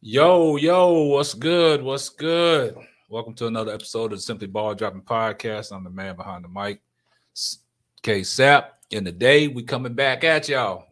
[0.00, 1.82] Yo, yo, what's good?
[1.82, 2.76] What's good?
[3.08, 5.72] Welcome to another episode of the Simply Ball Dropping Podcast.
[5.72, 6.80] I'm the man behind the mic,
[8.02, 8.78] K Sap.
[8.92, 10.86] In the day, we coming back at y'all.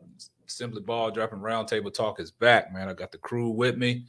[0.47, 2.89] Simply Ball Dropping Roundtable Talk is back, man.
[2.89, 4.07] I got the crew with me.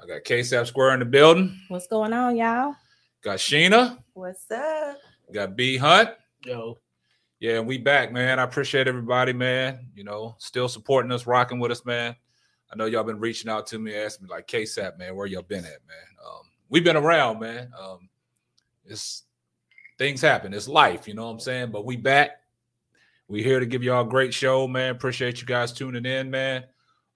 [0.00, 1.60] I got K Sap Square in the building.
[1.66, 2.76] What's going on, y'all?
[3.24, 3.98] Got Sheena.
[4.12, 4.98] What's up?
[5.32, 6.10] Got B Hunt.
[6.44, 6.78] Yo.
[7.40, 8.38] Yeah, we back, man.
[8.38, 9.88] I appreciate everybody, man.
[9.96, 12.14] You know, still supporting us, rocking with us, man.
[12.72, 15.42] I know y'all been reaching out to me, asking me like, "KSAP, man, where y'all
[15.42, 17.70] been at, man?" Um, we've been around, man.
[17.78, 18.08] Um,
[18.84, 19.24] it's
[19.98, 20.54] things happen.
[20.54, 21.70] It's life, you know what I'm saying.
[21.70, 22.40] But we back.
[23.28, 24.90] We here to give y'all a great show, man.
[24.90, 26.64] Appreciate you guys tuning in, man.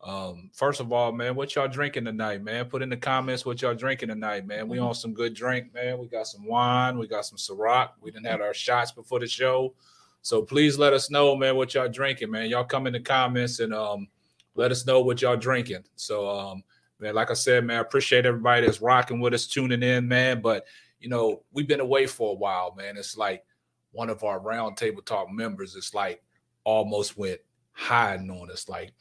[0.03, 2.67] Um, first of all, man, what y'all drinking tonight, man?
[2.67, 4.69] Put in the comments what y'all drinking tonight, man.
[4.69, 5.99] We on some good drink, man.
[5.99, 7.91] We got some wine, we got some Ciroc.
[8.01, 9.75] We didn't have our shots before the show.
[10.23, 12.49] So please let us know, man, what y'all drinking, man.
[12.49, 14.09] Y'all come in the comments and um
[14.57, 15.85] let us know what y'all drinking.
[15.97, 16.65] So, um,
[16.99, 20.41] man, like I said, man, I appreciate everybody that's rocking with us, tuning in, man.
[20.41, 20.67] But
[21.01, 22.97] you know, we've been away for a while, man.
[22.97, 23.45] It's like
[23.93, 25.77] one of our roundtable talk members.
[25.77, 26.23] It's like
[26.65, 27.41] almost went
[27.73, 28.93] hiding on us, like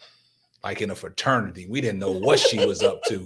[0.64, 1.67] like in a fraternity.
[1.69, 3.25] We didn't know what she was up to.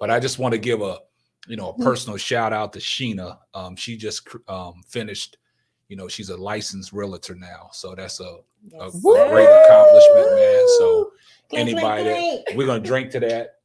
[0.00, 0.98] But I just want to give a
[1.46, 3.38] you know a personal shout out to Sheena.
[3.54, 5.36] Um, she just um, finished.
[5.88, 8.38] You know, she's a licensed realtor now, so that's a,
[8.68, 10.68] a great accomplishment, man.
[10.78, 11.12] So
[11.48, 12.46] clink, anybody clink.
[12.46, 13.56] that we're gonna drink to that.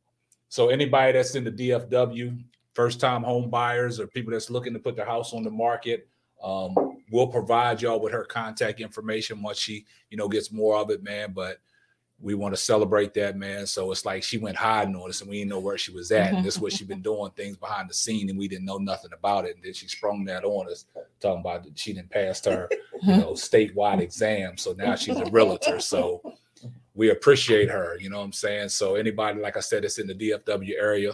[0.50, 2.44] So anybody that's in the DFW,
[2.74, 6.08] first time home buyers or people that's looking to put their house on the market,
[6.44, 6.76] um,
[7.12, 11.04] we'll provide y'all with her contact information once she, you know, gets more of it,
[11.04, 11.34] man.
[11.34, 11.58] But
[12.20, 13.68] we want to celebrate that, man.
[13.68, 16.12] So it's like she went hiding on us and we didn't know where she was
[16.12, 16.34] at.
[16.34, 18.78] And this is what she been doing, things behind the scene, and we didn't know
[18.78, 19.56] nothing about it.
[19.56, 20.86] And then she sprung that on us,
[21.20, 22.70] talking about that she didn't pass her,
[23.02, 24.58] you know, statewide exam.
[24.58, 25.80] So now she's a realtor.
[25.80, 26.22] So
[26.94, 27.98] we appreciate her.
[28.00, 28.70] You know what I'm saying?
[28.70, 31.12] So anybody, like I said, that's in the DFW area,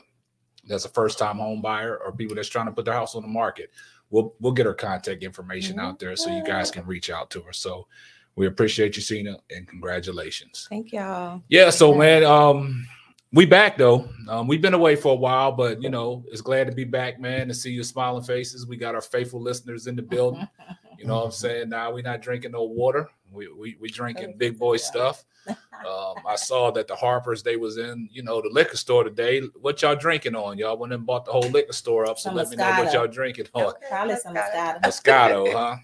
[0.68, 3.24] that's a first time home buyer or people that's trying to put their house on
[3.24, 3.72] the market,
[4.12, 7.42] we'll we'll get her contact information out there so you guys can reach out to
[7.42, 7.54] her.
[7.54, 7.88] So
[8.36, 10.68] we appreciate you, Sheena, and congratulations.
[10.70, 11.42] Thank y'all.
[11.50, 12.88] Yeah, so man, um,
[13.34, 14.10] we back though.
[14.28, 17.20] Um, we've been away for a while, but you know, it's glad to be back,
[17.20, 18.68] man, to see your smiling faces.
[18.68, 20.48] We got our faithful listeners in the building.
[21.02, 21.70] You know what I'm saying?
[21.70, 23.10] Now we're not drinking no water.
[23.32, 25.24] We we we drinking big boy stuff.
[25.48, 29.42] Um, I saw that the Harpers they was in, you know, the liquor store today.
[29.60, 30.60] What y'all drinking on?
[30.60, 32.20] Y'all went and bought the whole liquor store up.
[32.20, 33.64] So Some let me know what y'all drinking on.
[33.64, 34.36] Okay, Probably some.
[34.36, 34.82] Moscato.
[34.84, 35.76] Moscato, huh?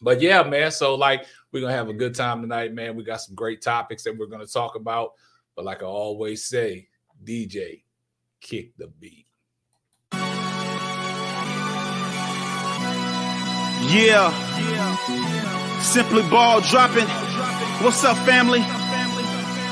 [0.00, 0.70] But yeah, man.
[0.70, 2.96] So like we're gonna have a good time tonight, man.
[2.96, 5.12] We got some great topics that we're gonna talk about.
[5.54, 6.88] But like I always say,
[7.24, 7.82] DJ,
[8.40, 9.26] kick the beat.
[13.88, 14.32] Yeah.
[15.80, 17.06] Simply ball dropping.
[17.82, 18.60] What's up, family?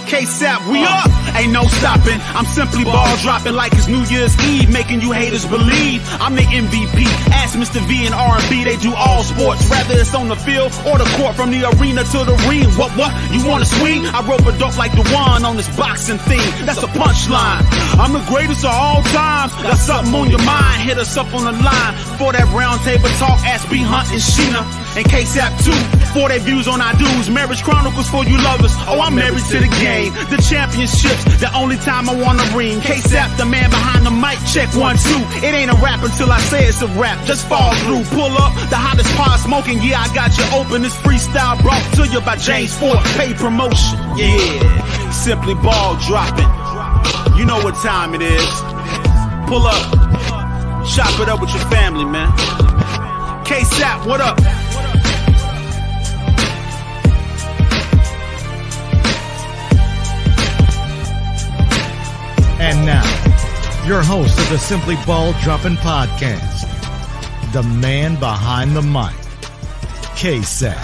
[0.07, 1.11] K-Sap, we up.
[1.35, 2.21] Ain't no stopping.
[2.37, 6.43] I'm simply ball dropping like it's New Year's Eve, making you haters believe I'm the
[6.43, 7.05] MVP.
[7.33, 7.81] Ask Mr.
[7.89, 9.69] V and R&B, they do all sports.
[9.69, 12.69] whether it's on the field or the court, from the arena to the ring.
[12.79, 13.11] What, what?
[13.33, 14.07] You wanna swing?
[14.07, 16.45] I rope a dope like the one on this boxing thing.
[16.67, 17.63] That's a punchline.
[17.99, 19.49] I'm the greatest of all time.
[19.63, 20.83] Got something on your mind?
[20.83, 21.95] Hit us up on the line.
[22.21, 24.63] For that round table talk, ask B Hunt and Sheena.
[24.97, 25.75] And K-Sap too.
[26.15, 27.29] For their views on our dudes.
[27.31, 28.71] Marriage Chronicles for you lovers.
[28.87, 29.94] Oh, I'm married to the game.
[30.03, 32.81] The championships, the only time I wanna ring.
[32.81, 34.39] K-Sap, the man behind the mic.
[34.51, 35.23] Check one, two.
[35.47, 37.25] It ain't a rap until I say it's a rap.
[37.27, 38.03] Just fall through.
[38.11, 39.81] Pull up the hottest pot smoking.
[39.81, 40.83] Yeah, I got you open.
[40.83, 42.99] This freestyle brought to you by James Ford.
[43.17, 43.99] Pay promotion.
[44.17, 45.11] Yeah.
[45.11, 46.51] Simply ball dropping.
[47.39, 48.51] You know what time it is.
[49.47, 49.85] Pull up.
[50.87, 52.31] Chop it up with your family, man.
[53.45, 54.39] K-Sap, what up?
[62.67, 63.05] And now,
[63.87, 66.63] your host of the Simply Ball Dropping Podcast,
[67.53, 69.13] the man behind the mic,
[70.17, 70.75] K-Sap.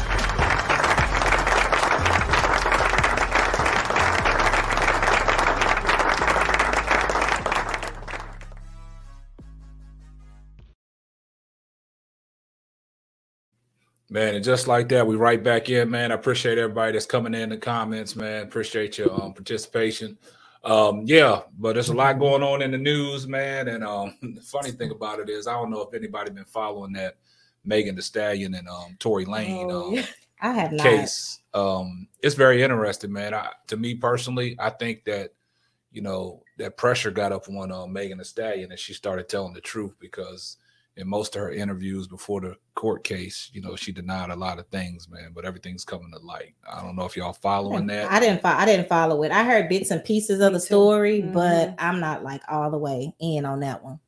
[14.10, 16.12] Man, and just like that, we right back in, man.
[16.12, 18.42] I appreciate everybody that's coming in the comments, man.
[18.42, 20.18] Appreciate your um, participation.
[20.62, 23.68] Um, yeah, but there's a lot going on in the news, man.
[23.68, 26.92] And um, the funny thing about it is, I don't know if anybody been following
[26.94, 27.16] that
[27.64, 30.06] Megan Thee Stallion and um, Tory Lane Oh, um, yeah.
[30.42, 30.84] I have not.
[30.84, 31.40] case.
[31.52, 33.34] Um, it's very interesting, man.
[33.34, 35.34] I, to me personally, I think that
[35.92, 39.52] you know that pressure got up on uh, Megan Thee Stallion, and she started telling
[39.52, 40.56] the truth because
[41.00, 44.58] in most of her interviews before the court case, you know, she denied a lot
[44.58, 45.32] of things, man.
[45.34, 46.54] But everything's coming to light.
[46.70, 48.10] I don't know if y'all following that.
[48.10, 48.58] I didn't follow.
[48.58, 49.32] I didn't follow it.
[49.32, 50.66] I heard bits and pieces of the too.
[50.66, 51.32] story, Mhm.
[51.32, 53.98] but I'm not like all the way in on that one.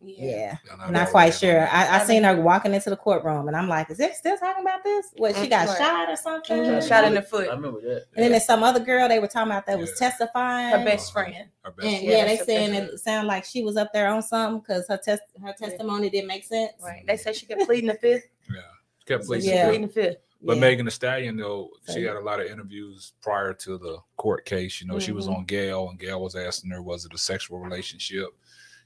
[0.00, 1.66] Yeah, Y'all I'm not quite sure.
[1.68, 4.36] I, I I seen her walking into the courtroom, and I'm like, "Is it still
[4.38, 5.06] talking about this?
[5.16, 5.76] What she got Right.
[5.78, 7.48] shot or something?" Mhm, Shot in the foot.
[7.48, 8.04] I remember that.
[8.14, 10.78] And then there's some other girl they were talking about that was testifying.
[10.78, 11.48] Her best friend.
[11.64, 12.02] Her best And friend.
[12.04, 14.86] yeah, Yeah, they that's saying it sounded like she was up there on something because
[14.86, 15.66] her test her Yeah.
[15.68, 16.72] testimony didn't make sense.
[16.80, 17.04] Right.
[17.04, 18.28] They said she kept pleading the fifth.
[18.54, 18.60] Yeah.
[19.04, 19.70] Kept pleading she Yeah.
[19.70, 20.16] the the fifth.
[20.40, 20.60] But Yeah.
[20.60, 24.44] Megan Thee Stallion, though, So, she had a lot of interviews prior to the court
[24.44, 24.80] case.
[24.80, 25.38] You know, she was Mhm.
[25.38, 28.28] on Gail, and Gail was asking her, was it a sexual relationship?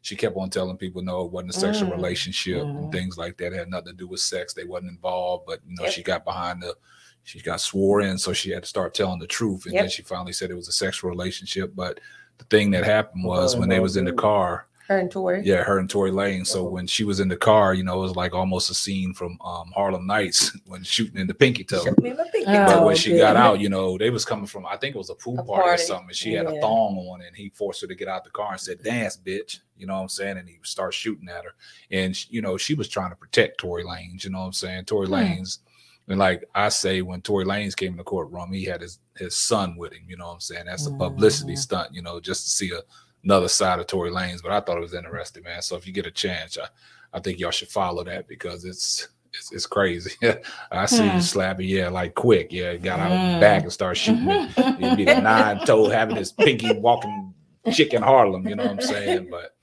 [0.02, 1.92] She kept on telling people, no, it wasn't a sexual Mm.
[1.96, 2.76] relationship Mhm.
[2.84, 3.52] and things like that.
[3.52, 4.52] It had nothing to do with sex.
[4.52, 5.92] They wasn't involved, but you know, Yep.
[5.92, 6.76] she got behind the,
[7.22, 9.64] she got swore in, so she had to start telling the truth.
[9.66, 11.72] And then she finally said it was a sexual relationship.
[11.76, 12.00] But
[12.38, 15.42] the thing that happened was Oh, when they was in the car, Her and Tory.
[15.44, 16.44] yeah, her and Tory Lane.
[16.44, 16.70] So Oh.
[16.70, 19.38] when she was in the car, you know, it was like almost a scene from
[19.44, 21.84] um, Harlem Nights when shooting in the pinky toe.
[21.84, 22.12] Showed pinky
[22.46, 22.86] Oh, But toe.
[22.86, 25.14] when she got out, you know, they was coming from I think it was a
[25.14, 26.08] pool A party, or something.
[26.08, 28.52] and She had a thong on and he forced her to get out the car
[28.52, 29.60] and said, Dance, bitch.
[29.76, 30.36] You know what I'm saying?
[30.38, 31.52] And he started shooting at her.
[31.90, 34.52] And she- you know, she was trying to protect Tory Lanez, you know what I'm
[34.52, 34.84] saying?
[34.84, 35.14] Tory Hmm.
[35.14, 35.58] Lanez.
[36.08, 39.36] And like I say, when Tory Lanez came in the courtroom, he had his his
[39.36, 40.02] son with him.
[40.08, 40.64] You know what I'm saying?
[40.66, 41.58] That's a publicity Mhm.
[41.58, 42.80] stunt, you know, just to see a,
[43.24, 44.42] another side of Tory Lanez.
[44.42, 45.62] But I thought it was interesting, man.
[45.62, 46.66] So if you get a chance, I,
[47.16, 50.12] I think y'all should follow that because it's it's, it's crazy.
[50.70, 51.16] I see Hmm.
[51.16, 53.40] you slapping, yeah, like quick, yeah, got out Mm.
[53.40, 54.50] back and start shooting it.
[54.78, 57.32] He'd be the nine toe having his pinky walking
[57.72, 59.28] chick in Harlem, you know what I'm saying?
[59.30, 59.54] But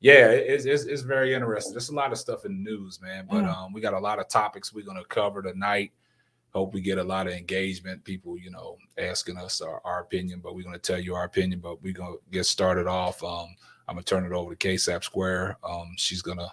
[0.00, 1.74] yeah, it's, it's it's very interesting.
[1.74, 3.26] There's a lot of stuff in the news, man.
[3.30, 3.54] But Mm.
[3.54, 5.92] um, we got a lot of topics we're gonna cover tonight.
[6.54, 10.40] Hope we get a lot of engagement, people, you know, asking us our, our opinion,
[10.42, 13.22] but we're gonna tell you our opinion, but we're gonna get started off.
[13.22, 13.48] Um,
[13.86, 15.58] I'm gonna turn it over to KSAP Square.
[15.62, 16.50] Um, she's gonna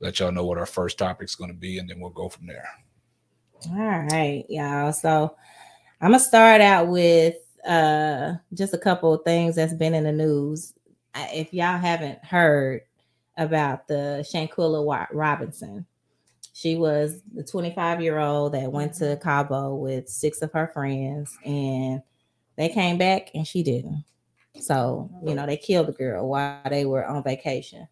[0.00, 2.68] let y'all know what our first topic's gonna be, and then we'll go from there.
[3.70, 3.76] All
[4.10, 4.92] right, y'all.
[4.92, 5.36] So
[6.00, 7.36] I'm gonna start out with
[7.66, 10.72] uh just a couple of things that's been in the news.
[11.14, 12.82] If y'all haven't heard
[13.36, 15.84] about the Shanquella Wa- Robinson,
[16.60, 19.22] she was the 25 year old that went to mm-hmm.
[19.22, 22.02] Cabo with six of her friends, and
[22.56, 24.04] they came back and she didn't.
[24.60, 27.88] So you know they killed the girl while they were on vacation.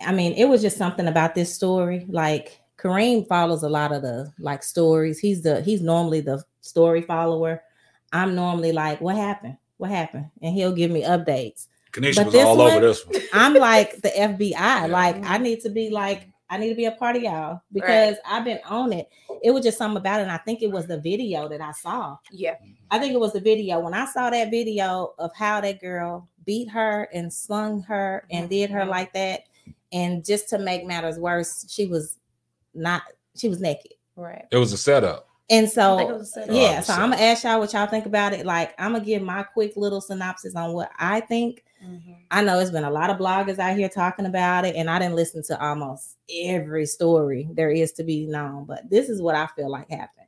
[0.00, 2.06] I mean, it was just something about this story.
[2.08, 5.18] Like Kareem follows a lot of the like stories.
[5.18, 7.64] He's the he's normally the story follower.
[8.12, 9.56] I'm normally like, what happened?
[9.78, 10.30] What happened?
[10.40, 11.66] And he'll give me updates.
[11.90, 13.20] Kanisha But was this all one- over this one.
[13.32, 14.88] I'm like the FBI.
[14.88, 18.16] Like I need to be like I need to be a part of y'all because
[18.26, 19.08] I've been on it.
[19.42, 20.24] It was just something about it.
[20.24, 22.18] And I think it was the video that I saw.
[22.30, 22.56] Yeah.
[22.90, 23.80] I think it was the video.
[23.80, 28.50] When I saw that video of how that girl beat her and slung her and
[28.50, 28.88] did her Mhm.
[28.88, 29.44] like that,
[29.94, 32.18] and just to make matters worse, she was
[32.74, 33.02] not
[33.34, 33.94] she was naked.
[34.14, 34.44] Right.
[34.50, 35.26] It was a setup.
[35.48, 36.54] And I think it so setup.
[36.54, 38.44] yeah, Oh, so so- I'm gonna ask y'all what y'all think about it.
[38.44, 41.64] Like I'm gonna give my quick little synopsis on what I think.
[41.82, 42.16] Mhm.
[42.30, 44.98] I know it's been a lot of bloggers out here talking about it, and I
[44.98, 49.34] didn't listen to almost every story there is to be known, but this is what
[49.34, 50.26] I feel like happened.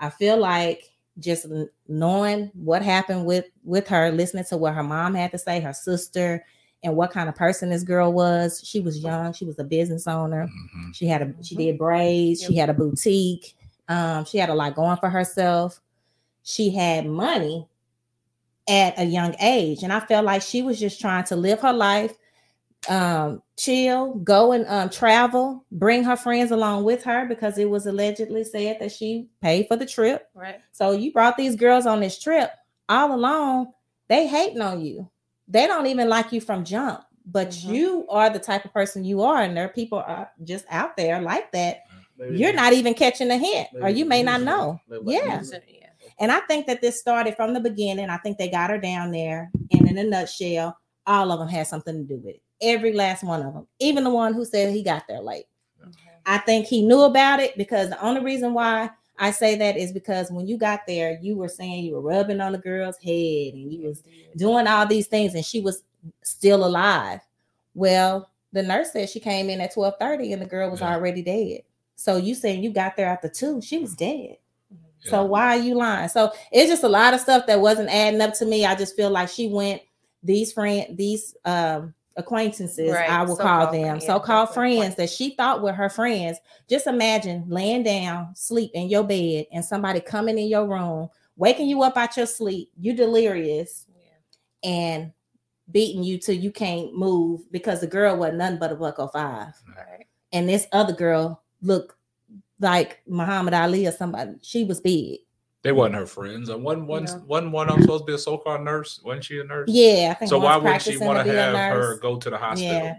[0.00, 1.46] I feel like just
[1.88, 5.72] knowing what happened with with her, listening to what her mom had to say, her
[5.72, 6.44] sister,
[6.82, 8.60] and what kind of person this girl was.
[8.64, 9.32] She was young.
[9.32, 10.46] She was a business owner.
[10.46, 10.94] Mhm.
[10.94, 11.58] She had a she Mhm.
[11.58, 12.42] did braids.
[12.42, 13.54] She had a boutique.
[13.88, 15.80] Um, she had a lot going for herself.
[16.42, 17.66] She had money
[18.68, 21.72] at a young age, and I felt like she was just trying to live her
[21.72, 22.14] life,
[22.88, 27.86] um, chill, go and um, travel, bring her friends along with her because it was
[27.86, 30.28] allegedly said that she paid for the trip.
[30.34, 30.60] Right.
[30.72, 32.50] So you brought these girls on this trip
[32.88, 33.72] all along.
[34.08, 35.10] They hating on you.
[35.48, 37.00] They don't even like you from jump.
[37.26, 37.74] But Mhm.
[37.74, 40.94] you are the type of person you are, and there are people are just out
[40.96, 41.84] there like that.
[42.18, 44.78] Maybe You're not even catching a hint, or you may not know.
[44.88, 45.38] Maybe Yeah.
[45.38, 45.64] use it.
[45.68, 45.83] Yeah.
[46.18, 48.08] And I think that this started from the beginning.
[48.08, 51.66] I think they got her down there, and in a nutshell, all of them had
[51.66, 52.42] something to do with it.
[52.60, 55.46] Every last one of them, even the one who said he got there late.
[56.26, 59.92] I think he knew about it because the only reason why I say that is
[59.92, 63.52] because when you got there, you were saying you were rubbing on the girl's head
[63.54, 64.02] and you was
[64.36, 65.82] doing all these things, and she was
[66.22, 67.20] still alive.
[67.74, 70.94] Well, the nurse said she came in at 12:30 and the girl was Yeah.
[70.94, 71.62] already dead.
[71.96, 74.38] So you saying you got there after two, she was dead.
[75.04, 75.10] Yeah.
[75.10, 76.08] So why are you lying?
[76.08, 78.64] So it's just a lot of stuff that wasn't adding up to me.
[78.64, 79.82] I just feel like she went
[80.22, 85.34] these friend these um acquaintances, Right, I will call so-called them, so-called friends that she
[85.34, 86.38] thought were her friends.
[86.68, 91.66] Just imagine laying down, sleep in your bed, and somebody coming in your room, waking
[91.68, 93.86] you up out your sleep, you delirious,
[94.62, 94.70] Yeah.
[94.70, 95.12] and
[95.72, 99.08] beating you till you can't move because the girl wasn't nothing but a buck oh
[99.08, 99.52] five.
[99.76, 100.06] Right.
[100.32, 101.96] and this other girl looked
[102.60, 104.32] like Muhammad Ali or somebody.
[104.42, 105.20] She was big.
[105.62, 106.50] They wasn't her friends.
[106.50, 107.12] And one one No.
[107.26, 109.00] one one I'm supposed to be a so-called nurse.
[109.02, 109.68] Wasn't she a nurse?
[109.70, 110.28] Yeah, I think.
[110.28, 112.72] So why wouldn't she want to have her go to the hospital?
[112.74, 112.96] Yeah.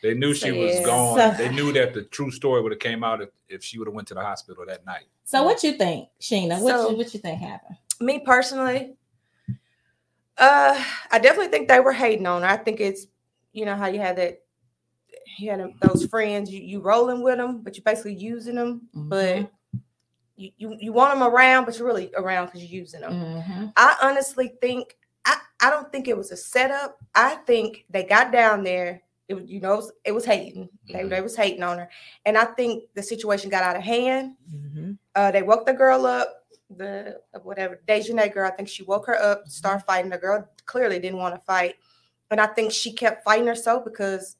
[0.00, 0.82] They knew she So, was yeah.
[0.84, 1.18] gone.
[1.18, 3.88] So- they knew that the true story would have came out if, if she would
[3.88, 5.04] have went to the hospital that night.
[5.24, 6.60] So what you think, Sheena?
[6.60, 7.78] What So- you, what you think happened?
[8.00, 8.94] me personally,
[10.36, 12.48] uh, I definitely think they were hating on her.
[12.48, 13.06] I think it's,
[13.52, 14.42] you know, how you have that,
[15.38, 18.88] you had them- those friends, you, you rolling with them, but you're basically using them,
[18.94, 19.50] but Mhm.
[20.36, 23.12] you, you, you want them around, but you're really around because you're using them.
[23.12, 23.72] Mhm.
[23.76, 26.98] I honestly think, I, I don't think it was a setup.
[27.14, 29.02] I think they got down there.
[29.28, 30.68] It was, you know, it was, it was hating.
[30.88, 31.08] They, Mhm.
[31.10, 31.88] they was hating on her.
[32.26, 34.36] And I think the situation got out of hand.
[34.52, 34.98] Mhm.
[35.14, 36.40] Uh, they woke the girl up.
[36.76, 40.10] The whatever Daejhanae girl, I think she woke her up, start fighting.
[40.10, 41.76] The girl clearly didn't want to fight,
[42.30, 44.36] and I think she kept fighting herself because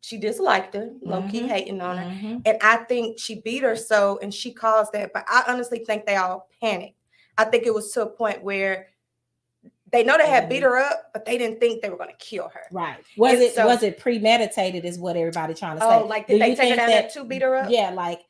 [0.00, 2.04] she disliked her, low key hating on her.
[2.04, 2.42] Mhm.
[2.46, 5.12] And I think she beat her so, and she caused that.
[5.12, 6.98] But I honestly think they all panicked.
[7.38, 8.88] I think it was to a point where
[9.92, 12.16] they know they had beat her up, but they didn't think they were going to
[12.16, 12.62] kill her.
[12.72, 12.96] Right.
[13.16, 14.84] Was And it so- was it premeditated?
[14.84, 15.88] Is what everybody trying to say.
[15.88, 17.70] Oh, like Do did they take her think down that- there to beat her up?
[17.70, 18.22] Yeah, like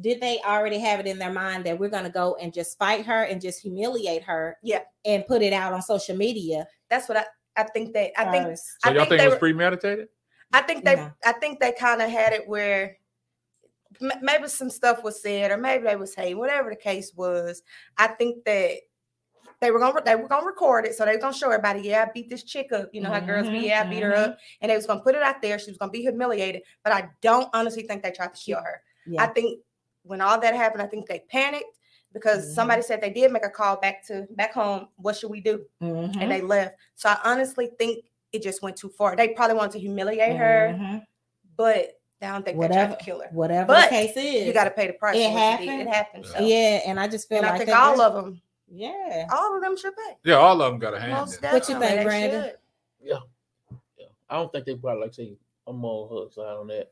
[0.00, 3.06] did they already have it in their mind that we're gonna go and just fight
[3.06, 4.56] her and just humiliate her?
[4.62, 4.80] Yeah.
[5.04, 6.66] and put it out on social media.
[6.88, 7.24] That's what I,
[7.56, 7.92] I think.
[7.92, 8.64] They I think first.
[8.82, 10.08] So I y'all think think they it was were- premeditated?
[10.54, 11.10] I think they No.
[11.24, 12.96] I think they kind of had it where
[14.00, 17.62] m- maybe some stuff was said or maybe they was hey whatever the case was.
[17.96, 18.78] I think that
[19.60, 22.04] they were gonna they were gonna record it so they were gonna show everybody yeah
[22.06, 24.12] I beat this chick up you know how girls be Mhm, yeah I beat her
[24.12, 24.28] mhm.
[24.30, 26.92] up and they was gonna put it out there she was gonna be humiliated but
[26.92, 28.82] I don't honestly think they tried to kill her.
[29.22, 29.60] I think
[30.02, 31.78] when all that happened I think they panicked
[32.12, 32.54] because Mhm.
[32.54, 35.64] somebody said they did make a call back to back home what should we do
[36.20, 39.16] and they left so I honestly think it just went too far.
[39.16, 41.06] They probably wanted to humiliate her Mhm.
[41.56, 42.86] but I don't think they Whatever.
[42.88, 43.28] tried to kill her.
[43.32, 45.16] Whatever But the case is, You got to pay the price.
[45.16, 45.68] It for what you did.
[45.68, 45.80] happened.
[45.82, 46.26] It happened.
[46.26, 46.38] So.
[46.40, 46.80] yeah.
[46.86, 49.26] And I just feel and like I think all of them, yeah.
[49.30, 50.16] all of them should pay.
[50.24, 51.12] Yeah, all of them got a hand.
[51.12, 51.50] Most in.
[51.52, 52.42] What you think, they Brandon?
[52.44, 52.56] should.
[53.02, 53.18] Yeah.
[54.30, 55.36] I don't think they probably like say
[55.66, 56.90] I'm on her side on that.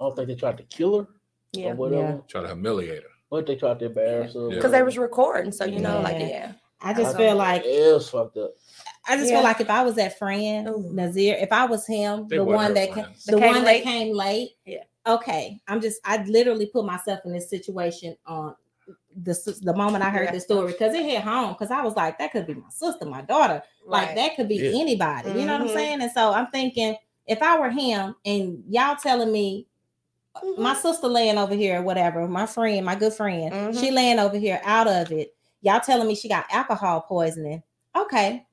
[0.00, 1.06] I don't think they tried to kill her
[1.52, 2.02] Yeah, or whatever.
[2.02, 2.18] Yeah.
[2.26, 3.08] Try to humiliate her.
[3.30, 4.48] But they tried to embarrass her.
[4.48, 4.56] Yeah.
[4.56, 6.26] because they was recording, so you know, like Yeah.
[6.26, 8.54] yeah, I just I feel like it was fucked up.
[9.06, 9.38] I just Yeah.
[9.38, 10.90] feel like if I was that friend Ooh.
[10.92, 13.84] Nazir, if I was him, They the one that came, the came one late?
[13.84, 14.50] that came late.
[14.64, 14.84] Yeah.
[15.06, 18.54] Okay, I'm just I literally put myself in this situation on
[19.22, 20.32] the the moment I heard Yeah.
[20.32, 23.04] this story because it hit home because I was like that could be my sister,
[23.06, 24.80] my daughter, like that could be Yeah.
[24.80, 25.30] anybody.
[25.30, 25.72] You know what I'm Mhm.
[25.74, 26.02] saying?
[26.02, 29.66] And so I'm thinking if I were him and y'all telling me
[30.42, 30.58] Mhm.
[30.58, 33.80] my sister laying over here, or whatever, my friend, my good friend, Mhm.
[33.80, 35.34] she laying over here out of it.
[35.60, 37.62] Y'all telling me she got alcohol poisoning.
[37.96, 38.46] Okay,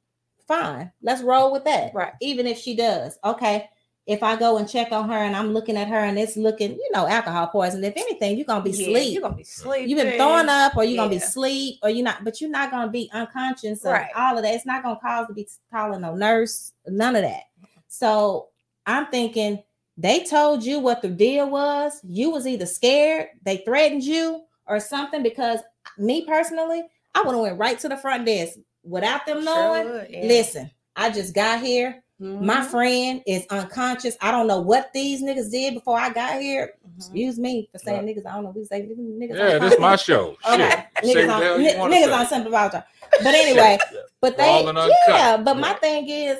[0.49, 0.91] fine.
[1.01, 1.93] Let's roll with that.
[1.93, 2.11] Right.
[2.19, 3.17] Even if she does.
[3.23, 3.69] Okay.
[4.05, 6.71] If I go and check on her and I'm looking at her and it's looking,
[6.71, 7.83] you know, alcohol poison.
[7.83, 9.13] If anything, you're gonna be Yeah, sleep.
[9.13, 9.87] You're gonna be sleeping.
[9.87, 12.71] You've been throwing up, or you're gonna be sleep, or you're not, but you're not
[12.71, 14.09] gonna be unconscious of Right.
[14.15, 14.55] all of that.
[14.55, 17.43] It's not gonna cause to be calling no nurse, none of that.
[17.87, 18.47] So
[18.87, 19.61] I'm thinking
[19.95, 21.99] they told you what the deal was.
[22.03, 25.21] You was either scared, they threatened you, or something.
[25.21, 25.59] Because
[25.99, 28.57] me personally, I would have went right to the front desk
[28.89, 29.85] without them knowing.
[29.89, 30.23] would, yeah.
[30.23, 32.03] Listen, I just got here.
[32.21, 32.65] My Mhm.
[32.65, 34.17] friend is unconscious.
[34.19, 36.73] I don't know what these niggas did before I got here.
[36.85, 36.97] Mhm.
[36.97, 38.25] Excuse me for saying niggas.
[38.25, 39.37] I don't know who say niggas.
[39.37, 40.35] Yeah, this is my show.
[40.51, 40.69] Okay.
[41.01, 41.05] Shit.
[41.05, 42.35] Niggas what the on, hell you ni- niggas to on say.
[42.35, 42.83] Simple Voucher.
[43.23, 43.77] But anyway,
[44.19, 44.97] but they, Raw and uncut.
[45.07, 46.39] yeah, but my thing is,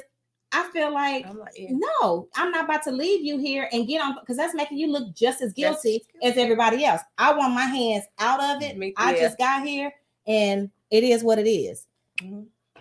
[0.52, 1.70] I feel like, I'm like, yeah.
[1.72, 4.88] no, I'm not about to leave you here and get on because that's making you
[4.92, 6.06] look just as guilty guilty.
[6.24, 7.02] as everybody else.
[7.18, 8.76] I want my hands out of it.
[8.76, 9.22] Me- I yeah.
[9.22, 9.94] just got here
[10.28, 11.86] and it is what it is.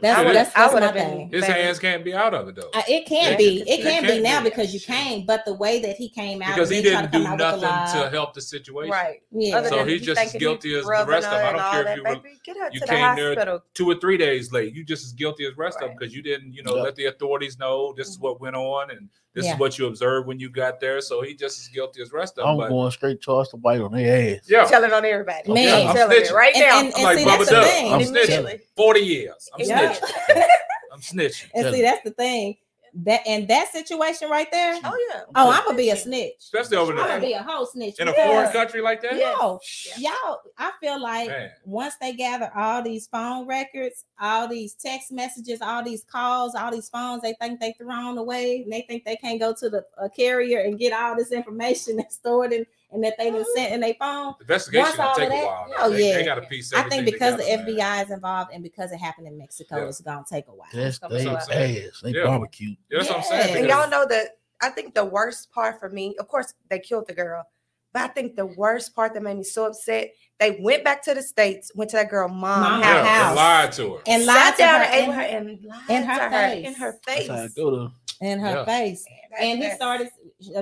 [0.01, 1.29] That's I what would've- that's, I that's my been- thing.
[1.33, 1.53] His Baby.
[1.61, 2.71] hands can't be out of it though.
[2.73, 3.61] Uh, it can Yeah, be.
[3.63, 4.49] it It can be can now be.
[4.51, 7.25] because you came, but the way that he came out because he didn't to do
[7.25, 8.93] come out with a nothing to help the situation.
[8.93, 9.23] Right.
[9.33, 9.57] Yeah.
[9.57, 11.47] Other So he's just as guilty as the rest of her them.
[11.47, 13.95] I and don't care if you were- baby, you to the came there two or
[13.97, 14.73] three days late.
[14.73, 16.83] You just as guilty as rest of them because you didn't, you know, Yeah.
[16.83, 19.55] let the authorities know this is what went on and this Yeah.
[19.55, 21.01] is what you observed when you got there.
[21.01, 22.49] So he just as guilty as rest of them.
[22.49, 24.41] I'm But going straight charge to bite on their ass.
[24.49, 25.53] yeah, Telling on everybody.
[25.53, 25.83] Man.
[25.83, 26.33] I'm I'm telling it snitching.
[26.33, 26.81] right And- now.
[26.81, 27.65] and- I'm like see, Bubba that's the Dub.
[27.65, 27.93] thing.
[27.93, 28.61] I'm snitching.
[28.77, 29.49] Forty years.
[29.55, 29.93] I'm Yeah.
[29.95, 30.43] snitching.
[30.93, 31.47] I'm snitching.
[31.55, 32.57] And see, that's the thing.
[33.05, 34.75] That and that situation right there.
[34.83, 35.21] Oh yeah.
[35.37, 36.33] Oh, I'm gonna be a snitch.
[36.41, 37.03] Especially over there.
[37.03, 38.01] I'm gonna be a whole snitch.
[38.01, 39.15] in a because- foreign country like that.
[39.17, 39.35] Yeah.
[39.41, 39.61] No,
[39.97, 40.11] Yeah.
[40.25, 40.39] y'all.
[40.59, 41.51] I feel like Man.
[41.65, 46.73] once they gather all these phone records, all these text messages, all these calls, all
[46.73, 49.85] these phones, they think they thrown away, and they think they can't go to the
[50.17, 53.53] carrier and get all this information that's stored in and that they done oh.
[53.55, 54.35] sent in their phone.
[54.41, 55.67] Investigation will take a while.
[55.79, 56.73] Oh they, yeah, they got a piece.
[56.73, 59.89] I think because the FBI is involved and because it happened in Mexico, yeah.
[59.89, 60.69] it's gonna take a while.
[60.73, 62.01] That's, that's ass.
[62.03, 62.25] They yeah.
[62.25, 62.71] barbecue.
[62.91, 63.17] Yeah, that's yeah.
[63.17, 63.57] what I'm saying.
[63.59, 64.39] And y'all know that.
[64.61, 67.45] I think the worst part for me, of course, they killed the girl.
[67.93, 71.15] But I think the worst part that made me so upset, they went back to
[71.15, 74.27] the states, went to that girl mom, mom yeah, house, and lied to her, and
[74.27, 77.29] lied to her, and, her, and lied in her to face.
[77.29, 77.85] and in her face,
[78.21, 79.05] in her face,
[79.39, 80.09] and, and he started.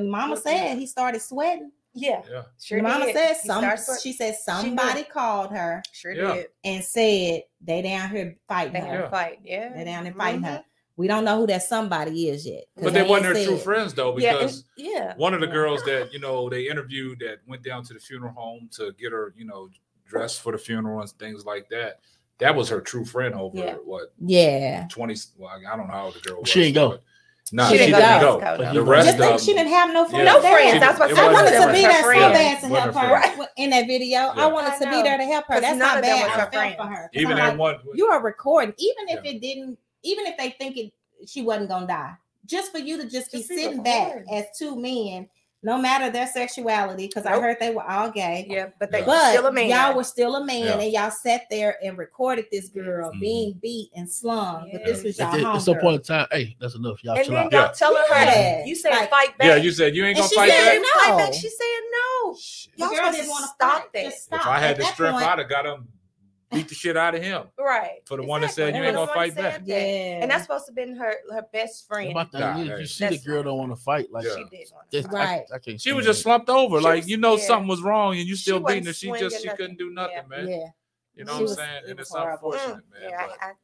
[0.03, 1.73] Mama said he started sweating.
[1.97, 2.23] Yeah.
[2.31, 2.43] yeah.
[2.63, 3.17] Sure mama did.
[3.17, 5.83] said some she said somebody she called her.
[5.93, 6.49] Sure did.
[6.63, 9.09] And said they down here fighting they her.
[9.11, 9.41] Fight.
[9.43, 9.73] Yeah.
[9.75, 10.21] They down there mm-hmm.
[10.21, 10.57] fighting mm-hmm.
[10.57, 10.65] her.
[10.99, 12.65] We don't know who that somebody is yet.
[12.75, 13.47] But they, they weren't her said.
[13.47, 15.15] true friends though, because yeah, yeah.
[15.17, 18.33] one of the girls that you know they interviewed that went down to the funeral
[18.33, 19.69] home to get her, you know,
[20.07, 22.01] dressed for the funeral and things like that.
[22.39, 23.75] That was her true friend over yeah.
[23.75, 24.13] what?
[24.21, 24.87] Yeah.
[24.91, 25.17] Twenty.
[25.37, 26.49] Well, I don't know how the girl was.
[26.51, 26.99] She ain't go.
[27.53, 28.41] No, she, didn't, didn't go.
[28.41, 28.73] go.
[28.75, 30.25] The rest Just think she didn't have no friends.
[30.25, 30.33] Yeah.
[30.33, 30.81] No friends.
[30.81, 33.49] That's what I wanted to be there so bad to help her right.
[33.57, 34.19] in that video.
[34.19, 34.33] Yeah.
[34.37, 35.61] I wanted I to be there to help her.
[35.61, 36.29] That's not bad.
[36.29, 37.09] I felt for her.
[37.13, 37.77] Even that one.
[37.95, 38.75] You are recording.
[38.79, 39.79] Even if it didn't.
[40.03, 40.93] Even if they think it,
[41.27, 42.15] she wasn't gonna die.
[42.47, 45.29] Just for you to just be sitting back as two men
[45.67, 47.35] no matter their sexuality, because nope.
[47.35, 48.47] I heard they were all gay.
[48.49, 49.69] Yeah, but they but still a man.
[49.69, 50.79] Y'all were still a man, yeah.
[50.79, 53.19] and y'all sat there and recorded this girl mm-hmm.
[53.19, 54.69] being beat and slung.
[54.69, 54.79] Yeah.
[54.79, 55.35] But this was y'all.
[55.35, 57.03] At, at some point in time, hey, that's enough.
[57.03, 57.53] Y'all and chill then out.
[57.53, 57.73] y'all yeah.
[57.73, 59.49] telling her, you said like, fight back.
[59.49, 60.81] Yeah, you said you ain't gonna fight back.
[60.81, 60.89] No.
[61.01, 61.35] fight back.
[61.35, 62.37] She said no.
[62.77, 64.07] Y'all didn't want to stop that.
[64.07, 65.89] If I had the strength, I'd have got him
[66.53, 67.45] beat the shit out of him.
[67.59, 68.01] Right.
[68.05, 68.27] For the exactly.
[68.27, 69.65] one that said you ain't gonna fight back.
[69.65, 69.67] That.
[69.67, 70.23] Yeah.
[70.23, 72.11] And that's supposed to have been her her best friend.
[72.11, 72.57] About that?
[72.57, 74.11] Nah, you, see the girl don't want to fight.
[74.11, 74.45] Like yeah.
[74.51, 75.13] she did.
[75.13, 75.45] Right.
[75.53, 76.79] I, I can't she was just slumped over.
[76.79, 77.47] She like was, you know yeah.
[77.47, 78.93] something was wrong and you still beating her.
[78.93, 80.37] She just she couldn't do nothing, yeah.
[80.37, 80.49] man.
[80.49, 80.67] Yeah.
[81.17, 81.83] You know she what I'm saying?
[81.89, 82.33] And it's mm, mm.
[82.33, 83.55] unfortunate, man.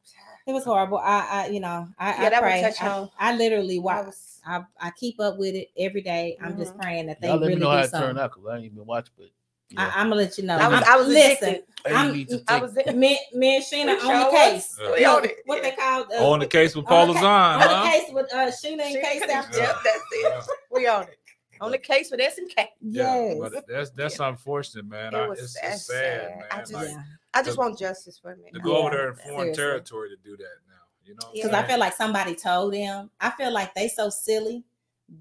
[0.45, 0.97] It was horrible.
[0.97, 2.73] I, I you know, I, yeah, I pray.
[2.79, 4.07] I, I, literally watch.
[4.45, 6.35] I, I keep up with it every day.
[6.41, 6.81] I'm just mm-hmm.
[6.81, 8.17] praying that they really do something.
[8.17, 9.27] I ain't even watching, but
[9.69, 9.91] yeah.
[9.95, 10.57] I, am gonna let you know.
[10.57, 11.61] I was, I was listening.
[11.85, 14.77] I'm, I was me, me and Sheena on the case.
[14.79, 15.19] Uh, yeah.
[15.45, 17.61] What they call uh, on the case with Paula Zahn.
[17.61, 17.91] On the huh?
[17.91, 19.21] case with uh, Sheena and Case.
[19.23, 19.57] After.
[19.57, 19.77] That's
[20.11, 20.43] it.
[20.71, 21.17] We on it.
[21.61, 22.69] On the case with S and K.
[22.81, 24.29] Yes, yeah, but that's that's yeah.
[24.29, 25.13] unfortunate, man.
[25.13, 26.43] It I, it's, it's sad, sad, man.
[26.51, 26.89] I just, like,
[27.33, 28.49] I just to, want justice for me.
[28.53, 29.55] To go over there in foreign Seriously.
[29.55, 30.73] territory to do that now,
[31.05, 31.29] you know.
[31.33, 33.09] Because I feel like somebody told them.
[33.21, 34.63] I feel like they so silly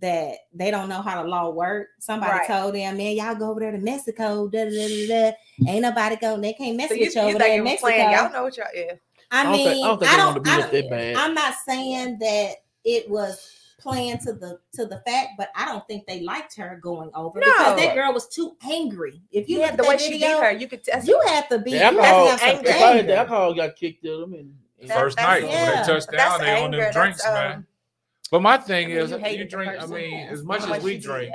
[0.01, 1.89] that they don't know how the law work.
[1.99, 2.47] Somebody right.
[2.47, 4.49] told them, man, y'all go over there to Mexico.
[4.49, 5.33] Da, da, da, da.
[5.69, 6.41] Ain't nobody going.
[6.41, 7.89] They can't mess so with you, you over there in Mexico.
[7.89, 8.11] Playing.
[8.11, 8.85] Y'all know what y'all is.
[8.87, 8.93] Yeah.
[9.31, 10.47] I, I mean, I don't.
[10.47, 15.31] I don't, I am not saying that it was playing to the to the fact,
[15.39, 17.47] but I don't think they liked her going over no.
[17.47, 19.23] because that girl was too angry.
[19.31, 21.09] If you yeah, the way video, she beat her, you could test.
[21.09, 21.73] You have to be.
[21.73, 24.55] The alcohol, you had to the got kicked at them and.
[24.89, 25.49] First night, yeah.
[25.49, 27.67] when they touched down, they on them drinks, man um,
[28.33, 29.75] but my thing I mean, is, you, you drink.
[29.79, 31.35] I mean, as much as we drink,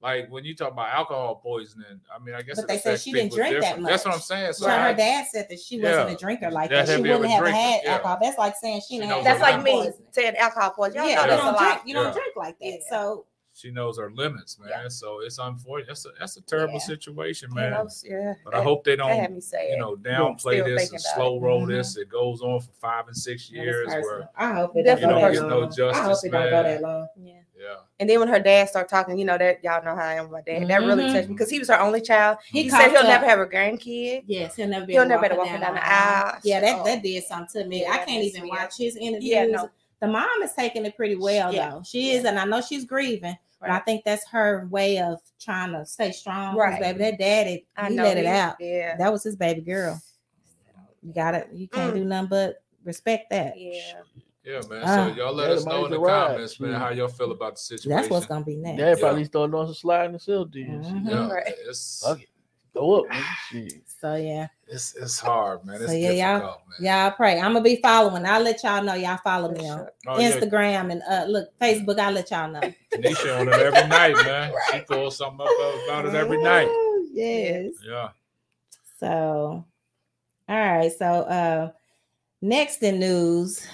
[0.00, 2.60] like when you talk about alcohol poisoning, I mean, I guess.
[2.60, 3.62] But they said she didn't drink different.
[3.62, 3.90] that much.
[3.90, 4.52] That's what I'm saying.
[4.52, 5.96] So I, her dad said that she yeah.
[5.96, 6.86] wasn't a drinker like that.
[6.86, 7.94] She wouldn't have had yeah.
[7.94, 8.18] alcohol.
[8.22, 9.10] That's like saying she, she didn't.
[9.10, 11.08] Have that's like me saying alcohol poisoning.
[11.08, 11.80] Yeah, you don't drink.
[11.86, 12.82] You don't drink like that.
[12.88, 14.70] So she knows her limits, man.
[14.70, 14.88] Yeah.
[14.88, 15.88] So it's unfortunate.
[15.88, 16.80] That's a that's a terrible yeah.
[16.80, 17.72] situation, man.
[17.72, 18.34] Was, yeah.
[18.44, 21.72] But I hope they don't you know downplay this and slow roll mm-hmm.
[21.72, 21.96] this.
[21.96, 25.04] It goes on for five and six years where I hope it doesn't.
[25.04, 27.08] I hope it don't go that long.
[27.22, 27.32] Yeah.
[27.62, 27.76] Yeah.
[28.00, 30.24] And then when her dad started talking, you know that y'all know how I am
[30.24, 30.62] with my dad.
[30.62, 30.68] Mm-hmm.
[30.68, 31.12] That really mm-hmm.
[31.14, 32.38] touched me because he was her only child.
[32.50, 33.06] He, he said he'll up.
[33.06, 34.24] never have a grandkid.
[34.26, 34.94] Yes, he'll never be.
[34.94, 36.38] He'll never be walking down, down, the aisle.
[36.42, 37.82] Yeah, that, that did something to me.
[37.82, 39.54] Yeah, I can't even watch his interviews.
[40.02, 41.70] The mom is taking it pretty well yeah.
[41.70, 41.82] though.
[41.84, 42.18] She yeah.
[42.18, 43.30] is, and I know she's grieving.
[43.30, 43.38] Right.
[43.60, 46.56] But I think that's her way of trying to stay strong.
[46.56, 48.56] Right, baby, that daddy, I he let it out.
[48.58, 50.02] Yeah, that was his baby girl.
[51.04, 51.50] You got it.
[51.52, 51.98] You can't mm.
[51.98, 53.54] do nothing but respect that.
[53.56, 54.02] Yeah.
[54.44, 54.84] Yeah, man.
[54.84, 55.14] So ah.
[55.14, 56.32] y'all let us know in the ride.
[56.32, 57.90] comments, man, how y'all feel about the situation.
[57.90, 58.78] That's what's gonna be next.
[58.78, 58.96] They yeah.
[58.98, 60.66] probably start on some sliding themselves, dude.
[60.66, 61.08] Mm-hmm.
[61.08, 61.54] Yeah, right.
[61.68, 62.28] it's, Fuck it.
[62.74, 63.06] Oh,
[64.00, 64.48] so yeah.
[64.66, 65.76] It's it's hard, man.
[65.76, 66.80] It's so, yeah, y'all, man.
[66.80, 67.38] Y'all pray.
[67.38, 68.24] I'm gonna be following.
[68.24, 68.94] I'll let y'all know.
[68.94, 70.90] Y'all follow me on oh, Instagram yeah.
[70.90, 71.98] and uh, look Facebook.
[71.98, 72.60] I'll let y'all know.
[72.94, 74.52] Nisha on it every night, man.
[74.72, 76.68] She pulls something up about it every night.
[77.12, 77.72] Yes.
[77.86, 78.08] Yeah.
[78.98, 79.64] So,
[80.48, 80.90] all right.
[80.90, 81.70] So, uh,
[82.40, 83.66] next in news.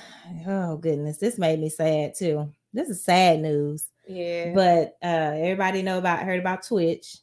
[0.46, 2.52] Oh goodness, this made me sad too.
[2.72, 3.86] This is sad news.
[4.08, 4.52] Yeah.
[4.54, 7.18] But uh, everybody know about heard about Twitch.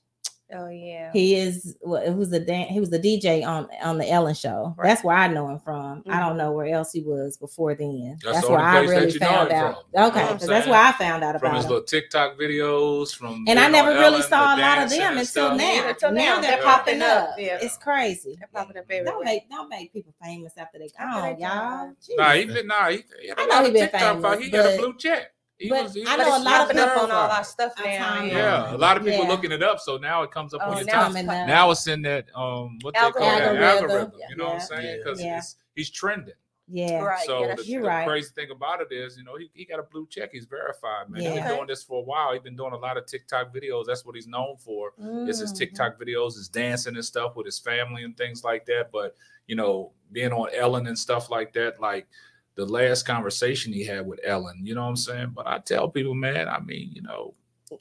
[0.54, 1.12] Oh yeah.
[1.12, 4.76] He is well, who's a dan- he was a DJ on on the Ellen show.
[4.78, 4.90] Right.
[4.90, 6.02] That's where I know him from.
[6.02, 6.12] Mm-hmm.
[6.12, 6.56] I don't know mm-hmm.
[6.56, 8.18] where else he was before then.
[8.24, 9.86] That's, that's where I really found out.
[9.92, 10.04] From.
[10.04, 13.46] Okay, you know that's where I found out about from his little TikTok videos from
[13.48, 15.64] And I never really Ellen, saw a lot of them until now.
[15.64, 16.36] Yeah, until now.
[16.36, 16.64] now they're yeah.
[16.64, 17.30] popping up.
[17.40, 17.58] Yeah.
[17.62, 18.36] It's crazy.
[18.38, 19.14] They're popping up everywhere.
[19.14, 21.92] Don't make don't make people famous after they gone, y'all.
[22.08, 22.18] Jeez.
[22.18, 24.46] Nah, he been nah, he, he I know he been TikTok famous.
[24.46, 25.32] He got a blue check.
[25.58, 28.22] He but was, he I know a lot of people on all our stuff now.
[28.22, 28.26] Yeah.
[28.26, 29.30] yeah, a lot of people yeah.
[29.30, 31.14] looking it up, so now it comes up oh, on your time.
[31.26, 33.30] Now, it's in that um what algorithm.
[33.30, 34.12] they call that algorithm.
[34.20, 34.26] yeah.
[34.30, 35.02] You know what I'm saying?
[35.04, 36.34] Because he's trending.
[36.68, 37.00] Yeah.
[37.02, 37.26] Right.
[37.26, 38.08] So yeah, the, the right.
[38.08, 40.32] crazy thing about it is, you know, he, he got a blue check.
[40.32, 41.22] He's verified, man.
[41.22, 41.34] Yeah.
[41.34, 42.34] He's been doing this for a while.
[42.34, 43.86] He's been doing a lot of TikTok videos.
[43.86, 44.94] That's what he's known for.
[45.00, 45.30] Mm.
[45.30, 45.60] Is his mm-hmm.
[45.60, 48.90] TikTok videos, his dancing and stuff with his family and things like that.
[48.92, 49.16] But
[49.46, 52.08] you know, being on Ellen and stuff like that, like
[52.56, 55.32] the last conversation he had with Ellen, you know what I'm saying?
[55.36, 57.34] But I tell people, man, I mean, you know,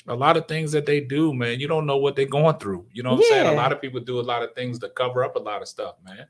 [0.09, 2.87] a lot of things that they do, man, you don't know what they're going through.
[2.93, 3.47] You know what I'm saying?
[3.47, 5.69] A lot of people do a lot of things to cover up a lot of
[5.69, 6.27] stuff, man.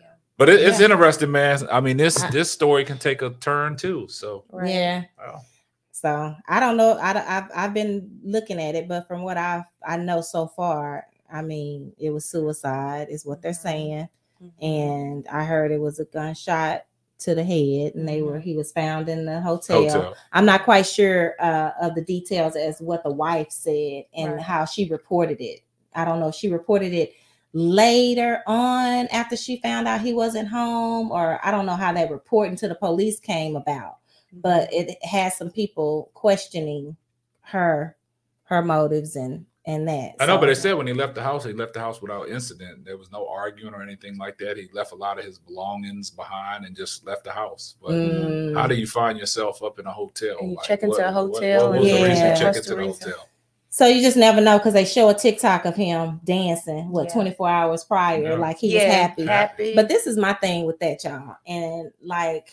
[0.00, 0.06] Yeah.
[0.36, 0.86] But it, it's Yeah.
[0.86, 1.66] interesting, man.
[1.70, 4.06] I mean, this this story can take a turn too.
[4.08, 4.70] So, Right.
[4.70, 5.04] Yeah.
[5.18, 5.40] wow.
[5.92, 6.98] So I don't know.
[7.00, 11.06] I, have I've been looking at it, but from what I I know so far,
[11.32, 13.62] I mean, it was suicide, is what they're Mhm.
[13.62, 14.08] saying.
[14.42, 14.52] Mhm.
[14.62, 16.84] And I heard it was a gunshot
[17.18, 18.42] to the head, and they were Mhm.
[18.42, 19.82] he was found in the hotel.
[19.82, 20.14] Hotel.
[20.32, 24.42] I'm not quite sure uh, of the details as what the wife said and Right.
[24.42, 25.60] how she reported it.
[25.94, 26.28] I don't know.
[26.28, 27.12] if She reported it
[27.54, 32.10] later on after she found out he wasn't home, or I don't know how that
[32.10, 33.96] reporting to the police came about.
[34.32, 36.96] But it has some people questioning
[37.40, 37.96] her,
[38.44, 40.14] her motives and and that.
[40.20, 42.00] I know, but So- they said when he left the house, he left the house
[42.00, 42.84] without incident.
[42.84, 44.56] There was no arguing or anything like that.
[44.56, 47.74] He left a lot of his belongings behind and just left the house.
[47.82, 48.54] But Mm.
[48.56, 50.36] how do you find yourself up in a hotel?
[50.40, 52.80] And you check into a what- hotel What, was the to check into the the
[52.80, 53.08] reason?
[53.10, 53.28] hotel?
[53.68, 57.12] So you just never know because they show a TikTok of him dancing what Yeah.
[57.12, 58.34] 24 hours prior, Yeah.
[58.36, 59.26] like he yeah, was happy.
[59.26, 59.74] Happy.
[59.74, 61.36] But this is my thing with that, y'all.
[61.46, 62.48] And like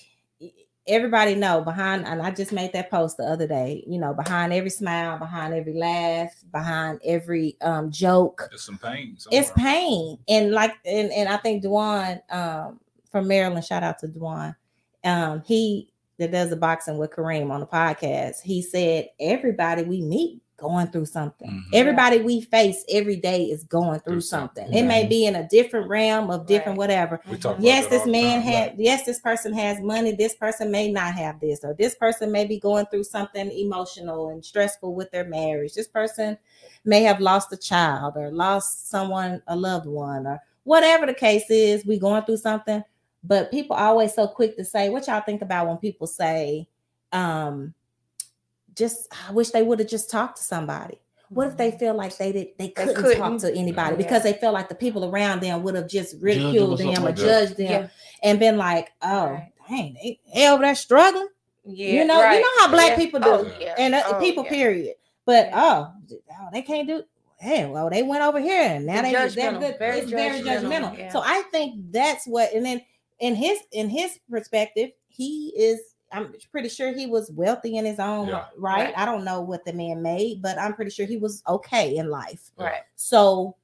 [0.87, 4.53] everybody know behind, and I just made that post the other day, you know, behind
[4.53, 9.17] every smile, behind every laugh, behind every um joke, There's some pain.
[9.31, 10.17] it's pain.
[10.27, 12.79] And like and, and I think Dwan um
[13.11, 14.55] from Maryland, shout out to Dwan.
[15.03, 20.01] Um, he that does the boxing with Kareem on the podcast, he said everybody we
[20.01, 21.49] meet going through something.
[21.49, 21.63] Mhm.
[21.73, 24.63] Everybody we face every day is going through Through something.
[24.63, 24.79] something.
[24.83, 26.89] It may be in a different realm of different Right.
[26.89, 27.19] whatever.
[27.29, 28.51] We talk about Yes, this man time.
[28.51, 30.13] had yes, this person has money.
[30.13, 34.29] This person may not have this, or this person may be going through something emotional
[34.29, 35.73] and stressful with their marriage.
[35.73, 36.37] This person
[36.85, 41.49] may have lost a child or lost someone, a loved one, or whatever the case
[41.49, 42.83] is, we going through something.
[43.23, 46.67] But people always so quick to say, what y'all think about when people say,
[47.13, 47.73] um,
[48.75, 50.99] just I wish they would have just talked to somebody.
[51.29, 53.39] What if they feel like they did they couldn't, talk couldn't.
[53.39, 53.97] to anybody Yeah.
[54.03, 56.85] because they felt like the people around them would have just them or ridiculed them,
[56.93, 57.25] something or like that.
[57.25, 57.87] judged them Yeah.
[58.23, 59.51] and been like, oh Right.
[59.67, 61.27] dang, they, they over there struggling.
[61.65, 62.95] Yeah, you know, you know how black Yeah.
[62.97, 63.29] people do.
[63.29, 63.73] Oh, yeah.
[63.77, 64.49] And uh, Oh, people, yeah.
[64.49, 64.95] period.
[65.25, 65.63] But Yeah.
[65.63, 65.93] oh,
[66.39, 67.03] oh, they can't do
[67.39, 69.77] hey, well, they went over here and now It's they they're good.
[69.77, 70.97] very it's very judgmental, judgmental.
[70.97, 71.11] yeah.
[71.11, 72.81] So I think that's what and then
[73.19, 75.79] in his in his perspective, he is
[76.13, 78.45] I'm pretty sure he was wealthy in his own Yeah.
[78.57, 78.85] right.
[78.85, 78.93] Right.
[78.97, 82.09] I don't know what the man made, but I'm pretty sure he was okay in
[82.09, 82.51] life.
[82.57, 82.81] Right.
[82.95, 83.55] So,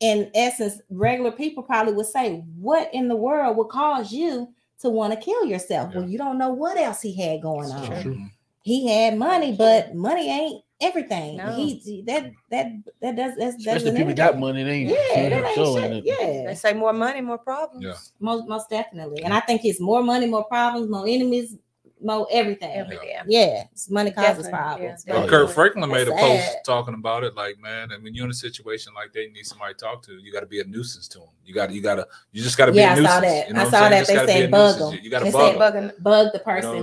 [0.00, 4.48] in essence, regular people probably would say, What in the world would cause you
[4.80, 5.94] to want to kill yourself?
[5.94, 8.02] Well, you don't know what else he had going That's on.
[8.02, 8.14] true.
[8.14, 8.26] Mm-hmm.
[8.62, 11.36] He had money, but money ain't everything.
[11.36, 11.52] No.
[11.52, 15.28] He that that that does that's Especially that's if people got money, they ain't Yeah,
[15.28, 15.92] that ain't shit.
[15.92, 16.04] it.
[16.06, 17.84] Yeah, They say more money, more problems.
[17.84, 17.94] Yeah.
[18.20, 19.22] most most definitely.
[19.22, 21.56] And I think it's more money, more problems, more enemies,
[22.04, 22.72] more everything.
[22.76, 23.24] Every damn.
[23.28, 25.04] Yeah, money causes Definitely, problems.
[25.06, 26.64] yeah, Well, Kirk Franklin made a post sad.
[26.64, 29.46] talking about it, like, man, and when you're in a situation like that, you need
[29.46, 30.12] somebody to talk to.
[30.14, 31.28] You got to be a nuisance to them.
[31.44, 33.20] You got to, you got to, you just got to be Yeah, I a saw
[33.20, 33.22] nuisance.
[33.22, 33.48] that.
[33.48, 34.06] You know I saw that.
[34.06, 34.98] They gotta said bug them.
[35.02, 35.92] You got to They bug said 'em.
[36.00, 36.82] Bug the You know person who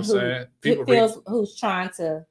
[0.76, 2.26] who feels read, who's trying to,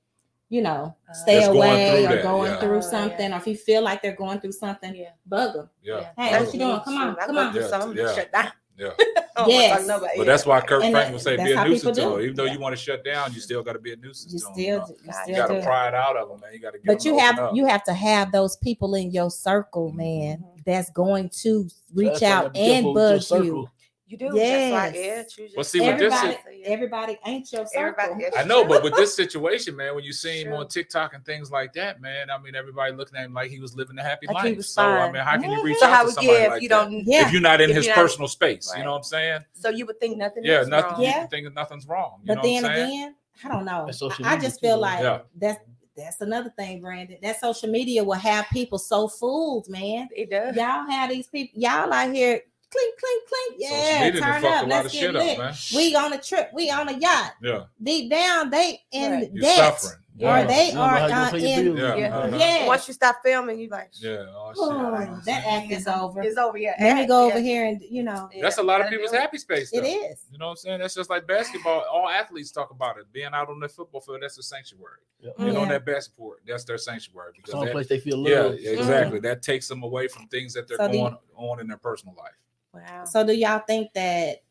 [0.49, 2.59] you know, Uh, stay That's going away through or that, going yeah.
[2.59, 2.79] through Oh, yeah.
[2.81, 5.11] something, or if you feel like they're going through something, Yeah.
[5.25, 5.69] bug them.
[5.81, 6.09] yeah.
[6.17, 6.73] Hey, That's what you doing?
[6.77, 7.19] me, Come on, shoot.
[7.21, 7.53] I come go on.
[7.53, 8.89] through Yeah, something, yeah.
[8.89, 9.15] shut down.
[9.15, 9.21] Yeah.
[9.37, 9.87] I don't wanna Yes.
[9.87, 10.07] talk to.
[10.17, 12.09] But that's why Kirk And Franklin that- would say be a nuisance to do.
[12.11, 12.21] them.
[12.21, 12.53] Even though Yeah.
[12.53, 14.53] you want to shut down, you still got to be a nuisance You to 'em,
[14.53, 14.85] still, you know?
[15.05, 15.61] you still You got to do.
[15.65, 16.49] pry it out of them, man.
[16.53, 17.55] You got to get But you have up.
[17.55, 20.63] you have to have those people in your circle, man, Mhm.
[20.65, 23.69] that's going to reach That's out gotta be careful and with bug you.
[24.19, 24.27] Circle.
[24.27, 24.37] You do.
[24.39, 25.23] That's why, yeah.
[25.23, 28.03] Choose Well, see, with this Everybody, is- everybody ain't your circle.
[28.11, 30.55] Everybody- I know, but with this situation, man, when you see him Sure.
[30.57, 33.59] on TikTok and things like that, man, I mean, everybody looking at him like he
[33.59, 34.57] was living a happy Like he life.
[34.57, 36.61] was So, I mean, how can you reach So out how to somebody if like
[36.61, 36.83] you that?
[36.89, 37.25] don't Yeah.
[37.25, 39.45] If you're not in If his you're not- personal space, you know what I'm saying?
[39.53, 40.91] so you would think nothing Yeah, is nothing.
[40.91, 41.01] wrong.
[41.01, 41.27] You Yeah.
[41.27, 42.19] think nothing's wrong.
[42.23, 43.87] You But know then what I'm again, I don't know.
[44.23, 45.19] I I just feel too, like Yeah.
[45.35, 45.59] that's
[45.97, 47.17] that's another thing, Brandon.
[47.21, 50.07] That social media will have people so fooled, man.
[50.15, 50.55] It does.
[50.55, 53.55] Y'all have these people, y'all out here clink, clink, clink.
[53.59, 54.67] Yeah, media turn up.
[54.67, 55.53] Let's get shit up, man.
[55.75, 56.49] We on a trip.
[56.53, 57.33] We on a yacht.
[57.41, 59.29] Yeah, Deep down, they in Right.
[59.33, 59.57] you're debt.
[59.57, 59.97] suffering.
[60.19, 60.45] Or Yeah.
[60.45, 61.77] they You don't know are how you gonna uh, pay in.
[61.77, 61.95] Yeah.
[61.95, 62.17] Yeah.
[62.17, 62.37] uh-huh.
[62.37, 62.67] Yeah.
[62.67, 66.21] Once you stop filming, you like, Yeah, oh, Oh, that act is over.
[66.21, 66.57] it's over.
[66.59, 66.75] Yeah.
[66.79, 67.33] Let me Yeah, go yeah.
[67.33, 69.71] over here and you know Yeah, That's a lot of people's happy space.
[69.73, 69.87] it though.
[69.87, 70.25] is.
[70.31, 70.79] You know what I'm saying?
[70.79, 71.85] That's just like basketball.
[71.91, 73.11] All athletes talk about it.
[73.13, 74.99] Being out on the football field, that's a sanctuary.
[75.21, 75.31] Yeah.
[75.39, 75.73] Being on Yeah.
[75.75, 77.31] that basketball, that's their sanctuary.
[77.37, 78.55] Because that, Someplace they feel yeah, love.
[78.59, 79.19] exactly.
[79.21, 81.77] That takes them away from things that they're So do you- going on in their
[81.77, 82.33] personal life.
[82.73, 83.05] Wow.
[83.05, 84.43] So do y'all think that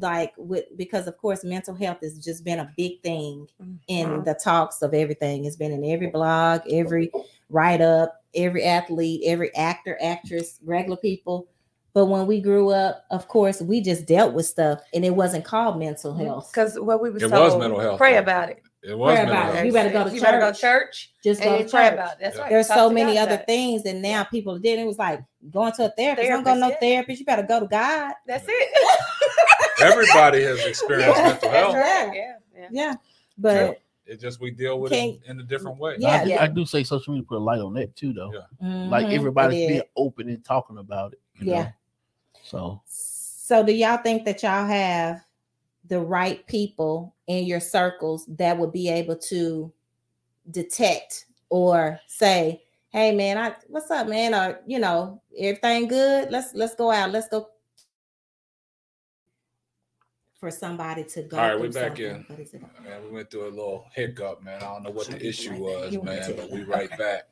[0.00, 3.48] like with because of course mental health has just been a big thing
[3.88, 4.24] in Mhm.
[4.24, 5.44] the talks of everything.
[5.44, 7.10] It's been in every blog, every
[7.50, 11.46] write up, every athlete, every actor, actress, regular people.
[11.94, 15.44] But when we grew up, of course, we just dealt with stuff and it wasn't
[15.44, 16.50] called mental health.
[16.52, 18.62] Because what we was It told, was mental health, Pray about it.
[18.82, 19.66] It was Pray about it.
[19.66, 20.60] You better go to You better go to church.
[20.60, 21.92] church Just go and to you pray church.
[21.94, 22.18] about it.
[22.20, 22.42] That's Yeah.
[22.42, 22.50] right.
[22.50, 24.78] There's Talk so many other about things, and now people did.
[24.78, 26.28] It was like going to a therapist.
[26.28, 28.14] Don't go to no Therapist, You better go to God.
[28.26, 28.68] That's it.
[29.82, 31.28] Everybody has experienced Yeah.
[31.28, 31.74] mental health.
[31.74, 32.12] Yeah.
[32.12, 32.68] Yeah, yeah.
[32.70, 32.94] Yeah,
[33.36, 35.96] but it just we deal with it in a different way.
[35.98, 36.42] Yeah, I, do, yeah.
[36.42, 38.32] I do say social media put a light on that too, though.
[38.32, 38.88] Yeah.
[38.88, 41.20] Like mhm, everybody's it being open and talking about it.
[41.40, 41.62] you Yeah.
[41.64, 41.68] know?
[42.42, 45.22] So So, do y'all think that y'all have
[45.88, 49.72] the right people in your circles that would be able to
[50.50, 56.30] detect or say, "Hey, man, I what's up, man?" Or you know, everything good?
[56.30, 57.10] Let's let's go out.
[57.10, 57.48] Let's go.
[60.40, 61.36] For somebody to go.
[61.36, 62.24] All right, we through back in.
[62.28, 62.62] What is it?
[62.84, 64.58] Man, we went through a little hiccup, man.
[64.58, 66.68] I don't know what Sure, the issue right was, man, but we it.
[66.68, 67.24] right back.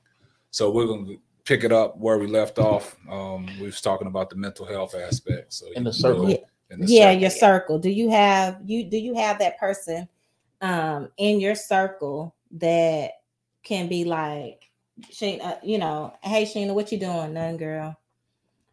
[0.51, 1.14] So we're gonna
[1.45, 2.97] pick it up where we left off.
[3.09, 5.53] Um, we was talking about the mental health aspect.
[5.53, 6.27] So In the can circle.
[6.27, 6.74] go Yeah.
[6.74, 7.20] in the yeah circle.
[7.20, 7.79] your circle.
[7.79, 10.09] do you have you do you have that person
[10.61, 13.12] um in your circle that
[13.62, 14.70] can be like
[15.11, 17.35] she uh, you know hey sheena what you doing?
[17.35, 17.96] Nothing girl.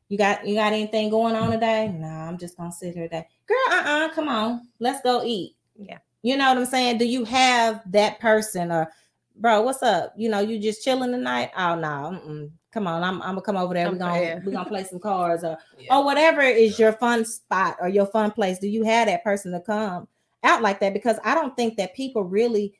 [0.09, 1.89] You got you got anything going on today?
[1.89, 3.27] No i'm just gonna sit here today.
[3.47, 4.67] Girl uh-uh come on.
[4.79, 5.55] Let's go eat.
[5.75, 5.97] Yeah.
[6.21, 6.97] you know what i'm saying?
[6.97, 8.91] Do you have that person or
[9.35, 10.13] bro what's up?
[10.15, 11.51] You know you just chilling tonight?
[11.57, 12.51] Oh no mm-mm.
[12.73, 14.41] Come on i'm, I'm gonna come over there we're gonna fair.
[14.45, 15.95] we're gonna play some cards or Yeah.
[15.97, 19.51] or whatever is your fun spot or your fun place do you have that person
[19.51, 20.07] to come
[20.43, 22.73] out like that because i don't think that people really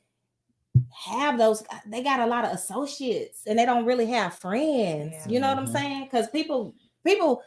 [0.90, 5.12] have those uh, they got a lot of associates and they don't really have friends
[5.26, 5.28] Yeah.
[5.32, 6.74] you know what i'm saying because people
[7.06, 7.42] people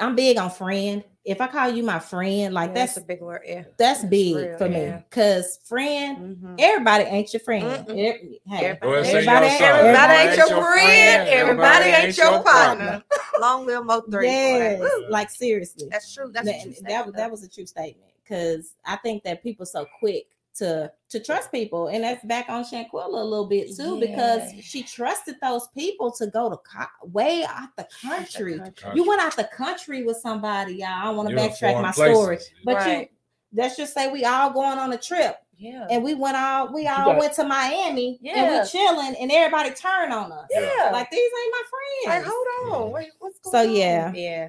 [0.00, 3.20] i'm big on friend if i call you my friend like Yeah, that's a big
[3.20, 3.42] word.
[3.44, 3.62] Yeah.
[3.76, 6.56] that's that's big real, for me because friend Mhm.
[6.58, 7.64] everybody ain't your friend.
[7.88, 9.68] Every- hey, Everybody- Go everybody, your song.
[9.68, 11.28] Everybody everybody ain't your friend.
[11.28, 13.04] Everybody ain't your partner.
[13.40, 14.26] Long live Mo three.
[14.28, 16.30] yes like seriously That's true.
[16.32, 19.22] That's that, a true that, statement, was that was a true statement because I think
[19.24, 23.46] that people so quick to to trust people, and that's back on Shanquella a little
[23.46, 28.58] bit too because she trusted those people to go to co- way out the country.
[28.58, 28.90] Country.
[28.94, 30.88] You went out the country with somebody, y'all.
[30.88, 32.16] I don't want to backtrack my places.
[32.16, 33.06] story, but you
[33.52, 35.84] let's just say we all going on a trip Yeah.
[35.90, 38.62] and we went all we all got- went to Miami and Yeah.
[38.62, 40.46] we chilling and everybody turned on us.
[40.50, 40.90] Yeah.
[40.92, 42.06] Like these ain't my friends.
[42.06, 42.34] Like, friends.
[42.68, 42.92] hold on.
[42.92, 43.74] Wait, what's So, going on?
[43.76, 44.12] yeah.
[44.14, 44.48] Yeah.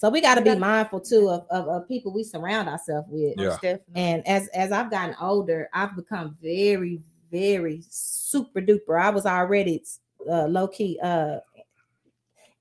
[0.00, 3.34] So we got to be mindful too of, of, of people we surround ourselves with.
[3.36, 3.76] Yeah.
[3.94, 8.98] And as as I've gotten older, I've become very, very super duper.
[8.98, 9.84] I was already
[10.26, 11.40] uh, low key uh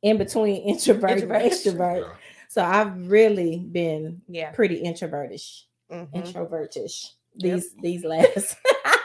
[0.01, 1.41] in between introvert, Introvert.
[1.43, 2.01] and extrovert.
[2.01, 2.13] Yeah.
[2.49, 4.51] So I've really been yeah.
[4.51, 6.11] pretty introvertish, Mhm.
[6.13, 7.55] introvertish Yep.
[7.55, 8.57] these these last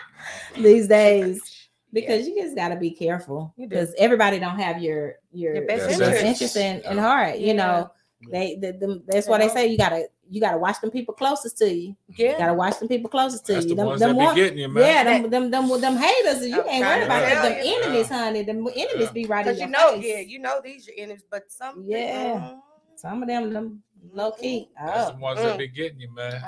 [0.57, 3.69] these days because you just got to be careful You do.
[3.69, 6.25] because everybody don't have your your, Your best best interest.
[6.25, 7.39] interest in, in heart.
[7.39, 7.53] You Yeah.
[7.53, 7.91] know,
[8.31, 11.59] they the, the, that's why they say you gotta you gotta watch them people closest
[11.59, 11.97] to you.
[12.09, 12.39] You Yeah.
[12.39, 13.71] gotta watch them people closest to That's you.
[13.71, 14.83] the Them, ones them that one- be getting you, man.
[14.83, 16.47] yeah, them, them them them haters.
[16.47, 17.77] You I'm ain't trying worried to about tell them, them you.
[17.83, 18.19] enemies, Yeah.
[18.19, 18.43] honey.
[18.43, 19.13] Them enemies Yeah.
[19.13, 20.05] be right in Because your you know, face.
[20.07, 22.35] yeah, you know these are enemies, but some Yeah.
[22.41, 22.61] mm,
[22.97, 23.83] Some of them them
[24.13, 24.71] low key.
[24.83, 25.13] That's Oh.
[25.13, 25.43] the ones Mm.
[25.43, 26.43] that be getting you, man.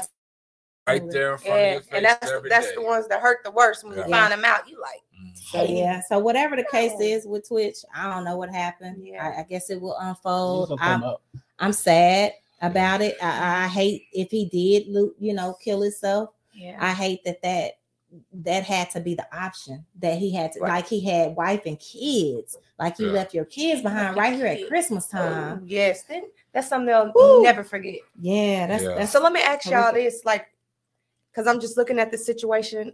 [0.86, 2.74] Right there in front Yeah, of your face and that's every that's day.
[2.76, 4.06] the ones that hurt the worst when Yeah.
[4.06, 4.68] you find them out.
[4.68, 5.36] You like, Mm.
[5.50, 9.04] So yeah, so whatever the case is with Twitch, I don't know what happened.
[9.06, 9.26] Yeah.
[9.26, 10.78] I, I guess it will It's unfold.
[11.58, 13.16] Gonna come I'm, sad about it.
[13.22, 14.86] I, I hate if he did,
[15.18, 16.30] you know, kill himself.
[16.54, 17.72] yeah, I hate that that
[18.32, 20.68] that had to be the option that he had to Right.
[20.74, 23.12] like he had wife and kids like you Yeah.
[23.12, 24.68] left your kids behind your right here at.
[24.68, 25.58] Christmas time.
[25.58, 27.42] Ooh, yes, then that's something they'll Woo.
[27.42, 27.98] never forget.
[28.20, 28.94] Yeah, that's Yeah.
[28.94, 30.46] that's So let me ask y'all this, like,
[31.30, 32.92] because I'm just looking at the situation.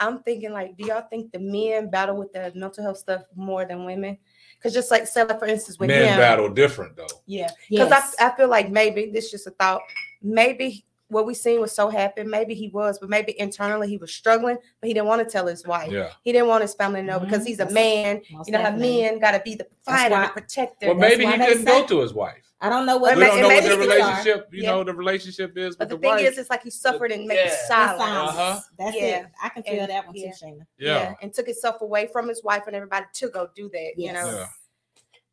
[0.00, 3.64] I'm thinking, like, do y'all think the men battle with the mental health stuff more
[3.64, 4.18] than women?
[4.64, 7.04] Because just like, say, like, for instance, with Men him, battle different though.
[7.26, 8.16] yeah, because yes.
[8.18, 9.82] I, I feel like maybe this is just a thought.
[10.22, 12.22] Maybe what we seen was so happy.
[12.24, 15.46] Maybe he was, but maybe internally he was struggling, but he didn't want to tell
[15.46, 15.90] his wife.
[15.90, 16.10] Yeah.
[16.22, 17.46] He didn't want his family to know because Mhm.
[17.46, 18.22] he's a That's- man.
[18.28, 19.00] You know how definitely.
[19.02, 20.86] men got to be the fighter, why- the protector.
[20.88, 22.42] Well, maybe he they couldn't say- go to his wife.
[22.60, 24.62] I don't know what Well, We don't know what maybe the he could- relationship, you
[24.62, 24.70] Yeah.
[24.70, 26.32] know, the relationship is but with the the, thing wife.
[26.32, 27.44] is, it's like he suffered and maybe Yeah.
[27.48, 28.00] That's silence.
[28.30, 28.60] Uh-huh.
[28.78, 29.02] That's Yeah.
[29.20, 29.26] it.
[29.42, 30.30] I can feel And- that one yeah.
[30.32, 30.66] too, Shayna.
[30.78, 31.14] yeah.
[31.20, 33.92] and took himself away from his wife and everybody to go do that.
[33.98, 34.46] You know, Yeah.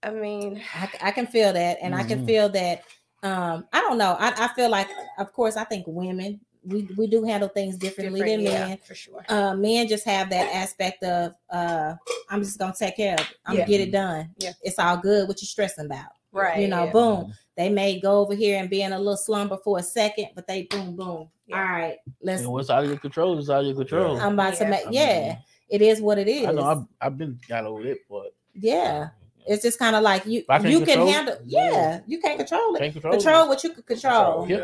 [0.04, 2.28] I mean, I, I can feel that, and I can Mhm.
[2.28, 2.84] feel that.
[3.24, 4.16] Um, I don't know.
[4.20, 8.20] I, I feel like, of course, I think women we we do handle things differently
[8.22, 8.78] different, than yeah, men.
[8.86, 9.26] for sure.
[9.30, 11.96] Uh, men just have that aspect of uh,
[12.30, 13.36] I'm just gonna take care of it.
[13.46, 13.62] I'm Yeah.
[13.62, 14.30] gonna get it done.
[14.38, 14.52] Yeah.
[14.62, 15.28] It's all good.
[15.28, 16.12] What you stressing about?
[16.32, 16.62] Right.
[16.62, 16.92] You know, yeah.
[16.92, 17.34] boom.
[17.58, 20.48] They may go over here and be in a little slumber for a second, but
[20.48, 21.30] they boom, boom.
[21.48, 21.62] Yeah.
[21.62, 22.44] All right, let's.
[22.44, 24.20] And what's out of your control is out of your control.
[24.20, 24.70] I'm about to Yeah.
[24.70, 24.82] make.
[24.82, 25.38] I mean, Yeah,
[25.70, 26.48] it is what it is.
[26.48, 29.10] I know I've, I've been got over it, but yeah,
[29.48, 30.44] it's just kind of like you.
[30.44, 31.38] Can't You can control it, handle.
[31.46, 31.72] yeah.
[31.72, 32.80] Yeah, you can't control it.
[32.80, 33.48] can't control, Control it.
[33.50, 34.48] what you can control.
[34.48, 34.58] Yeah.
[34.58, 34.64] Yeah.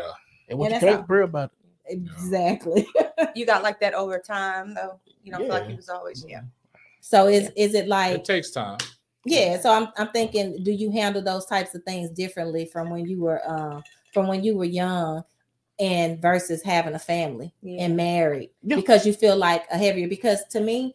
[0.50, 1.54] And what Yeah, you can't pray about it.
[1.90, 2.86] Exactly.
[3.34, 5.00] You got like that over time though.
[5.22, 5.70] You don't feel like Yeah.
[5.70, 6.42] he was always yeah.
[7.00, 8.78] So is is it like It takes time.
[9.24, 9.58] yeah?
[9.60, 13.20] So I'm I'm thinking, do you handle those types of things differently from when you
[13.20, 13.80] were uh,
[14.12, 15.24] from when you were young
[15.80, 17.84] and versus having a family Yeah.
[17.84, 18.76] and married Yeah.
[18.76, 20.94] because you feel like a heavier because to me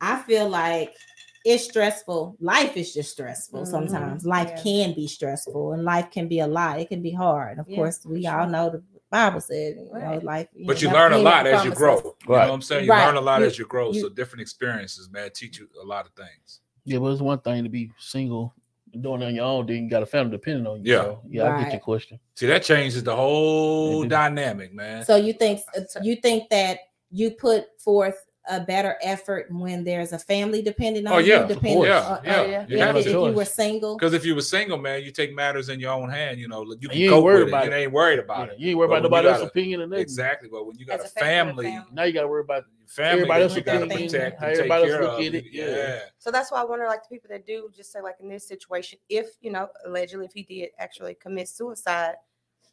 [0.00, 0.94] I feel like
[1.44, 2.36] it's stressful.
[2.40, 3.66] Life is just stressful Mhm.
[3.66, 4.26] sometimes.
[4.26, 4.62] Life Yeah.
[4.62, 6.80] can be stressful and life can be a lot.
[6.80, 7.58] It can be hard.
[7.58, 10.22] Of Yeah, course, we for all know the Bible said, you know, Right.
[10.22, 10.48] life.
[10.66, 11.96] But you learn a lot never as you grow.
[11.96, 12.84] us- You know what I'm saying?
[12.84, 13.06] You Right.
[13.06, 13.92] learn a lot You- as you grow.
[13.92, 16.60] you- so different experiences, man, teach you a lot of things.
[16.84, 18.54] Yeah, but it's one thing to be single,
[19.00, 20.92] doing it on your own, then you got a family depending on you.
[20.92, 21.02] Yeah.
[21.02, 22.20] So, yeah, I get your question.
[22.34, 25.04] See, that changes the whole dynamic, man.
[25.04, 25.60] So you think
[26.02, 31.12] you think that you put forth a better effort when there's a family depending on
[31.14, 31.88] Oh, yeah, you, of depending course.
[31.88, 32.40] yeah, on- yeah.
[32.40, 32.66] uh, yeah.
[32.92, 33.96] You if, if you were single.
[33.96, 36.38] Because if you were single, man, you take matters in your own hand.
[36.38, 37.50] You know, you can you ain't cope worried with it.
[37.52, 37.74] about You it.
[37.82, 38.58] ain't worried about Yeah, it.
[38.58, 40.02] you ain't worried But about nobody you else's opinion or nothing.
[40.02, 40.48] Exactly.
[40.50, 41.86] But when you got a a family, family, family.
[41.92, 44.46] Now you got to worry about your family Everybody else you got to protect how
[44.46, 45.24] and take everybody else care look of.
[45.26, 45.64] at it, yeah.
[45.64, 45.98] yeah.
[46.18, 48.46] So that's why I wonder, like the people that do, just say, like in this
[48.48, 52.16] situation, if you know, allegedly, if he did actually commit suicide,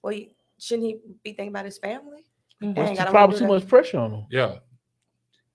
[0.02, 0.18] well,
[0.60, 2.26] shouldn't he be thinking about his family?
[2.64, 2.74] Mhm.
[2.74, 4.26] Dang, It's probably too much pressure on them.
[4.32, 4.56] Yeah.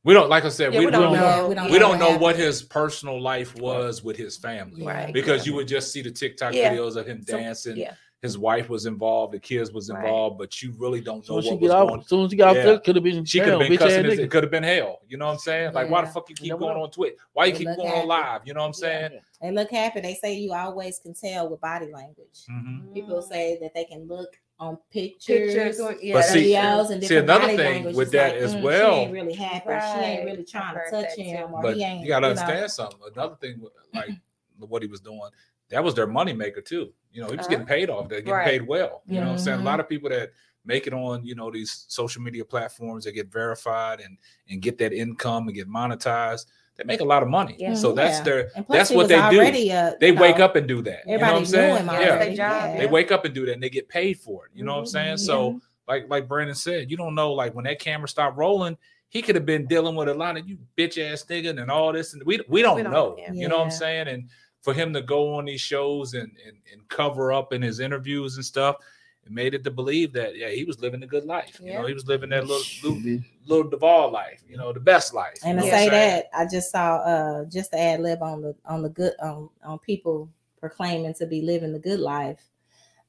[0.04, 1.20] We don't, like I said, Yeah, we, we don't don't know.
[1.20, 4.36] Yeah, We we don't don't, know what know what his personal life was with his
[4.36, 4.84] family.
[4.84, 5.12] Right.
[5.12, 6.74] Because you would just see the TikTok Yeah.
[6.74, 7.76] videos of him So, dancing.
[7.76, 7.94] Yeah.
[8.20, 10.04] His wife was involved, the kids was Right.
[10.04, 12.24] involved, but you really don't know Soon as she what get was out, going soon
[12.24, 12.62] as she got Yeah.
[12.62, 14.04] there, could have been She could have been cussing.
[14.04, 15.00] His, it could have been hell.
[15.08, 15.72] You know what I'm saying?
[15.72, 17.14] Like, why the fuck you keep never going on Twitch?
[17.32, 18.42] Why you keep look going on live?
[18.44, 19.10] You know what I'm saying?
[19.40, 20.00] They look happy.
[20.00, 22.44] They say you always can tell with body language.
[22.48, 22.94] Mhm.
[22.94, 27.02] People say that they can look on pictures, Pictures, or- yeah, But see- videos, and
[27.02, 27.96] see, different another thing language.
[27.96, 29.64] with It's that like, as mm, well- she ain't really happy.
[29.68, 32.02] She ain't really trying to touch him, or But he ain't.
[32.02, 32.40] you gotta you know.
[32.40, 32.98] understand something.
[33.14, 33.62] Another thing,
[33.92, 34.10] like
[34.58, 35.30] what he was doing,
[35.70, 36.92] that was their moneymaker too.
[37.12, 38.08] You know, he was getting paid off.
[38.08, 38.46] They're getting Right.
[38.46, 39.02] paid well.
[39.06, 39.58] You know what I'm saying?
[39.58, 39.66] A Mhm.
[39.66, 40.30] lot of people that
[40.64, 44.16] make it on, you know, these social media platforms that get verified and
[44.48, 47.56] and get that income and get monetized, they make a lot of money.
[47.58, 47.74] Yeah.
[47.74, 48.24] So that's Yeah.
[48.24, 49.38] their that's what they do.
[49.38, 51.02] already, uh, they you wake know, up and do that.
[51.06, 51.86] You know what I'm saying?
[51.86, 52.16] Yeah.
[52.18, 52.78] Their job, yeah.
[52.78, 54.52] They wake up and do that and they get paid for it.
[54.54, 55.16] You know what I'm saying?
[55.16, 55.20] Mhm.
[55.26, 58.78] So like like Brandon said, you don't know like when that camera stopped rolling,
[59.10, 61.92] he could have been dealing with a lot of you bitch ass nigga and all
[61.92, 63.16] this and we we don't, We don't- know.
[63.18, 63.32] yeah.
[63.32, 64.08] You know what I'm saying?
[64.08, 64.28] And
[64.62, 68.36] for him to go on these shows and, and and cover up in his interviews
[68.36, 68.76] and stuff,
[69.24, 71.60] it made it to believe that yeah, he was living a good life.
[71.62, 73.24] You know, he was living that little little, Bitch.
[73.46, 75.38] little Duvall life, you know, the best life.
[75.44, 78.82] And to say that, I just saw uh just to add lib on the on
[78.82, 82.40] the good on on people proclaiming to be living the good life.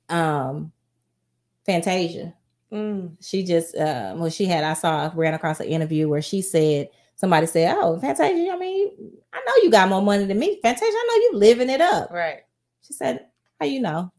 [0.09, 0.71] Um
[1.65, 2.33] Fantasia.
[2.71, 3.15] Mm.
[3.21, 6.89] She just uh well she had I saw ran across an interview where she said
[7.15, 8.89] somebody said, Oh, Fantasia, I mean,
[9.31, 10.59] I know you got more money than me.
[10.61, 12.11] Fantasia, I know you living it up.
[12.11, 12.41] Right.
[12.85, 13.27] She said,
[13.59, 14.11] How you know?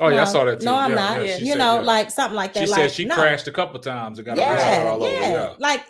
[0.00, 0.66] Oh yeah, I saw that too.
[0.66, 1.24] No, I'm Yeah, not.
[1.24, 1.80] yeah, you know, yeah.
[1.80, 2.64] like something like that.
[2.64, 3.14] she like, said she no.
[3.14, 5.12] crashed a couple times and got yeah, arrested all over.
[5.12, 5.30] yeah.
[5.30, 5.54] Yeah.
[5.58, 5.88] Like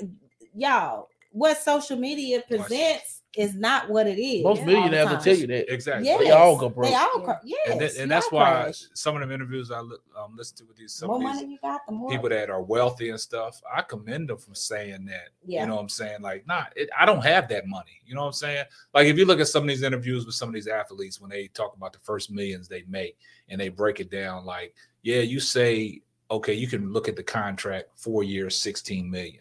[0.54, 4.44] y'all, what social media presents is not what it is.
[4.44, 5.72] Most all millionaires will tell you that.
[5.72, 6.06] Exactly.
[6.06, 6.88] Yes, They all go broke.
[6.90, 7.56] They all, Yeah.
[7.64, 8.82] yes, and, th- and that's why crash.
[8.94, 11.46] some of them interviews I li- um, listen to with these some more these money
[11.48, 15.06] you got, the more people that are wealthy and stuff, I commend them for saying
[15.06, 15.30] that.
[15.44, 15.62] Yeah.
[15.62, 16.20] You know what I'm saying?
[16.22, 18.00] Like, nah, it, I don't have that money.
[18.06, 18.66] You know what I'm saying?
[18.92, 21.30] Like, if you look at some of these interviews with some of these athletes when
[21.30, 23.16] they talk about the first millions they make
[23.48, 27.22] and they break it down, like, yeah, you say, okay, you can look at the
[27.22, 29.40] contract, four years, 16 million.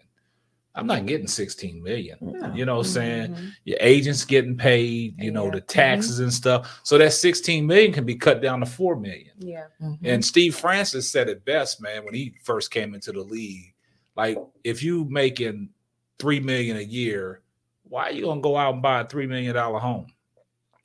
[0.75, 2.17] I'm not getting 16 million.
[2.19, 2.51] No.
[2.55, 3.35] You know what I'm saying?
[3.35, 3.51] Mhm.
[3.63, 5.51] Your agent's getting paid, you know, Yeah.
[5.51, 6.81] the taxes and stuff.
[6.83, 9.31] So that 16 million can be cut down to 4 million.
[9.37, 9.67] Yeah.
[9.79, 9.99] Mhm.
[10.03, 13.75] And Steve Francis said it best, man, when he first came into the league.
[14.15, 15.69] Like, if you making
[16.17, 17.41] three million a year,
[17.83, 20.07] why are you gonna go out and buy a three million dollar home?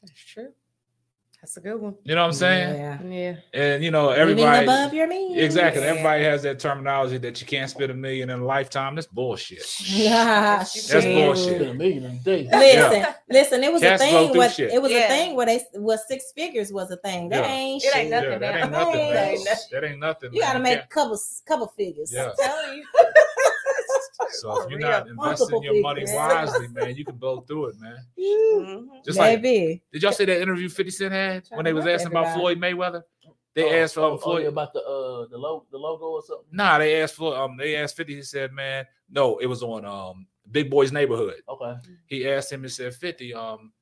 [0.03, 0.53] That's true.
[1.41, 1.95] That's a good one.
[2.03, 2.75] You know what I'm saying?
[2.75, 3.03] Yeah.
[3.03, 3.37] Yeah.
[3.55, 5.37] And you know, Living everybody above your means.
[5.39, 5.83] exactly.
[5.83, 5.91] Yeah.
[5.91, 8.97] Everybody has that terminology that you can't spend a million in a lifetime.
[8.97, 9.65] That's bullshit.
[9.89, 11.05] Yeah, That's shit.
[11.15, 11.63] bullshit.
[11.63, 12.49] A million in a day.
[12.51, 13.63] Listen, listen.
[13.63, 14.37] It was Cats a thing.
[14.37, 17.29] What it was a thing where they was six figures was a thing.
[17.29, 17.51] That Yeah.
[17.53, 18.11] ain't It ain't shit.
[18.11, 19.29] nothing Yeah, that ain't nothing, That man.
[19.29, 19.69] ain't nothing.
[19.71, 20.33] That ain't nothing.
[20.35, 20.63] You got to man.
[20.65, 22.13] make can't- couple couple figures.
[22.13, 22.31] Yeah.
[22.31, 22.85] I'm telling you.
[24.33, 27.81] So if you're not investing Multiple your money wisely, man, you can blow through it,
[27.81, 27.97] man.
[28.19, 29.05] Mhm.
[29.05, 29.83] Just like Maybe.
[29.93, 32.59] Did y'all see that interview 50 Cent had when they was work asking about Floyd.
[32.61, 33.03] Mayweather?
[33.55, 34.43] They Oh, asked for oh, oh, Floyd.
[34.43, 36.47] yeah, about the uh the logo the logo or something.
[36.53, 38.15] Nah, they asked for um they asked 50.
[38.17, 41.43] He said, man, no, it was on um Big Boy's neighborhood.
[41.49, 41.75] Okay.
[42.07, 43.73] He asked him, he said, 50, um,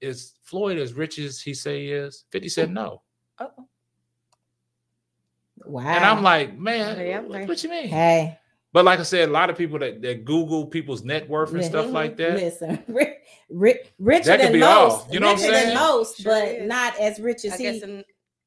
[0.00, 2.24] is Floyd as rich as he say he is?
[2.30, 3.02] 50 said no.
[3.38, 3.66] Uh-oh.
[5.64, 5.82] Wow.
[5.88, 7.48] And I'm like, man, Yeah, what, man.
[7.48, 7.88] what you mean?
[7.88, 8.38] hey,
[8.72, 11.60] But like I said, a lot of people that, that Google people's net worth and
[11.60, 12.34] Li- stuff like that.
[12.34, 13.16] Listen, ri-
[13.48, 14.70] ri- richer That could than be most.
[14.70, 16.68] all, you know what I'm richer than most, Sure but is.
[16.68, 17.62] not as rich as I he.
[17.64, 18.04] guess in,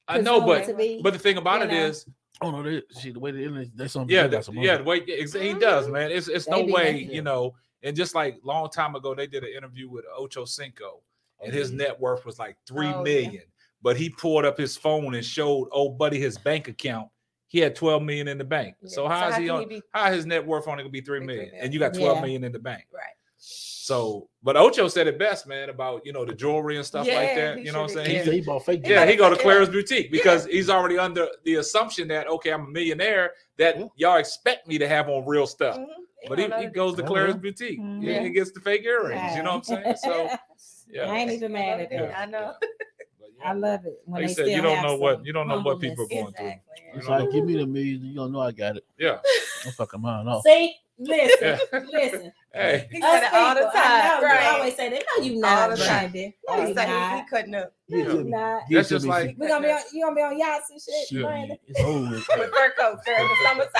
[0.07, 0.67] I know, but
[1.03, 1.85] but the thing about you it know.
[1.87, 2.05] is,
[2.41, 4.15] Oh no, they, see the way the internet, that's something.
[4.15, 4.83] yeah, they the, got some yeah, money.
[4.83, 5.59] the way exa- he mm-hmm.
[5.59, 6.09] does, man.
[6.11, 7.53] It's it's They no way, making- you know.
[7.83, 11.01] And just like long time ago, they did an interview with Ocho Cinco, oh,
[11.43, 13.39] and his net worth was like three Oh, yeah.
[13.81, 17.07] But he pulled up his phone and showed old buddy his bank account.
[17.49, 18.75] He had 12 million in the bank.
[18.81, 18.89] Yeah.
[18.89, 19.59] So So how's how he on?
[19.61, 21.27] he be- how his net worth only gonna be three million?
[21.27, 22.21] Be million, three and you got 12 Yeah.
[22.21, 22.85] million in the bank.
[22.93, 23.03] right.
[23.41, 27.33] So, but Ocho said it best, man, about you know the jewelry and stuff like
[27.35, 27.63] that.
[27.65, 28.23] You know what I'm saying?
[28.25, 28.31] He.
[28.33, 28.81] He- bought fake.
[28.85, 29.41] yeah, he go to Yeah.
[29.41, 33.85] Claire's boutique because he's already under the assumption that okay, I'm a millionaire that Yeah.
[33.95, 35.77] y'all expect me to have on real stuff.
[35.77, 35.87] Mhm.
[36.27, 37.37] But he, he goes to Claire's yeah.
[37.39, 37.79] boutique.
[37.79, 38.03] Mhm.
[38.03, 38.23] Yeah, Yeah.
[38.23, 39.35] he gets the fake earrings.
[39.35, 39.95] You know what I'm saying?
[40.03, 40.29] So
[40.91, 41.09] yeah.
[41.09, 42.13] I ain't even mad at difference.
[42.13, 42.21] that.
[42.21, 42.53] I know.
[43.39, 43.49] But, yeah.
[43.49, 45.61] I love it when Like they said, still you don't know what you don't know
[45.61, 46.23] what people are humbleness.
[46.23, 46.47] going through.
[46.47, 46.83] Exactly.
[46.93, 47.17] You It's know?
[47.17, 48.05] like, give me the million.
[48.05, 48.85] You don't know I got it.
[48.97, 49.17] Yeah.
[49.65, 50.43] I'm fucking mine off.
[50.43, 51.37] See, listen,
[51.71, 51.79] Yeah.
[51.91, 52.31] listen.
[52.51, 52.87] Hey.
[52.91, 54.21] He said it all the people, I time.
[54.21, 54.39] know, Right.
[54.39, 55.03] They always say that.
[55.19, 56.11] No, you All not, the time.
[56.11, 56.35] baby.
[56.47, 57.27] No, He you said he, he not.
[57.29, 58.31] couldn't up Give it You to me.
[58.31, 58.61] not.
[58.71, 59.09] That's just me.
[59.11, 61.21] like- We gonna be on, you gonna be on yachts and shit, Shit.
[61.23, 61.57] Brandon.
[61.67, 62.11] It's over with.
[62.39, 63.71] with fur coats during the summertime.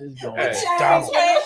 [0.00, 0.52] It's going Hey.
[0.78, 1.02] down.
[1.02, 1.44] Change, change.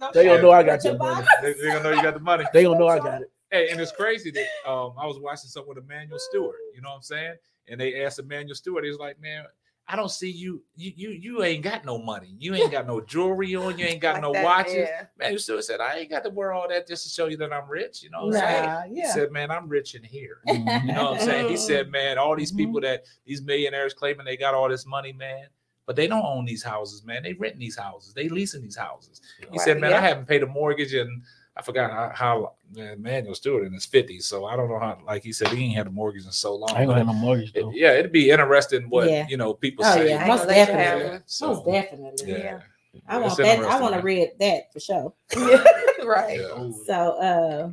[0.00, 1.26] Change, They don't know I got Put your money.
[1.42, 2.44] They, they gonna know you got the money.
[2.54, 3.30] They gonna know I got it.
[3.52, 6.88] Hey, and it's crazy that um I was watching something with Emmanuel Stewart, you know
[6.88, 7.34] what I'm saying?
[7.68, 9.44] And they asked Emmanuel Stewart, He's like, Man,
[9.86, 12.34] I don't see you, you you you ain't got no money.
[12.38, 14.74] You ain't got no jewelry on, you ain't got Like no that, watches.
[14.74, 15.04] yeah.
[15.18, 17.52] Emmanuel Stewart said, I ain't got to wear all that just to show you that
[17.52, 18.66] I'm rich, you know what I'm saying?
[18.68, 20.38] Nah, He said, Man, I'm rich in here.
[20.48, 20.84] Mhm.
[20.86, 21.48] You know what I'm saying?
[21.50, 22.56] He said, Man, all these Mhm.
[22.56, 25.48] people that these millionaires claiming they got all this money, man.
[25.84, 27.24] But they don't own these houses, man.
[27.24, 28.14] They rent these houses.
[28.14, 29.20] They leasing these houses.
[29.40, 29.98] He Right, said, "Man, yeah.
[29.98, 31.22] I haven't paid a mortgage, and
[31.56, 34.98] I forgot how, how man, Manuel Stewart in his fifties, so I don't know how.
[35.06, 36.70] Like he said, he ain't had a mortgage in so long.
[36.74, 39.26] I ain't gonna have no mortgage it- yeah, it'd be interesting what Yeah.
[39.28, 40.08] you know people Oh say.
[40.10, 41.04] yeah, I most know they should definitely.
[41.12, 42.32] Yeah, so, Most definitely.
[42.32, 42.60] yeah, Yeah.
[43.06, 43.46] I want It's that.
[43.46, 44.04] I interesting, want to man.
[44.04, 45.12] read that for sure.
[46.06, 46.38] right.
[46.40, 46.72] Yeah, over.
[46.86, 47.70] So, uh,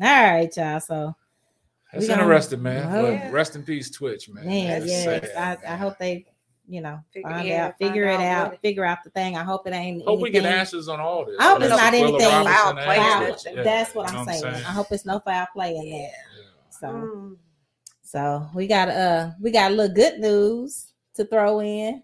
[0.00, 0.80] all right, y'all.
[0.80, 1.14] So,
[1.92, 2.90] That's We gonna- interesting, man.
[2.92, 3.30] Well, But yeah.
[3.30, 4.46] rest in peace, Twitch, man.
[4.46, 5.78] man, That's yes, sad, I, I man.
[5.78, 6.24] hope they,
[6.68, 9.10] you know, Figure- find yeah, out, figure find it out out, what- figure out the
[9.10, 9.36] thing.
[9.36, 10.02] I hope it ain't.
[10.04, 11.36] Hope we get anything answers on all this.
[11.38, 13.22] I hope Whether it's not anything foul play foul.
[13.22, 13.36] or Twitch.
[13.44, 13.56] nothing.
[13.56, 14.44] Yeah, That's what you know I'm saying.
[14.54, 16.00] I hope it's no foul play in there.
[16.00, 16.44] Yeah.
[16.70, 17.36] So, Mm.
[18.02, 22.02] so we got uh, we got a little good news to throw in.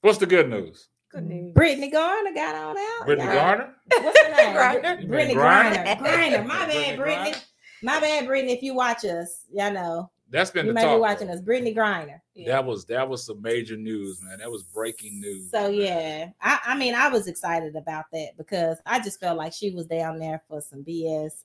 [0.00, 0.88] What's the good news?
[1.10, 1.52] Good news.
[1.54, 3.06] Brittany Garner got on out.
[3.06, 3.34] Brittany y'all.
[3.34, 3.74] Garner?
[3.88, 4.56] What's her name?
[4.56, 5.08] Griner.
[5.08, 5.84] Brittany mean Griner?
[5.84, 5.98] Griner.
[5.98, 6.46] Griner.
[6.46, 7.34] My Brittany bad, Brittany.
[7.82, 8.52] My bad, Brittany.
[8.52, 11.40] If you watch us, y'all know That's been you the may be watching us.
[11.40, 12.20] Brittany Griner.
[12.46, 14.38] That was that was some major news, man.
[14.38, 15.50] That was breaking news.
[15.50, 15.74] So man.
[15.74, 19.70] yeah, I, I mean, I was excited about that because I just felt like she
[19.70, 21.44] was down there for some BS.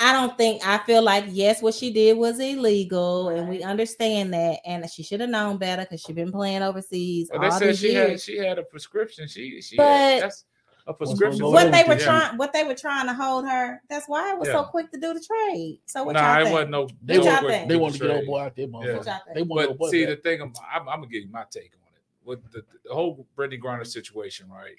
[0.00, 4.32] I don't think I feel like yes, what she did was illegal, and we understand
[4.32, 7.58] that, and she should have known better because she's been playing overseas But they all
[7.58, 8.22] said these she had years.
[8.24, 9.26] she had a prescription.
[9.26, 10.44] She she But- had, that's
[10.88, 11.44] a prescription.
[11.46, 13.80] what they were trying, what they were trying to hold her.
[13.88, 15.78] That's why it was so quick to do the trade.
[15.86, 16.52] So what Nah, y'all it think?
[16.54, 16.88] wasn't no.
[17.04, 17.68] They What no y'all quick think?
[17.68, 18.16] They want to get trade.
[18.16, 19.06] old boy out there, What motherfucker.
[19.06, 19.20] y'all?
[19.34, 20.16] They want old But see, back.
[20.16, 22.02] the thing, I'm, I'm, I'm gonna give you my take on it.
[22.24, 24.74] With the, the whole Brittany Griner situation, right?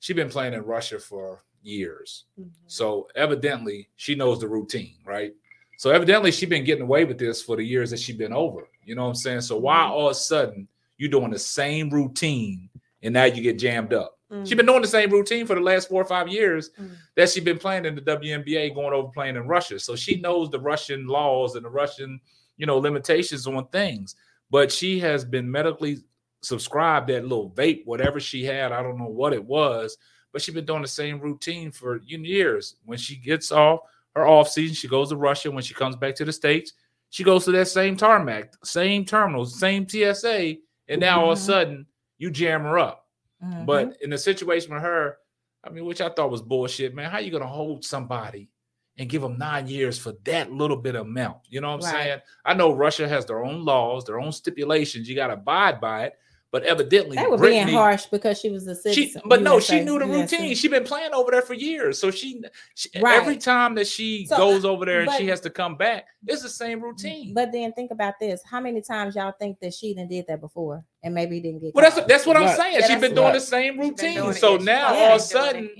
[0.00, 2.50] She been playing in Russia for years, Mhm.
[2.68, 5.34] so evidently she knows the routine, right?
[5.76, 8.68] So evidently she been getting away with this for the years that she been over.
[8.84, 9.40] You know what I'm saying?
[9.42, 9.92] So why Mm-hmm.
[9.92, 12.68] all of a sudden you doing the same routine
[13.02, 14.17] and now you get jammed up?
[14.30, 14.46] Mm.
[14.46, 16.90] She been doing the same routine for the last four or five years Mm.
[17.16, 19.78] that she's been playing in the WNBA, going over playing in Russia.
[19.80, 22.20] So she knows the Russian laws and the Russian,
[22.56, 24.16] you know, limitations on things.
[24.50, 25.98] But she has been medically
[26.42, 28.70] subscribed that little vape, whatever she had.
[28.72, 29.96] I don't know what it was,
[30.32, 32.76] but she's been doing the same routine for years.
[32.84, 33.80] When she gets off
[34.14, 35.50] her off season, she goes to Russia.
[35.50, 36.74] When she comes back to the states,
[37.10, 40.56] she goes to that same tarmac, same terminals, same TSA,
[40.88, 41.44] and now all of a Mhm.
[41.44, 41.86] sudden
[42.18, 43.07] you jam her up.
[43.42, 43.66] Mhm.
[43.66, 45.18] But in the situation with her,
[45.64, 47.10] I mean, which I thought was bullshit, man.
[47.10, 48.50] How you gonna hold somebody
[48.96, 51.38] and give them nine years for that little bit of amount?
[51.48, 52.04] You know what I'm Right.
[52.04, 52.20] saying?
[52.44, 55.08] I know Russia has their own laws, their own stipulations.
[55.08, 56.14] You gotta abide by it.
[56.50, 59.22] But evidently, they were Brittany, being harsh because she was a She, citizen.
[59.26, 60.38] but no, she knew the USA.
[60.38, 60.54] routine.
[60.56, 62.42] She been playing over there for years, so she,
[62.74, 63.16] she Right.
[63.20, 66.40] every time that she So, goes over there and she has to come back, it's
[66.42, 67.34] the same routine.
[67.34, 70.40] But then think about this: how many times y'all think that she done did that
[70.40, 71.74] before, and maybe didn't get?
[71.74, 72.56] well, that's that's what I'm Right.
[72.56, 72.74] saying.
[72.76, 73.34] Yeah, She's that's been doing right.
[73.34, 74.14] the same routine.
[74.14, 75.70] doing it, So yeah, now all of a sudden,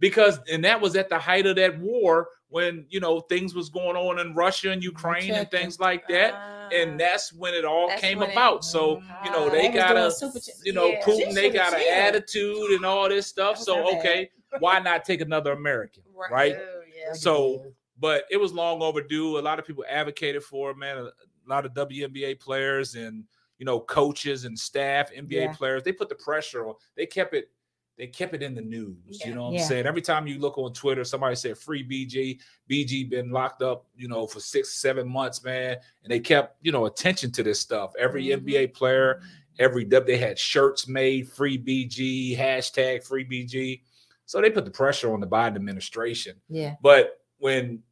[0.00, 3.68] because and that was at the height of that war when you know things was
[3.68, 6.34] going on in Russia and Ukraine and things like that.
[6.72, 6.96] and Ah.
[6.98, 8.64] that's when it all came when it- about.
[8.64, 11.02] so you know they they got a super you know Yeah.
[11.04, 13.56] Putin She they got an attitude and all this stuff.
[13.58, 16.56] So okay, why not take another American, right?
[16.58, 17.12] Oh, yeah.
[17.12, 17.66] So,
[18.00, 19.38] but it was long overdue.
[19.38, 20.98] A lot of people advocated for it, man.
[20.98, 23.22] A a lot of WNBA players and
[23.58, 25.52] you know coaches and staff, NBA Yeah.
[25.52, 25.84] players.
[25.84, 26.74] They put the pressure on.
[26.96, 27.48] They kept it.
[27.96, 28.96] They kept it in the news.
[29.08, 29.28] Yeah.
[29.28, 29.86] You know what I'm saying?
[29.86, 32.40] Every time you look on Twitter, somebody said free BG.
[32.70, 35.76] BG been locked up, you know, for six, seven months, man.
[36.04, 37.92] And they kept, you know, attention to this stuff.
[37.98, 38.32] Every Mhm.
[38.44, 39.22] NBA player,
[39.58, 43.82] every W, they had shirts made, free BG, hashtag free BG.
[44.26, 46.38] So they put the pressure on the Biden administration.
[46.50, 46.74] Yeah.
[46.82, 47.82] But when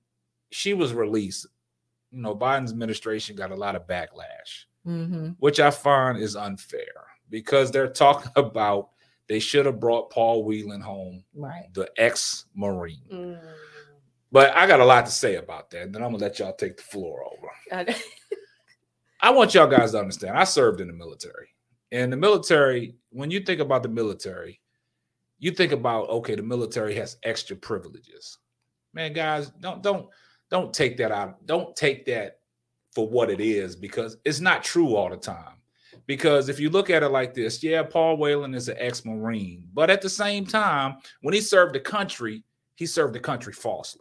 [0.51, 1.47] she was released,
[2.11, 5.29] you know, Biden's administration got a lot of backlash, Mm-hmm.
[5.39, 8.91] which I find is unfair because they're talking about
[9.29, 11.67] they should have brought Paul Whelan home, Right.
[11.73, 13.03] the ex-Marine.
[13.11, 13.41] Mm.
[14.31, 15.83] But I got a lot to say about that.
[15.83, 17.95] And then I'm gonna let y'all take the floor over.
[19.21, 20.37] I want y'all guys to understand.
[20.37, 21.49] I served in the military.
[21.93, 24.61] And the military, when you think about the military,
[25.39, 28.39] you think about okay, the military has extra privileges.
[28.93, 30.09] Man, guys, don't don't
[30.51, 31.47] don't take that out.
[31.47, 32.41] Don't take that
[32.93, 35.54] for what it is because it's not true all the time.
[36.07, 39.91] Because if you look at it like this, yeah, Paul Whelan is an ex-marine, but
[39.91, 42.45] at the same time, when he served the country,
[42.77, 44.01] he served the country falsely.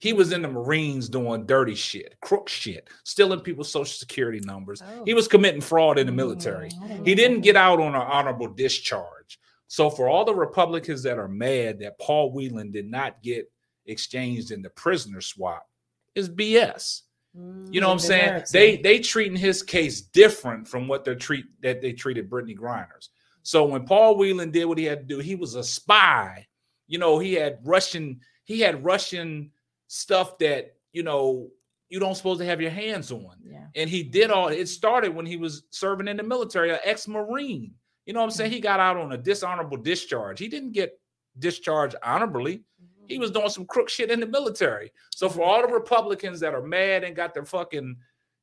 [0.00, 4.80] He was in the Marines doing dirty shit, crook shit, stealing people's social security numbers.
[4.82, 5.02] Oh.
[5.04, 6.68] He was committing fraud in the military.
[6.70, 9.40] Mm, He didn't get out on an honorable discharge.
[9.66, 13.50] So for all the Republicans that are mad that Paul Whelan did not get
[13.86, 15.66] exchanged in the prisoner swap,
[16.14, 17.02] is BS.
[17.34, 18.44] You know what I'm saying?
[18.52, 23.10] They they treating his case different from what they're treat that they treated Brittany Griner's.
[23.42, 26.46] So when Paul Whelan did what he had to do, he was a spy.
[26.86, 29.50] You know, he had Russian, he had Russian
[29.86, 31.48] stuff that you know
[31.88, 33.36] you don't supposed to have your hands on.
[33.42, 33.66] Yeah.
[33.74, 37.74] And he did all it started when he was serving in the military, an ex-marine.
[38.06, 38.52] You know what I'm saying?
[38.52, 40.38] He got out on a dishonorable discharge.
[40.38, 40.98] He didn't get
[41.38, 42.64] discharged honorably.
[43.08, 44.92] He was doing some crook shit in the military.
[45.10, 47.96] So for all the Republicans that are mad and got their fucking,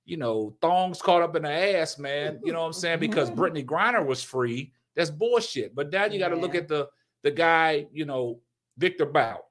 [0.05, 2.99] you know, thongs caught up in the ass, man, you know what I'm saying?
[2.99, 5.75] Because Brittany Griner was free, that's bullshit.
[5.75, 6.89] But now you got to look at the
[7.23, 8.39] the guy, you know,
[8.77, 9.45] Victor Bout,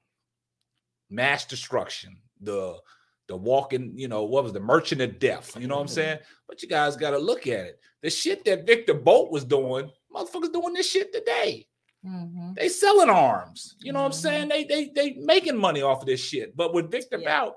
[1.09, 2.77] mass destruction, the
[3.27, 5.55] the walking, you know, what was the merchant of death?
[5.59, 6.19] You know what I'm saying?
[6.47, 7.79] But you guys got to look at it.
[8.01, 11.67] The shit that Victor Bout was doing, motherfuckers doing this shit today.
[12.05, 12.53] Mm-hmm.
[12.55, 13.75] They selling arms.
[13.79, 14.21] You know what I'm Mhm.
[14.21, 14.49] saying?
[14.49, 16.55] They they they making money off of this shit.
[16.55, 17.25] But with Victor Yeah.
[17.45, 17.55] Bout,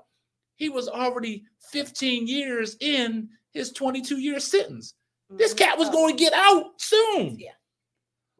[0.55, 4.95] he was already 15 years in his 22 year sentence.
[5.29, 7.37] This cat was going to get out soon.
[7.37, 7.51] Yeah.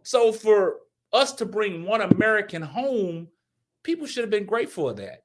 [0.04, 0.78] So for
[1.14, 3.28] us to bring one American home,
[3.84, 5.24] people should have been grateful of that.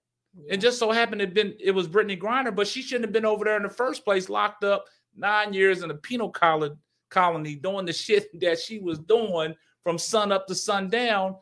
[0.50, 3.24] And just so happened it been it was Brittany Griner, but she shouldn't have been
[3.24, 4.84] over there in the first place, locked up
[5.16, 6.74] nine years in a penal colony,
[7.08, 9.54] colony doing the shit that she was doing
[9.84, 11.36] from sun up to sundown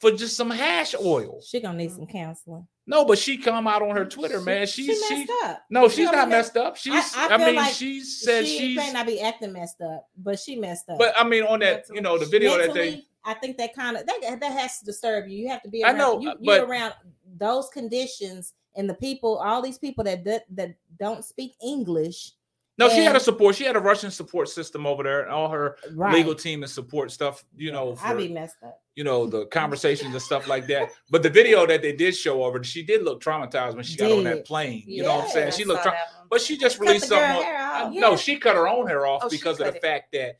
[0.00, 1.40] for just some hash oil.
[1.44, 2.68] She gonna need some counseling.
[2.86, 4.66] No, but she come out on her Twitter, She- man.
[4.66, 5.62] She's she she, messed up.
[5.68, 6.76] no, She she's not be messed up.
[6.76, 9.80] She's I, I feel mean, like she said she she's may not be acting messed
[9.80, 10.98] up, but she messed up.
[10.98, 13.96] but I mean on that, you know, the video that they I think that kind
[13.96, 15.38] of that, that has to disturb you.
[15.38, 15.98] You have to be I around.
[15.98, 16.94] know, you, uh, you're but- around
[17.36, 22.32] those conditions and the people, all these people that that, that don't speak English.
[22.78, 23.56] No, she had a support.
[23.56, 26.14] She had a Russian support system over there, and all her Right.
[26.14, 27.44] legal team and support stuff.
[27.56, 28.80] You know, I for be messed up.
[28.94, 30.90] you know the conversations and stuff like that.
[31.10, 34.12] But the video that they did show over, she did look traumatized when she got
[34.12, 34.84] on that plane.
[34.86, 35.46] You know what I'm saying?
[35.48, 35.96] I She looked, tra-
[36.30, 37.42] but she just Cut released something.
[37.42, 39.82] hair on- uh, No, she cut her own hair off Oh, because of the it.
[39.82, 40.36] fact that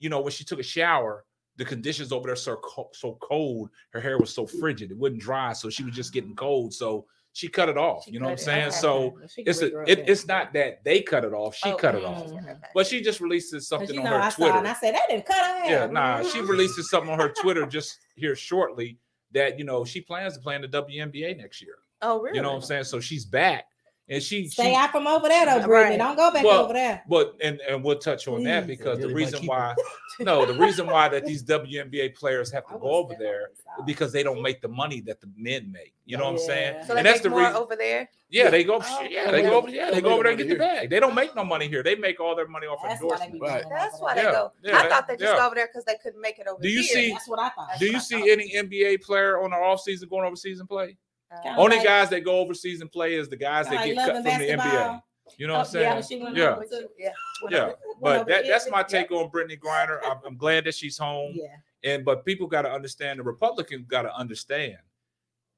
[0.00, 1.24] you know when she took a shower,
[1.56, 2.60] the conditions over there so
[2.92, 6.34] so cold, her hair was so frigid, it wouldn't dry, so she was just getting
[6.34, 6.74] cold.
[6.74, 7.06] So
[7.36, 8.04] she cut it off.
[8.04, 8.70] She You know what I'm cut it saying?
[8.70, 11.94] So She it's a, it, it's not that they cut it off; she Oh, cut
[11.94, 12.32] it mm, off.
[12.32, 12.54] okay.
[12.74, 14.54] But she just releases something you on her I saw Twitter.
[14.54, 15.80] it and I said that didn't cut her hair.
[15.80, 18.98] Yeah, nah, she releases something on her Twitter just here shortly
[19.32, 21.74] that you know she plans to play in the WNBA next year.
[22.00, 22.36] Oh, really?
[22.36, 22.84] You know what I'm saying?
[22.84, 23.66] So she's back,
[24.08, 25.66] and she, Stay she out from over there, though, Right.
[25.66, 25.96] Brittany.
[25.98, 27.02] Don't go back Well, over there.
[27.08, 28.76] but and and we'll touch on that Please.
[28.78, 29.74] because the Yeah, they might reason why
[30.20, 34.12] no, the reason why that these WNBA players have to go over there there because
[34.12, 35.92] they don't make the money that the men make.
[36.04, 36.84] You know what I'm saying?
[36.86, 37.54] So they and that's the reason.
[37.54, 38.08] over there.
[38.28, 38.80] Yeah, they go.
[38.82, 39.30] Oh, yeah, okay.
[39.32, 39.68] they go over.
[39.68, 40.90] Yeah, they go over there and no get the bag.
[40.90, 41.82] They don't make no money here.
[41.82, 43.40] They make all their money off That's why endorsements.
[43.40, 43.64] Right.
[43.70, 44.26] That's why there.
[44.26, 44.52] they go.
[44.62, 45.38] yeah, I thought they just yeah.
[45.38, 46.88] go over there because they couldn't make it over Do you here.
[46.88, 47.70] see- That's what I thought.
[47.78, 50.96] Do you see any NBA player on the off season going overseas and play?
[51.42, 53.96] Kinda Only like- guys that go overseas and play is the guys that Like get
[53.96, 55.02] Love cut and from the NBA.
[55.38, 55.84] You know what I'm Oh, saying?
[55.96, 56.54] yeah, she went Yeah.
[56.54, 57.12] over to- Yeah.
[57.50, 58.52] Yeah, Went but that, here.
[58.52, 59.98] that's my take on Brittany Griner.
[60.04, 61.46] I'm, I'm glad that she's home, Yeah.
[61.92, 64.78] and but people got to understand the Republicans got to understand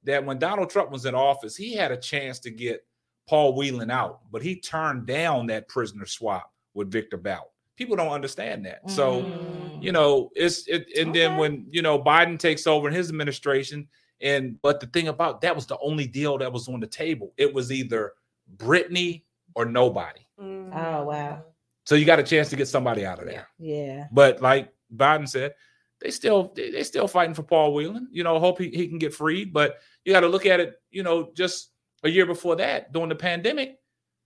[0.04, 2.84] that when Donald Trump was in office, he had a chance to get
[3.28, 7.50] Paul Whelan out, but he turned down that prisoner swap with Victor Bout.
[7.76, 9.82] People don't understand that, so Mm.
[9.82, 10.88] you know it's it.
[10.96, 11.40] And then Okay.
[11.40, 13.86] when you know Biden takes over in his administration,
[14.20, 17.32] and but the thing about that was the only deal that was on the table.
[17.36, 18.12] It was either
[18.56, 20.20] Brittany or nobody.
[20.40, 20.70] Mm.
[20.74, 21.44] Oh, wow.
[21.84, 23.48] So you got a chance to get somebody out of there.
[23.58, 24.06] Yeah.
[24.12, 25.54] But like Biden said,
[26.00, 28.08] they still they, they still fighting for Paul Whelan.
[28.10, 29.52] You know, hope he, he can get freed.
[29.52, 31.70] But you got to look at it, you know, just
[32.04, 33.78] a year before that, during the pandemic,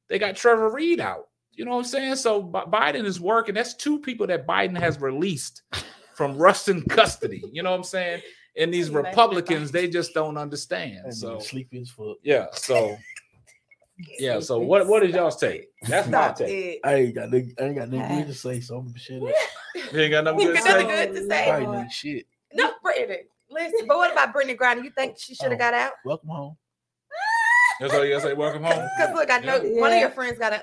[0.08, 1.28] they got Trevor Reed out.
[1.52, 2.16] You know what I'm saying?
[2.16, 3.54] So Bi- Biden is working.
[3.54, 5.62] That's two people that Biden has released
[6.14, 7.44] from Russian custody.
[7.52, 8.22] You know what I'm saying?
[8.56, 11.14] And these Can you imagine that Republicans, they just don't understand.
[11.14, 12.18] So sleepy as fuck.
[12.22, 12.98] yeah, so
[14.18, 15.68] yeah, so what what is y'all's take?
[15.82, 16.50] That's my take.
[16.50, 16.80] it.
[16.84, 19.34] I ain't got nothing, I ain't got nothing good to say, so I'm gonna up.
[19.92, 21.06] You ain't got nothing good to got nothing say.
[21.06, 21.44] good to say.
[21.46, 22.26] Probably ain't shit.
[22.52, 23.18] No, Brittany.
[23.50, 24.84] Listen, but what about Brittany Griner?
[24.84, 25.58] You think she should have Oh.
[25.58, 25.92] got out?
[26.04, 26.56] Welcome home.
[27.80, 28.34] That's all you gotta say.
[28.34, 28.88] Welcome home.
[28.96, 29.80] Because look, I know Yeah.
[29.80, 30.60] one of your friends got an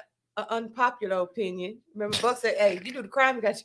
[0.50, 1.80] unpopular opinion.
[1.96, 3.64] Remember, Buck said, "Hey, you do the crime, you got you."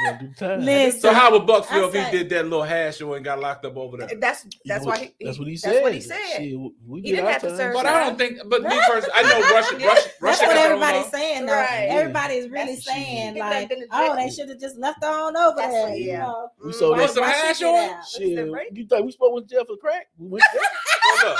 [0.00, 0.60] You gotta do the time.
[0.64, 1.00] Listen.
[1.00, 3.40] So how would Buck feel I if he did that little hash show and got
[3.40, 4.08] locked up over there?
[4.18, 5.72] That's that's know why what- he, that's what he said.
[5.74, 6.16] That's what he said.
[6.36, 8.38] Shit, we- we He did didn't our have to serve But I don't think.
[8.46, 9.76] But me personally, I know Russia.
[9.78, 9.86] Yeah.
[9.88, 10.02] Russia.
[10.04, 11.10] That's Russia what got everybody's law.
[11.10, 11.52] saying though.
[11.52, 11.86] Right.
[11.90, 15.36] Everybody's really That's- saying People that like, oh, they should have just left her on
[15.36, 15.88] over That's there.
[15.88, 16.18] what- You yeah.
[16.20, 17.14] know, We sold Mm, Want that.
[17.14, 17.90] some Why she hash get on?
[17.98, 18.08] out?
[18.08, 20.08] Shit, you think we spoke with Jeff for crack?
[20.18, 20.62] We went there.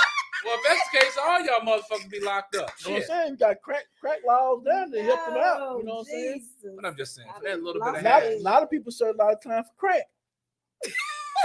[0.45, 0.63] Well, look.
[0.63, 2.71] Well, if that's the case, all y'all motherfuckers be locked up.
[2.81, 3.31] You know what I'm saying?
[3.31, 5.77] You got crack crack laws down to help them out.
[5.79, 6.47] You know what I'm saying?
[6.75, 8.91] But I'm just saying, for that little bit of A hash, a lot of people
[8.91, 10.03] serve a lot of time for crack.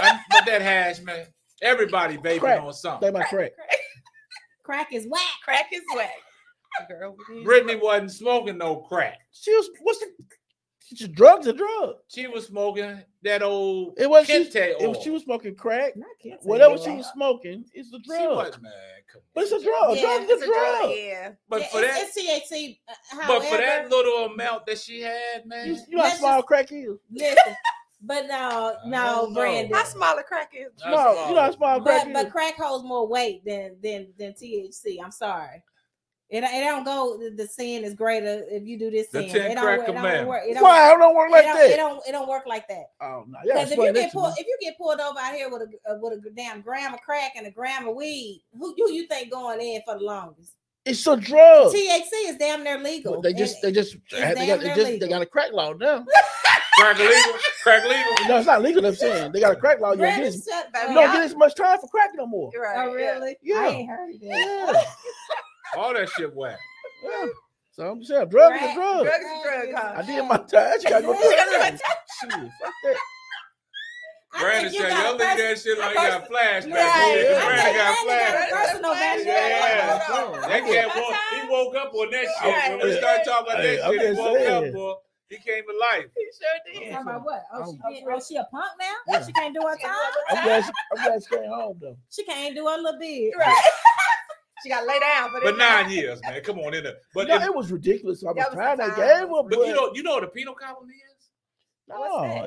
[0.01, 1.25] I- but that hash, man,
[1.61, 2.61] everybody vaping Crack.
[2.61, 3.07] on something.
[3.07, 3.09] something.
[3.09, 3.51] about crack.
[4.63, 5.21] Crack is whack.
[5.43, 6.15] Crack is whack.
[6.89, 7.43] Girl, we.
[7.43, 9.19] Brittany wasn't smoking no crack.
[9.31, 10.07] She was what's the
[10.91, 11.99] it's just drugs are drugs.
[12.07, 15.01] She was smoking that old It was she, Kente if oil.
[15.01, 18.35] she was smoking crack, Not kids whatever she was smoking, it's a She drug.
[18.35, 18.71] was, man.
[19.33, 19.95] But it's a drug.
[19.95, 20.93] Yeah, drugs It's a drug, drugs.
[20.97, 21.31] yeah.
[21.47, 22.79] But Yeah, for that, it's, it's THC.
[23.13, 26.19] uh, but for that little amount that she had, man, You, you know how Let's
[26.19, 26.97] small just- crack is.
[27.11, 27.55] Listen,
[28.01, 29.31] but no, I no.
[29.33, 29.73] Brandon.
[29.73, 30.67] How small a crack is?
[30.77, 31.29] That's Small, small.
[31.29, 32.13] you know how small crack But is.
[32.25, 34.97] but crack holds more weight than than than THC.
[35.03, 35.63] I'm sorry.
[36.29, 37.17] It, it don't go.
[37.17, 39.29] the- The sin is greater if you do this The sin.
[39.29, 40.43] 10 it don't, crack work- it don't work.
[40.47, 41.69] It don't, Why it don't work it like don't, that?
[41.69, 42.07] it don't.
[42.07, 42.85] It don't work like that.
[43.01, 45.61] oh no, Because if you get pulled, if you get pulled over out here with
[45.61, 48.91] a uh, with a damn gram of crack and a gram of weed, who who
[48.91, 50.53] you think going in for the longest?
[50.83, 51.73] It's a drug.
[51.73, 53.13] THC is damn near legal.
[53.15, 56.05] But they just they just they, got, they, just, they got a crack law now.
[56.77, 58.27] crack legal, crack legal.
[58.27, 58.85] No, it's not legal.
[58.85, 59.93] I'm saying they got a crack law.
[59.93, 60.47] You don't get Brandon, as,
[60.89, 62.51] you don't get as much time for crack no more.
[62.53, 62.87] You're right.
[62.87, 63.35] Oh really?
[63.41, 63.59] Yeah.
[63.59, 64.73] I ain't heard that.
[64.73, 64.83] Yeah.
[65.77, 66.57] All that shit whack.
[67.03, 67.25] yeah.
[67.71, 69.03] So I'm just saying, drug is a Crack- drug.
[69.05, 69.93] Drug is a drug, huh?
[69.97, 70.79] I did my time.
[70.79, 71.71] She got to go Yeah.
[71.71, 72.95] to Shit, fuck that.
[74.39, 76.71] Brandon you said, got y'all a look at that shit like you got flashbacks.
[76.71, 77.23] Right.
[77.23, 78.51] Yeah, I Brandon got Brandon got a flashbacks.
[78.51, 79.23] personal back Yeah.
[79.25, 80.41] there.
[80.41, 82.69] That cat woke, he woke up on that shit.
[82.71, 82.99] When we Right.
[82.99, 84.67] started talking about Hey, that I'm shit, he woke saying.
[84.67, 84.93] up, boy.
[85.29, 86.05] He came to life.
[86.15, 86.91] He sure did.
[86.91, 87.43] Talking about what?
[87.53, 88.93] Oh, she, did, oh, she a punk now?
[89.07, 89.25] Yeah.
[89.25, 89.95] She can't do her time?
[90.29, 91.97] I'm glad she, I'm glad she came home though.
[92.11, 93.33] She can't do her little bit.
[93.37, 93.55] Right.
[94.65, 95.29] she got to lay down.
[95.31, 96.41] But, But nine years, man.
[96.41, 96.95] Come on in there.
[97.13, 98.23] But no, if- it was ridiculous.
[98.25, 98.95] How much was the time they time.
[98.95, 101.29] her, but but, you know, you know what a penal colony is?
[101.87, 101.95] no,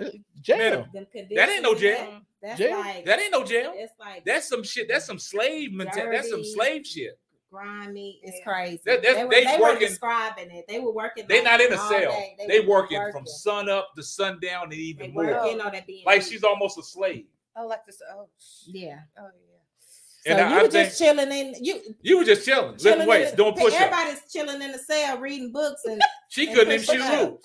[0.01, 0.87] What's jail.
[0.93, 1.97] That ain't no jail.
[1.99, 2.19] Mm-hmm.
[2.43, 2.79] That's Jail?
[2.79, 3.73] like That ain't no jail.
[3.75, 4.89] it's like That's some shit.
[4.89, 6.17] That's some slave mentality.
[6.17, 7.19] That's some slave shit.
[7.51, 8.21] grimy.
[8.23, 8.81] It's crazy.
[8.85, 10.65] That- that's- they were, they they were describing it.
[10.69, 11.27] They were working.
[11.29, 11.91] They like not in a cell.
[11.91, 12.37] day.
[12.47, 15.25] They were working from sun up to sundown and They even more.
[15.25, 17.27] working on that Like she's almost a slave.
[17.57, 18.01] Oh, like this.
[18.13, 18.29] Oh,
[18.67, 19.01] yeah.
[19.19, 19.48] oh yeah.
[20.29, 23.01] So And you I were just chilling in you You were just chilling, chilling lifting
[23.01, 23.77] in weights, doing push ups.
[23.81, 27.43] Everybody's chilling in the cell reading books and She and couldn't even shoot hoops.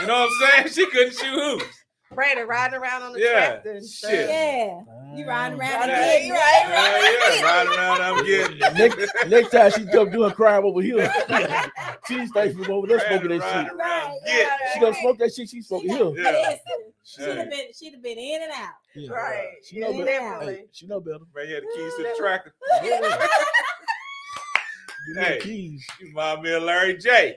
[0.00, 0.72] You know what I'm saying?
[0.72, 1.79] She couldn't shoot hoops.
[2.12, 3.70] Brandon riding around on the Yeah, tractor.
[3.70, 4.10] and stuff.
[4.12, 4.80] yeah,
[5.14, 6.32] you riding around and Right, getting it.
[6.32, 8.74] right, Yeah, yeah, riding around, I'm getting it.
[8.74, 11.08] next, next time she come doing crime over here,
[12.08, 13.72] she stay from over there smoking that shit.
[13.72, 14.58] around, Right, get right.
[14.74, 15.48] She gonna smoke that shit.
[15.48, 16.12] She She smoking here.
[16.16, 16.56] Yeah.
[17.04, 18.68] she'd have been she'd have been in and out.
[18.96, 19.10] Yeah.
[19.12, 19.46] Right.
[19.62, 20.44] She know better.
[20.44, 21.18] Hey, she know better.
[21.32, 22.52] Man, you had the keys to the tractor.
[22.82, 22.82] Yeah.
[22.82, 23.08] Give me
[25.14, 25.38] the Hey.
[25.40, 25.86] keys.
[26.00, 27.36] You remind me of Larry J.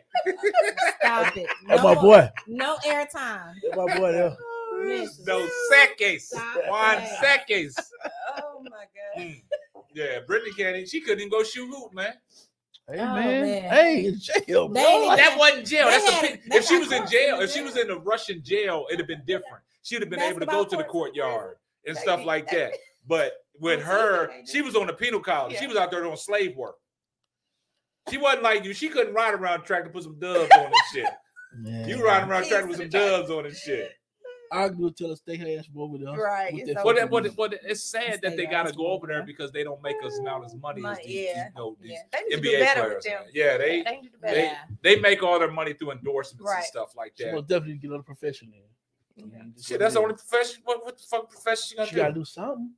[1.00, 1.48] Stop it.
[1.68, 2.30] That's No, my boy.
[2.48, 3.54] no airtime.
[3.64, 4.36] That's my boy there.
[4.88, 5.50] Listen.
[5.70, 6.30] seconds.
[6.32, 6.98] One Stop Juan
[8.38, 9.22] Oh my god.
[9.24, 9.42] Mm.
[9.94, 12.14] Yeah, Brittany can't even, she couldn't even go shoot hoop, man.
[12.90, 13.42] Hey Oh, man.
[13.42, 13.62] man.
[13.70, 14.68] Hey, in jail.
[14.68, 14.82] Bro.
[14.82, 15.86] ain't That wasn't jail.
[15.86, 17.98] That's a had- pin- they if she was in jail, if she was in a
[17.98, 19.64] Russian jail, it'd have been different.
[19.84, 22.74] She'd have been able to go to the courtyard and stuff be- like they that.
[23.08, 25.58] But with her, she was on the penal colony.
[25.58, 26.76] She was out there doing slave work.
[28.10, 28.74] She wasn't like you.
[28.74, 31.06] She couldn't ride around the track to put some dubs on and shit.
[31.58, 31.88] Man.
[31.88, 33.10] You riding around the track with some the track.
[33.10, 33.92] dubs on and shit.
[34.54, 36.14] I do tell her stay her ass from over there.
[36.16, 38.74] Right, with it's that over But, fucking but, but it's sad that they got to
[38.74, 41.54] go over there because they don't make as amount as money as these, yeah, you
[41.56, 42.00] know, these Yeah.
[42.30, 42.50] They NBA do
[42.82, 42.96] players.
[42.96, 43.22] with them.
[43.24, 43.32] man.
[43.34, 44.52] Yeah, they They need to do better.
[44.82, 47.34] they make all their money through endorsements and stuff like She that.
[47.34, 48.62] most definitely get another profession in.
[49.32, 49.44] Yeah.
[49.56, 50.62] Just Shit, that's the only profession.
[50.64, 51.90] What, what the fuck profession she it gonna is.
[51.90, 52.20] She gotta do?
[52.22, 52.72] do something.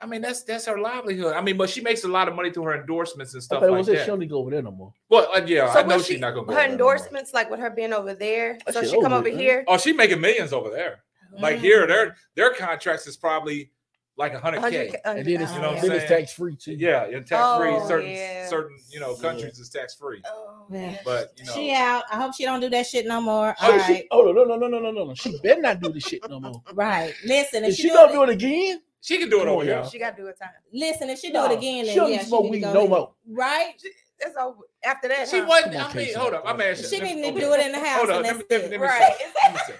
[0.00, 1.34] I mean, that's that's her livelihood.
[1.34, 3.68] I mean, but she makes a lot of money through her endorsements and stuff thought
[3.68, 4.00] it like was that that.
[4.02, 4.92] she don't need to go over there no more.
[5.08, 6.52] Well, uh, yeah, So I know was she's not gonna go.
[6.54, 8.96] her over there no endorsements, like with her being over there, That so shit she
[8.96, 9.42] come over over with, man.
[9.42, 9.64] here.
[9.68, 11.04] Oh, she making millions over there.
[11.38, 11.60] Like Mm.
[11.60, 13.70] here, their their contracts is probably
[14.16, 14.92] like a hundred k.
[15.04, 16.72] And then it's, You know what I'm then it's tax free too.
[16.72, 17.70] Yeah, and tax free.
[17.70, 18.48] Oh, certain yeah.
[18.48, 19.22] certain you know Yeah.
[19.22, 20.20] countries is tax free.
[20.26, 20.90] Oh, Yeah.
[20.90, 20.98] yeah.
[21.04, 22.02] But you know, She out.
[22.10, 23.54] I hope she don't do that shit no more.
[23.62, 25.14] Oh, All she, oh no, no, no, no, no, no, no.
[25.14, 26.62] She better not do this shit no more.
[26.74, 27.14] Right.
[27.24, 29.48] Listen, if If she, she do gonna do it again, she can do it Come
[29.50, 29.74] over on, here.
[29.76, 29.88] y'all.
[29.88, 30.50] she got to do it time.
[30.72, 32.48] listen, if she do No, it again, she then don't yeah, need she smoke need
[32.48, 32.90] to weed go no ahead.
[32.90, 33.12] more.
[33.28, 33.74] Right?
[34.22, 35.28] It's over after that.
[35.28, 35.46] She huh?
[35.48, 35.72] wasn't.
[35.72, 36.18] Come on, I mean, Casey.
[36.18, 36.42] hold up.
[36.46, 36.90] I'm asking.
[36.90, 37.40] She need to okay.
[37.40, 37.98] do it in the house.
[37.98, 38.16] Hold on.
[38.16, 38.80] and Let me, that's let me, it.
[38.80, 39.12] let me Right.
[39.18, 39.26] say.
[39.44, 39.74] Let me say.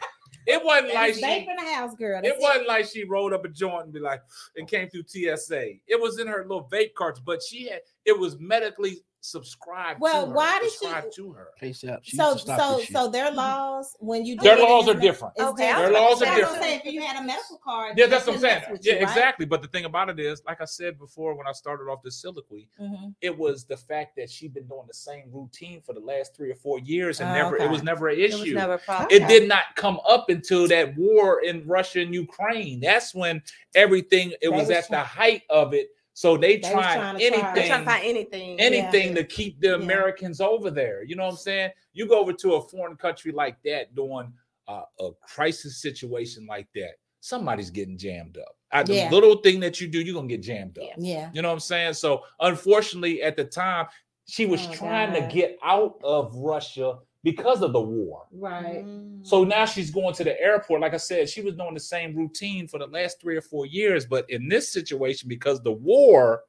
[0.47, 1.51] It wasn't like It's vape she.
[1.51, 2.19] in the house, girl.
[2.19, 4.23] It That's wasn't like she rolled up a joint and be like,
[4.57, 5.75] and came through TSA.
[5.87, 10.01] It was in her little vape carts, but she had it was medically subscribed.
[10.01, 11.49] Well, to her, why did she- to her?
[11.59, 12.01] Case out.
[12.03, 14.95] She So, needs to stop so, so their laws when you do Their laws are
[14.95, 15.35] different.
[15.39, 15.93] Okay, I different.
[15.93, 16.63] was Their laws are That's what I'm different.
[16.63, 16.81] saying.
[16.87, 18.63] If you had a medical card, Yeah, that's what I'm saying.
[18.81, 19.03] Yeah, you, right?
[19.03, 19.47] exactly.
[19.47, 22.21] But the thing about it is, like I said before, when I started off this
[22.21, 23.15] soliloquy, Mhm.
[23.21, 26.51] it was the fact that she'd been doing the same routine for the last three
[26.51, 28.55] or four years, and Oh, never it was never an It was issue.
[28.55, 29.09] never a problem.
[29.11, 32.81] it did not come up until that war in Russia and Ukraine.
[32.81, 33.43] That's when
[33.75, 35.91] everything it They was was at the height of it.
[36.21, 38.61] So they, They was tried trying to try- anything, trying to find anything.
[38.61, 39.75] anything to keep the Yeah.
[39.77, 41.03] Americans over there.
[41.03, 41.71] You know what I'm saying?
[41.95, 44.31] You go over to a foreign country like that during
[44.69, 46.91] uh, a crisis situation like that,
[47.21, 48.55] somebody's getting jammed up.
[48.71, 49.11] At the Yeah.
[49.11, 50.85] little thing that you do, you're gonna get jammed up.
[50.85, 50.95] Yeah.
[50.99, 51.31] Yeah.
[51.33, 51.95] You know what I'm saying?
[51.95, 53.87] So unfortunately, at the time,
[54.27, 55.21] she was Oh, trying God.
[55.31, 58.27] to get out of Russia because of the war.
[58.33, 58.85] Right.
[58.85, 59.27] Mm.
[59.27, 60.81] So now she's going to the airport.
[60.81, 63.67] Like I said, she was doing the same routine for the last three or four
[63.67, 64.07] years.
[64.07, 66.43] But in this situation, because the war,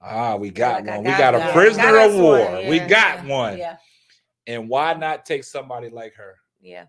[0.00, 1.04] ah, we got Like I one.
[1.04, 2.38] We got got a prisoner Got of war.
[2.54, 3.58] one, We got yeah, one.
[3.58, 3.76] Yeah,
[4.46, 6.36] And why not take somebody like her?
[6.60, 6.84] yeah.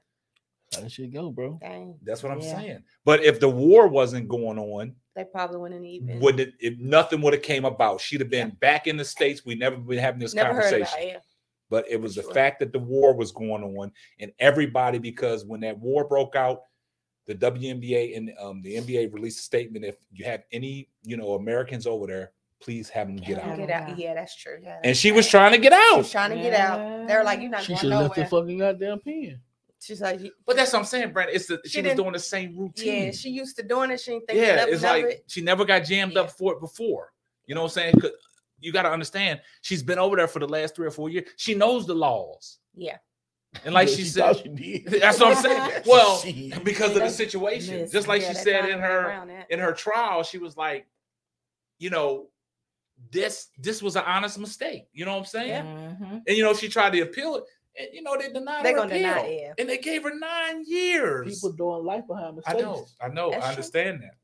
[0.74, 1.58] How that shit go, bro?
[1.62, 1.97] Dang.
[2.02, 2.58] That's what I'm Yeah.
[2.58, 2.84] saying.
[3.04, 6.22] But if the war wasn't going on, They probably wouldn't even.
[6.22, 6.54] would it?
[6.62, 9.45] If nothing would have came about, she'd have been back in the states.
[9.45, 11.10] We never been having this Never heard conversation.
[11.10, 11.22] about it.
[11.72, 11.78] Yeah.
[11.80, 12.34] but it was the Sure.
[12.34, 16.63] fact that the war was going on and everybody because when that war broke out
[17.28, 21.34] the WNBA and um, the NBA released a statement if you have any you know
[21.36, 23.97] Americans over there please have them get out Get out.
[23.97, 24.59] Yeah, that's true.
[24.61, 27.07] Yeah, and that's she was trying to get She out was trying to get out.
[27.07, 29.39] They were like, "You're not She going should have left the fucking goddamn pen.
[29.82, 32.19] She's like, but that's what I'm saying Brandon it's the, she, She was doing the
[32.19, 33.99] same routine "Yeah." She used to doing it.
[33.99, 35.24] She didn't think yeah nothing it's like it.
[35.28, 37.11] she never got jammed up for it before
[37.47, 38.11] you know what I'm saying 'Cause
[38.62, 41.28] you got to understand she's been over there for the last three or four years
[41.38, 42.97] she knows the laws Yeah.
[43.66, 44.49] and like Yeah, she, thought said she
[44.80, 44.86] did.
[45.01, 46.64] that's what I'm saying well Shit.
[46.64, 47.80] because of the situation.
[47.80, 50.88] listen, Just like Yeah, she said in her in her trial, she was like,
[51.80, 52.28] you know,
[53.12, 54.86] this this was an honest mistake.
[54.93, 55.64] You know what I'm saying?
[55.66, 56.22] Mhm.
[56.28, 57.43] And you know, she tried to appeal it,
[57.80, 59.32] and you know, they denied They her gonna deny appeal.
[59.32, 59.53] it, yeah.
[59.57, 61.34] and they gave her nine years.
[61.34, 62.62] People doing life behind I mistakes.
[62.62, 63.49] know, I know, That's I true.
[63.55, 64.16] understand that.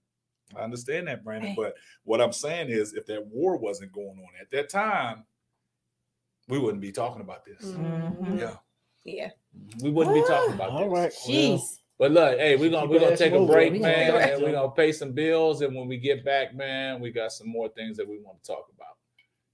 [0.55, 1.49] I understand that, Brandon.
[1.49, 1.55] Hey.
[1.57, 5.25] But what I'm saying is, if that war wasn't going on at that time,
[6.47, 7.65] we wouldn't be talking about this.
[7.65, 8.39] Mhm.
[8.39, 8.55] Yeah,
[9.03, 9.31] Yeah.
[9.81, 10.99] we wouldn't be talking about All this.
[10.99, 11.11] right.
[11.27, 11.61] Jeez.
[11.99, 14.51] But look, hey, we're gonna we're gonna take a break, We man, take and we're
[14.51, 15.61] gonna pay some bills.
[15.61, 18.47] And when we get back, man, we got some more things that we want to
[18.47, 18.95] talk about.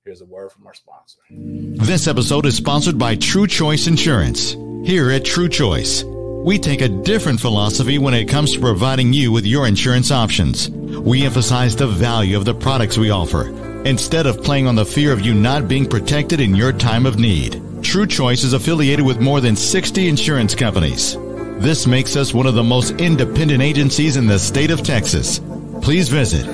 [0.03, 1.19] Here's a word from our sponsor.
[1.29, 4.51] This episode is sponsored by True Choice Insurance.
[4.85, 6.03] Here at True Choice,
[6.43, 10.69] we take a different philosophy when it comes to providing you with your insurance options.
[10.69, 13.47] We emphasize the value of the products we offer
[13.85, 17.19] instead of playing on the fear of you not being protected in your time of
[17.19, 17.61] need.
[17.81, 21.15] True Choice is affiliated with more than 60 insurance companies.
[21.59, 25.39] This makes us one of the most independent agencies in the state of Texas.
[25.81, 26.45] Please visit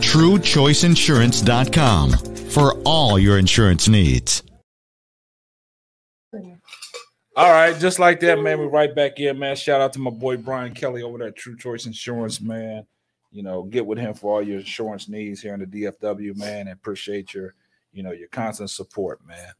[0.00, 2.10] truechoiceinsurance.com
[2.50, 4.43] for all your insurance needs.
[7.36, 8.60] All right, just like that, man.
[8.60, 9.56] We're right back in, man.
[9.56, 12.86] Shout out to my boy Brian Kelly over there at True Choice Insurance, man.
[13.32, 16.68] You know, get with him for all your insurance needs here in the DFW, man.
[16.68, 17.54] And appreciate your,
[17.92, 19.52] you know, your constant support, man.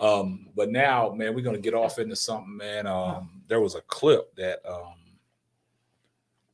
[0.00, 2.88] Um, but now, man, we're gonna get off into something, man.
[2.88, 4.94] Um, there was a clip that um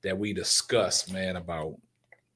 [0.03, 1.74] that we discussed, man, about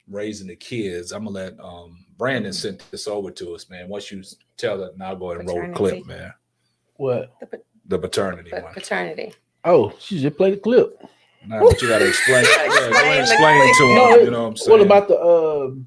[0.08, 1.12] raising the kids.
[1.12, 3.88] I'm gonna let um Brandon send this over to us, man.
[3.90, 4.22] Once you
[4.56, 6.32] tell it, and I'll go ahead and roll the clip, man.
[6.96, 7.32] What?
[7.40, 7.60] The
[7.98, 8.72] paternity But one.
[8.74, 9.32] paternity.
[9.64, 11.02] Oh, she just played the clip.
[11.46, 12.44] Nah, but you gotta explain.
[12.56, 14.24] yeah, go ahead Explain explain to No, him.
[14.24, 14.70] You know what I'm saying?
[14.78, 15.86] What about the um?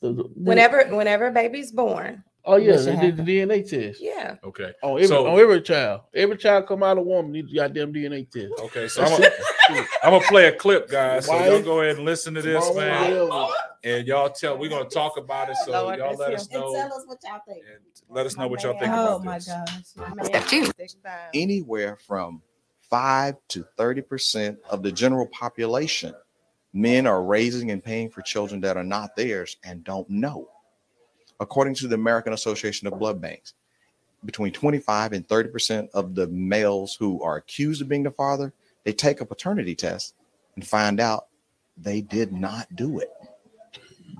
[0.00, 2.22] the- the- Whenever, whenever a baby's born.
[2.46, 4.00] Oh yeah, they did the DNA test.
[4.02, 4.36] Yeah.
[4.44, 4.72] Okay.
[4.82, 6.02] On every So- on every child.
[6.14, 8.52] Every child come out of woman needs a goddamn DNA test.
[8.60, 8.86] Okay.
[8.88, 11.24] So I'm gonna, play a clip, guys.
[11.26, 11.48] So Why?
[11.48, 13.28] y'all go ahead and listen to this, Tomorrow, man.
[13.28, 13.52] whatever.
[13.84, 15.56] And y'all tell we're gonna talk about it.
[15.64, 16.34] So Lord, y'all let him.
[16.36, 17.62] us And know tell us what y'all think.
[17.66, 17.80] and
[18.14, 19.48] let us know what y'all think Oh about my this.
[19.48, 20.26] gosh.
[20.26, 20.70] Step two.
[21.32, 22.42] anywhere from
[22.90, 26.14] 5 to 30% of the general population
[26.76, 30.48] Men are raising and paying for children that are not theirs and don't know.
[31.40, 33.54] According to the American Association of Blood Banks,
[34.24, 38.52] between 25 and 30% of the males who are accused of being the father,
[38.84, 40.14] they take a paternity test
[40.54, 41.26] and find out
[41.76, 43.10] they did not do it.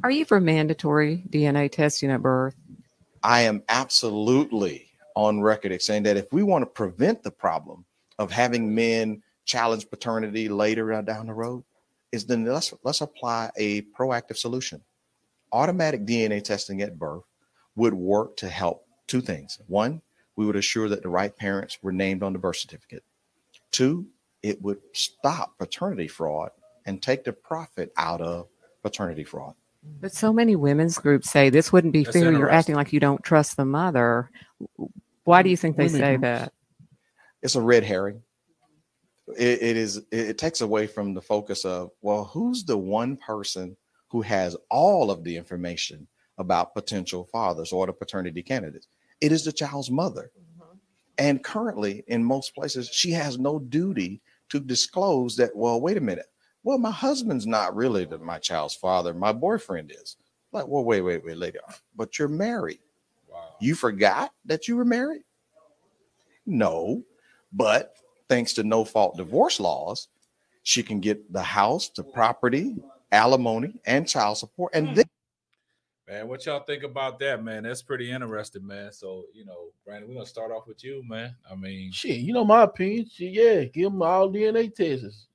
[0.02, 2.54] Are you for mandatory DNA testing at birth?
[3.22, 7.84] I am absolutely on record as saying that if we want to prevent the problem
[8.18, 11.64] of having men challenge paternity later down the road,
[12.12, 14.82] is then let's let's apply a proactive solution.
[15.54, 17.22] Automatic DNA testing at birth
[17.76, 19.60] would work to help two things.
[19.68, 20.02] One,
[20.34, 23.04] we would assure that the right parents were named on the birth certificate.
[23.70, 24.08] Two,
[24.42, 26.50] it would stop paternity fraud
[26.86, 28.48] and take the profit out of
[28.82, 29.54] paternity fraud.
[30.00, 32.32] But so many women's groups say this wouldn't be That's fair.
[32.32, 34.30] You're acting like you don't trust the mother.
[35.22, 36.22] Why do you think they Women say groups.
[36.22, 36.52] that?
[37.42, 38.22] It's a red herring.
[39.38, 39.98] It, it is.
[39.98, 43.76] It, it takes away from the focus of well, who's the one person
[44.14, 46.06] who has all of the information
[46.38, 48.86] about potential fathers or the paternity candidates?
[49.20, 50.30] It is the child's mother.
[50.38, 50.76] Mm-hmm.
[51.18, 55.50] And currently, in most places, she has no duty to disclose that.
[55.56, 56.26] Well, wait a minute.
[56.62, 59.14] Well, my husband's not really the, my child's father.
[59.14, 60.14] My boyfriend is.
[60.52, 61.58] Like, well, wait, wait, wait, lady.
[61.96, 62.78] But you're married.
[63.28, 63.56] Wow.
[63.60, 65.24] You forgot that you were married?
[66.46, 67.02] No,
[67.52, 67.96] but
[68.28, 70.06] thanks to no fault divorce laws,
[70.62, 72.76] she can get the house, the property,
[73.14, 74.74] alimony, and child support.
[74.74, 74.94] And hmm.
[74.94, 75.04] then
[76.06, 77.62] Man, what y'all think about that, man?
[77.62, 78.92] That's pretty interesting, man.
[78.92, 81.34] So, you know, Brandon, we're gonna start off with you, man.
[81.50, 83.08] I mean, Shit, you know my opinion.
[83.10, 85.28] Shit, yeah, give them all DNA tests.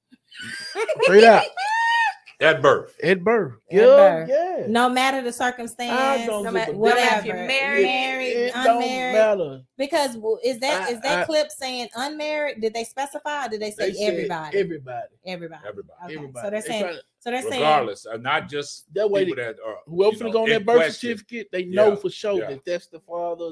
[1.01, 1.43] Straight out
[2.39, 2.95] at birth.
[3.03, 3.55] at birth.
[3.71, 4.29] At Yeah, birth.
[4.29, 4.65] yeah.
[4.67, 7.17] No matter the I circumstance, don't no matter- whatever.
[7.19, 9.15] if you're married, married, It don't unmarried.
[9.15, 9.61] matter.
[9.75, 12.61] Because w- is that I- is that I- clip saying unmarried?
[12.61, 13.47] Did they specify?
[13.47, 14.57] Or did they say They said everybody?
[14.59, 15.07] Everybody.
[15.25, 15.61] everybody.
[15.67, 15.99] Everybody.
[16.05, 16.15] Okay.
[16.15, 16.45] Everybody.
[16.45, 16.85] So they're saying.
[16.85, 17.53] tryna- so they're saying.
[17.61, 20.49] Regardless, uh, not just That way people that are whoever you finna know, go on
[20.49, 21.09] that birth question.
[21.09, 22.49] certificate, they know Yeah, for sure yeah.
[22.49, 23.51] that that's the father.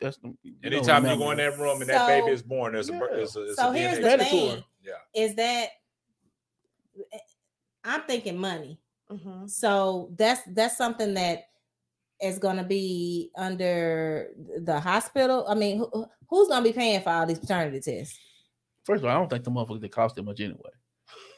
[0.00, 0.34] That's the.
[0.42, 3.08] you Anytime you go in that room and that baby is born, there's a, bir-
[3.10, 3.16] Yeah.
[3.16, 4.30] there's a, it's So a here's DNA the test.
[4.30, 4.92] Thing: Yeah.
[5.14, 5.68] is that
[7.84, 8.78] I'm thinking money.
[9.10, 9.48] Mhm.
[9.50, 11.44] So that's that's something that
[12.22, 15.44] is going to be under the hospital.
[15.48, 18.18] I mean, who, who's going to be paying for all these paternity tests?
[18.84, 20.70] First of all, I don't think the motherfuckers they cost that much anyway.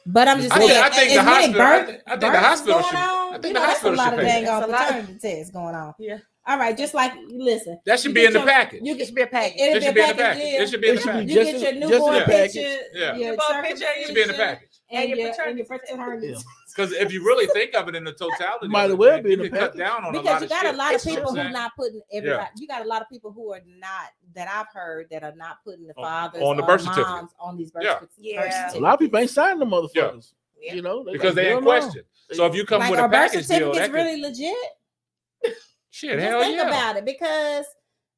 [0.07, 2.09] But I'm just I saying, think- I think the many hospital- I birth- think- I
[2.11, 4.13] think the hospital going should- I think you the know, that's hospital a lot should
[4.13, 4.31] of pay.
[4.31, 4.87] dang It's a lot.
[4.87, 5.93] paternity tests going on.
[5.99, 6.17] Yeah.
[6.47, 8.81] All right, just like listen, That should be in the your- package.
[8.83, 9.53] You get should be a package.
[9.59, 10.61] It'll should be in the package package.
[10.61, 11.29] It should be in the package.
[11.31, 12.59] You get your newborn picture,
[12.93, 13.15] Yeah.
[13.15, 14.69] your Newborn picture, It should be in the package.
[14.91, 15.63] and, And your your, and paternity
[16.77, 16.97] your test.
[16.97, 16.97] paternity.
[16.97, 16.97] Yeah.
[16.97, 19.35] Because if you really think of it in the totality, Might as well be you
[19.35, 20.73] in the can cut down on a Because lot you got shit.
[20.73, 21.53] a lot of people who saying?
[21.53, 22.49] not putting everybody.
[22.57, 25.57] You got a lot of people who are not that I've heard that are not
[25.63, 27.07] putting the On- fathers on the or birth certificate.
[27.07, 27.95] moms on these birth, Yeah.
[27.95, 28.73] certi- birth Yeah.
[28.75, 30.33] A lot of people ain't signing the motherfuckers.
[30.59, 30.67] Yeah.
[30.69, 30.73] Yeah.
[30.75, 32.03] You know, because like, they hell in question.
[32.31, 34.21] So if you come Like, with are a birth package deal, certificates that could, really
[34.21, 34.55] legit?
[35.91, 36.67] shit, Just hell think yeah.
[36.67, 37.65] about it because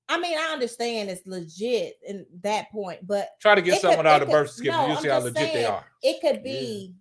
[0.09, 3.99] I mean I understand it's legit in that point, but Try to get It someone
[3.99, 5.85] could- out of birth certificate, no, you I'm see how just legit they are.
[6.03, 6.95] it could be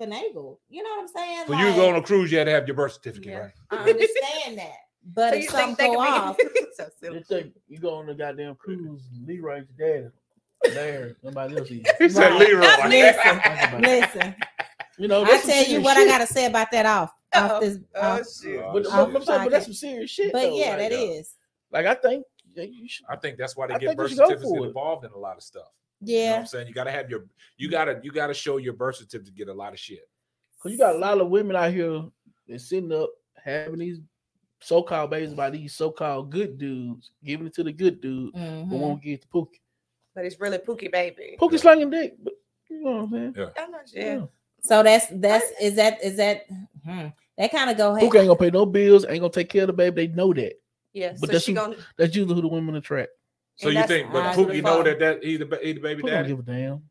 [0.00, 0.58] finagled.
[0.68, 1.44] You know what I'm saying?
[1.48, 3.38] So you go on a cruise, you had to have your birth certificate, Yeah.
[3.38, 3.52] right?
[3.70, 4.72] I understand that,
[5.14, 7.22] but So if you something think they go off, could be so silly.
[7.22, 10.08] Think you go on the goddamn cruise, Leroy's daddy,
[10.74, 11.86] there, nobody else is.
[11.98, 12.40] He said Right.
[12.48, 12.88] Leroy.
[12.88, 14.34] Listen, listen.
[14.98, 17.12] You know, I that's some tell you serious what I gotta say about that off.
[17.34, 17.60] off Uh-oh.
[17.60, 18.58] this, Oh off- shit.
[18.60, 18.92] Uh, But, shit.
[18.92, 19.64] but, but that's Podcast.
[19.64, 20.32] some serious shit.
[20.32, 20.98] but though, yeah, like, that yeah.
[20.98, 21.34] is.
[21.70, 22.24] Like I think
[22.54, 23.06] yeah, you should.
[23.08, 25.68] I think that's why they I get birth certificates involved in a lot of stuff.
[26.00, 26.68] You know what Yeah, I'm saying?
[26.68, 27.24] You gotta have your
[27.56, 30.08] you gotta you gotta show your birth certificate to get a lot of shit.
[30.62, 32.02] Cause you got a lot of women out here
[32.48, 33.10] that's sitting up
[33.42, 34.00] having these
[34.60, 38.68] so-called babies by these so-called good dudes, giving it to the good dude, mhm.
[38.68, 39.60] but won't give it to Pookie.
[40.14, 41.36] But it's really Pookie baby.
[41.40, 41.58] Pookie Yeah.
[41.58, 42.34] slanging dick, but
[42.68, 43.50] you know what I'm saying?
[43.56, 44.28] I'm not sure.
[44.62, 46.46] So that's that's is that is that
[46.84, 48.08] hmm, that kind of go ahead.
[48.10, 50.06] Pookie ain't gonna pay no bills, ain't gonna take care of the baby.
[50.08, 50.54] They know that.
[50.92, 51.12] Yeah.
[51.20, 53.10] But so that's she who- gonna That's usually who the women attract.
[53.58, 54.90] So And you think, but eyes Pookie know father.
[54.94, 56.28] that that he the, he the baby Pookie don't daddy?
[56.28, 56.82] give a damn.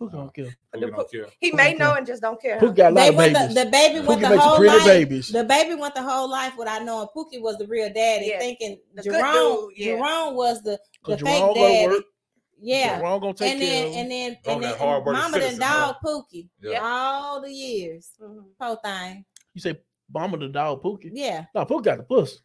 [0.00, 0.44] Pookie don't care.
[0.74, 1.26] Pookie don't Pook- care.
[1.40, 1.96] he Pookie may know care.
[1.98, 2.58] and just don't care.
[2.60, 3.54] Pookie got a lot They of went babies.
[3.54, 4.84] the, the baby went the whole life.
[4.84, 5.28] babies.
[5.28, 8.78] The baby went the whole life without knowing Pookie was the real daddy, Yeah, thinking
[8.94, 9.96] the Jerome dude, yeah.
[9.96, 11.86] Jerome was the the fake Jerome go daddy.
[11.88, 12.04] work.
[12.60, 14.00] Yeah, Jerome gonna take and care then of him.
[14.00, 15.92] and then and then hard-working Mama done citizen, huh?
[15.92, 16.80] dog Pookie Yeah.
[16.82, 18.10] all the years.
[18.22, 18.44] Mhm.
[18.60, 19.24] Poor thing.
[19.54, 19.74] You say
[20.12, 21.10] Mama the dog Pookie.
[21.12, 22.38] Yeah, No, Pookie got the puss.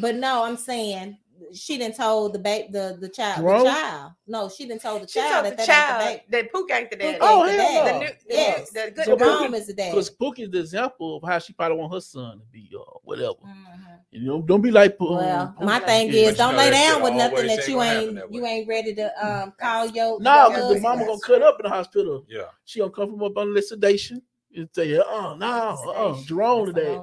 [0.00, 1.18] but no, I'm saying
[1.52, 3.64] she didn't told the baby the the child Bro?
[3.64, 4.12] the child.
[4.26, 6.70] No, she didn't told the she child told that the that child the that Pook
[6.70, 7.18] ain't the dad.
[7.20, 7.94] oh, the, dad.
[7.94, 9.92] The new, yes, the, good so mom is the dad.
[9.92, 12.82] Because Pook is the example of how she probably want her son to be or
[12.82, 13.34] uh, whatever.
[13.44, 13.94] Mm-hmm.
[14.10, 14.96] You know, don't be like.
[15.00, 18.44] Um, well, my thing is, don't lay down with nothing that you ain't that you
[18.46, 20.20] ain't ready to um call your.
[20.20, 22.24] No, because the mama gonna cut up in the hospital.
[22.28, 24.22] Yeah, she gonna come from up under sedation
[24.54, 26.94] and say, "Oh no, oh Jerome today."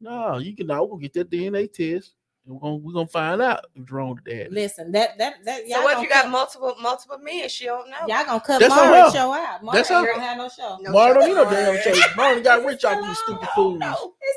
[0.00, 0.40] No, mm-hmm.
[0.40, 2.14] you can now go get that DNA test.
[2.44, 4.48] We're gonna, we're gonna find out if Jerome the.
[4.50, 5.68] Listen, that that that.
[5.68, 7.48] Y'all so what if you cut, got multiple multiple men?
[7.48, 7.98] She don't know.
[8.08, 8.74] Y'all gonna cut That's
[9.14, 9.62] show out.
[9.62, 10.76] Maury That's don't have no show.
[10.80, 12.00] No Maury don't no damn show.
[12.16, 13.80] Maury got rich off these stupid fools.
[13.80, 13.88] Is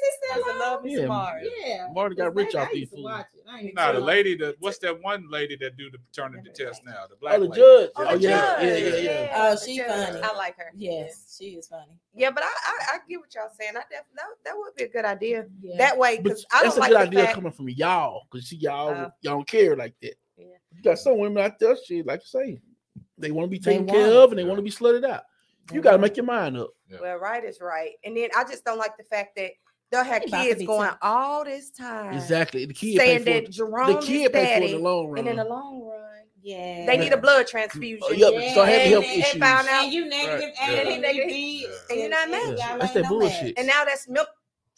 [0.01, 0.59] this still?
[0.59, 1.49] Love yeah, Maury.
[1.65, 3.11] Yeah, Maury got rich off these fools.
[3.73, 7.05] Nah, the lady that what's that one lady that do the paternity test now?
[7.09, 7.35] The black.
[7.35, 7.61] Oh, the lady.
[7.61, 7.89] judge.
[7.95, 9.31] Oh, oh yeah, yeah, yeah, yeah.
[9.35, 10.19] Oh, she funny.
[10.21, 10.71] I like her.
[10.75, 11.91] Yes, she is funny.
[12.15, 13.73] Yeah, but I, I, I get what y'all saying.
[13.75, 15.45] I definitely that, that would be a good idea.
[15.61, 15.77] Yeah.
[15.77, 17.35] That way, because I that's a like good idea fact.
[17.35, 20.15] coming from y'all, because see y'all uh, y'all don't care like that.
[20.37, 20.45] Yeah.
[20.75, 22.61] You got some women out there, She like you say,
[23.17, 25.23] they want to be taken care of and they want to be slutted out.
[25.71, 26.69] You got to make your mind up.
[27.01, 29.51] Well, right is right, and then I just don't like the fact that
[29.91, 30.97] They'll have Anybody kids going something.
[31.01, 32.13] all this time.
[32.13, 32.65] Exactly.
[32.65, 35.19] The kid saying that Jerome the kid is daddy, for the long run.
[35.19, 38.03] and in the long run, yeah, they need a blood transfusion.
[38.03, 38.33] Oh, yep.
[38.35, 38.53] Yeah.
[38.53, 39.33] So I had and, health and, issues.
[39.33, 40.69] And found out and you negative right.
[40.69, 40.93] A, yeah.
[40.93, 41.25] and, yeah.
[41.27, 42.55] B, and you're not mad.
[42.57, 42.77] Yeah.
[42.77, 43.57] That's that bullshit.
[43.57, 44.27] And now that's milk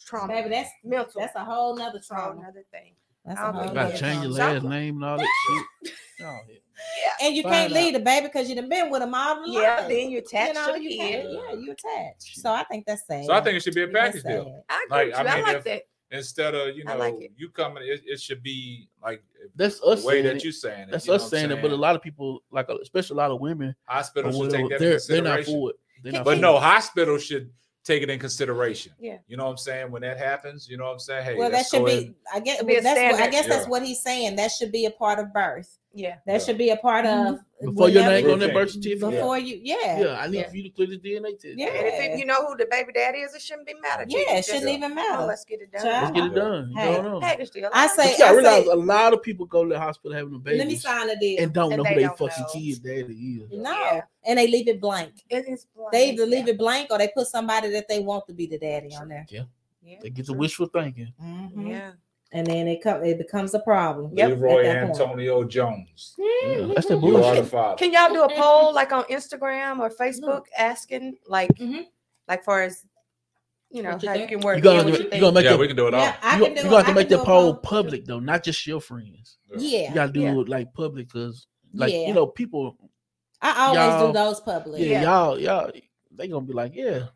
[0.04, 0.32] trauma.
[0.32, 1.20] Baby, that's mental.
[1.20, 2.40] That's a whole nother trauma.
[2.40, 2.92] Another thing.
[3.28, 5.92] That's a whole change your last name and all that shit.
[6.22, 7.26] Oh, yeah.
[7.26, 7.76] And you Find can't out.
[7.76, 9.42] leave the baby because you've been with a mom.
[9.46, 10.90] Yeah, then you're you know, to you.
[10.90, 12.36] Yeah, you attach.
[12.36, 13.26] So I think that's sad.
[13.26, 14.64] So I think it should be a package deal.
[14.68, 15.12] I agree.
[15.12, 15.82] Like, I, mean, I, like if, that.
[16.10, 19.22] Instead of you know like you coming, it, it, should be like
[19.54, 20.92] that's us way that you're saying it.
[20.92, 23.42] That's you us saying, it, but a lot of people, like especially a lot of
[23.42, 24.80] women, hospitals should take that.
[24.80, 26.24] They're, they're not for it.
[26.24, 27.50] But no, hospitals should
[27.88, 28.92] take it in consideration.
[29.00, 29.16] Yeah.
[29.28, 29.90] You know what I'm saying?
[29.90, 31.24] When that happens, you know what I'm saying?
[31.24, 33.54] Hey, well, that should be, I guess, well, that's what, I guess yeah.
[33.54, 34.36] that's what he's saying.
[34.36, 35.78] That should be a part of birth.
[35.94, 36.38] Yeah, that yeah.
[36.38, 37.34] should be a part mm-hmm.
[37.34, 37.40] of
[37.74, 39.10] before your name on that birth certificate.
[39.10, 39.54] Before yeah.
[39.54, 40.48] you, yeah, yeah, I need yeah.
[40.48, 41.56] for you to clear the DNA test.
[41.56, 44.04] Yeah, and if you know who the baby daddy is, it shouldn't be matter.
[44.06, 45.22] Yeah, it shouldn't even oh, matter.
[45.22, 45.84] Oh, let's get it done.
[45.84, 46.72] Let's get it done.
[46.76, 46.96] Hey.
[46.96, 49.70] You know, hey, I say, I, I realize say, a lot of people go to
[49.70, 50.58] the hospital having a baby.
[50.58, 52.48] Let me sign a deal and don't and know they who they fucking know.
[52.52, 53.48] kid daddy is.
[53.50, 55.14] No, and they leave it blank.
[55.30, 55.92] It is blank.
[55.92, 58.58] They either leave it blank or they put somebody that they want to be the
[58.58, 59.26] daddy on there.
[59.30, 59.44] Yeah,
[59.82, 59.98] yeah.
[60.02, 61.12] They get the wishful thinking.
[61.20, 61.66] Mm-hmm.
[61.66, 61.92] Yeah
[62.32, 64.12] and then it come it becomes a problem.
[64.14, 64.30] Yep.
[64.30, 65.50] Leroy Antonio point.
[65.50, 66.14] Jones.
[66.18, 66.74] Mm-hmm.
[66.74, 67.78] That's the bullshit.
[67.78, 70.62] Can y'all do a poll like on Instagram or Facebook mm-hmm.
[70.62, 71.82] asking like mm-hmm.
[72.26, 72.84] like far as
[73.70, 74.30] you know you how think?
[74.30, 74.56] you can work?
[74.56, 76.00] You gonna, you, you gonna make yeah, we can do it all.
[76.00, 79.38] Yeah, you, can gotta make the poll, public though, not just your friends.
[79.56, 80.38] Yeah, you gotta do yeah.
[80.38, 82.08] it like public because like yeah.
[82.08, 82.76] you know people.
[83.40, 84.82] I always do those public.
[84.82, 85.70] Yeah, y'all y'all
[86.10, 87.06] they gonna be like yeah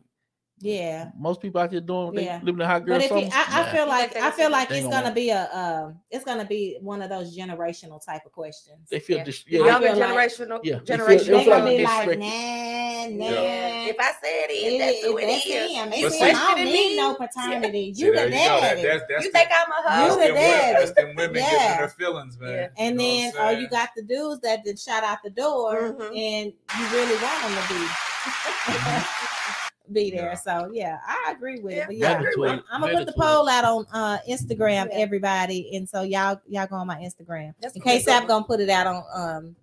[0.63, 1.11] yeah.
[1.19, 2.39] Most people out there doing yeah.
[2.41, 2.97] living in hot girl.
[2.97, 5.99] But if you, I, I, feel like I feel like it's gonna be a um,
[6.09, 8.89] it's gonna be one of those generational type of questions.
[8.89, 9.25] They feel yeah.
[9.25, 9.65] just yeah.
[9.65, 10.79] younger generational like, yeah.
[10.85, 11.33] generation.
[11.33, 13.43] They feel, they feel like, like nah, nah.
[13.43, 13.87] Yeah.
[13.87, 15.43] If I said it, that's it, who it that's.
[15.43, 15.89] Him.
[15.93, 16.37] It's him.
[16.37, 17.93] I don't need no paternity.
[17.97, 18.07] Yeah.
[18.07, 18.83] You the daddy.
[18.83, 20.15] That, that's, that's you the, think I'm a hoe?
[20.15, 20.79] You the daddy.
[20.79, 21.51] That's them women yeah.
[21.51, 22.71] getting their feelings, man.
[22.79, 26.15] And then all you got the dudes that then shot out the door, mm-hmm.
[26.15, 29.59] and you really want them to be.
[29.93, 30.31] be there.
[30.31, 30.35] Yeah.
[30.35, 31.87] So yeah, I agree with yeah, it.
[31.87, 34.99] But yeah, I'm, I'm, gonna put the poll out on uh, Instagram, yeah.
[34.99, 35.77] everybody.
[35.77, 37.55] And so y'all y'all go on my Instagram.
[37.61, 39.57] That's In case I'm gonna put it out on um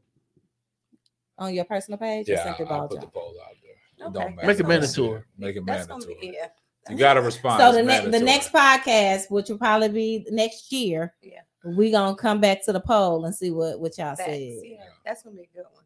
[1.38, 2.28] on your personal page.
[2.28, 4.08] Yeah, I'll put the poll out there.
[4.08, 4.36] Okay.
[4.36, 4.46] Don't.
[4.46, 5.24] Make a mandatory.
[5.38, 6.18] Make a mandatory.
[6.22, 6.48] Yeah.
[6.90, 7.60] You got to respond.
[7.62, 12.16] So the next the next podcast, which will probably be next year, yeah, we gonna
[12.16, 14.40] come back to the poll and see what what y'all Facts, said.
[14.40, 15.79] Yeah, that's gonna be good one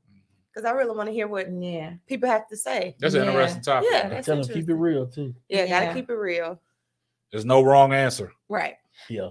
[0.54, 2.96] because I really want to hear what yeah people have to say.
[3.00, 3.30] That's an yeah.
[3.30, 3.90] interesting topic.
[3.92, 5.34] Yeah, that's tell them keep it real too.
[5.50, 6.60] Yeah, yeah, gotta keep it real.
[7.32, 8.32] There's no wrong answer.
[8.48, 8.76] Right.
[9.10, 9.30] Yeah.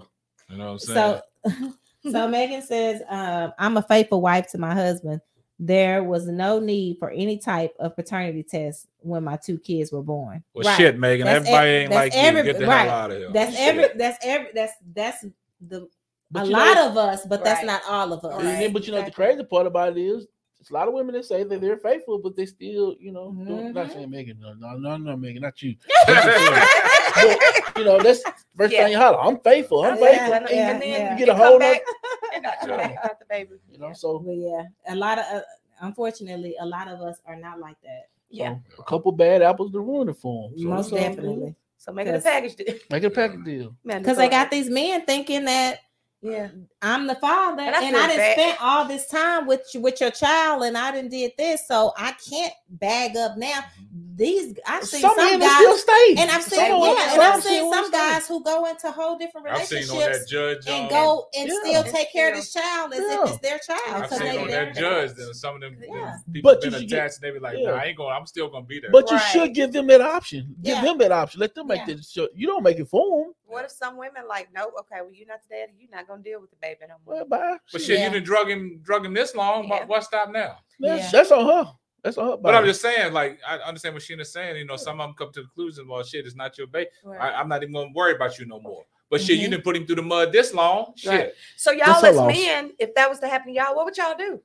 [0.49, 1.21] You know what I'm saying?
[2.03, 5.21] So, so Megan says, um, I'm a faithful wife to my husband.
[5.57, 10.01] There was no need for any type of paternity test when my two kids were
[10.01, 10.43] born.
[10.53, 10.75] Well, right.
[10.75, 11.25] shit, Megan.
[11.25, 12.45] That's everybody ev- ain't like every, you.
[12.47, 12.81] Get the right.
[12.81, 13.31] hell out of here.
[13.31, 13.61] That's shit.
[13.61, 13.97] every.
[13.97, 14.49] That's every.
[14.53, 15.25] That's that's
[15.61, 15.87] the.
[16.31, 17.45] But a lot know, of us, but right.
[17.45, 18.35] that's not all of us.
[18.35, 18.93] But you know exactly.
[18.93, 20.25] what the crazy part about it is?
[20.69, 23.73] A lot of women that say that they're faithful, but they still, you know, mm-hmm.
[23.73, 25.75] not saying Megan, no, no, no, no, Megan, not you.
[26.07, 28.23] but, you know, that's
[28.55, 28.83] first yeah.
[28.83, 29.19] thing you holler.
[29.19, 29.83] I'm faithful.
[29.83, 30.55] I'm yeah, faithful.
[30.55, 33.51] Yeah, and then you get a whole the baby.
[33.71, 35.41] You know, so but yeah, a lot of uh,
[35.81, 38.09] unfortunately, a lot of us are not like that.
[38.29, 40.59] Yeah, so a couple bad apples to ruin it for them.
[40.59, 41.55] So Most definitely.
[41.77, 42.75] So make it a package deal.
[42.89, 43.75] Make it a package deal.
[43.83, 45.79] Because they got these men thinking that
[46.23, 46.47] yeah,
[46.81, 49.99] I'm the father, and I, and I didn't spend all this time with you, with
[49.99, 53.51] your child, and I didn't did this, so I can't bag up now.
[53.51, 56.15] Mm-hmm these I've seen some, some guys stay.
[56.17, 58.33] and I've seen some yeah, and I've seen some guys stay.
[58.33, 62.29] who go into whole different relationships judge, um, and go and yeah, still take care
[62.29, 64.03] of this child as if it's their child.
[64.03, 66.89] I've seen they, on that judge and some of them, yeah, people but been attached
[66.89, 68.15] get, and they be like, nah, I ain't going.
[68.15, 68.91] I'm still gonna be there.
[68.91, 69.13] But right.
[69.13, 70.55] you should give them that option.
[70.61, 71.39] Give them that option.
[71.39, 72.29] Let them make that.
[72.35, 73.33] You don't make it for them.
[73.45, 75.73] What if some women like, no, okay, well you're not the daddy.
[75.77, 77.15] You're not gonna deal with the baby no more.
[77.15, 77.57] Well, bye.
[77.71, 79.69] But shit, you've been drugging drugging this long.
[79.69, 80.57] Why stop now?
[80.79, 81.73] That's on her.
[82.03, 82.35] That's all.
[82.37, 84.57] But I'm just saying, like, I understand what Sheena's saying.
[84.57, 86.89] You know, some of them come to the conclusion, well, shit, it's not your baby.
[87.19, 88.83] I, I'm not even gonna worry about you no more.
[89.09, 89.51] But shit, you Mhm.
[89.51, 90.93] didn't put him through the mud this long.
[90.97, 91.09] Shit.
[91.11, 91.31] Right.
[91.55, 92.33] So y'all That's a as loss.
[92.33, 94.41] men, if that was to happen to y'all, what would y'all do?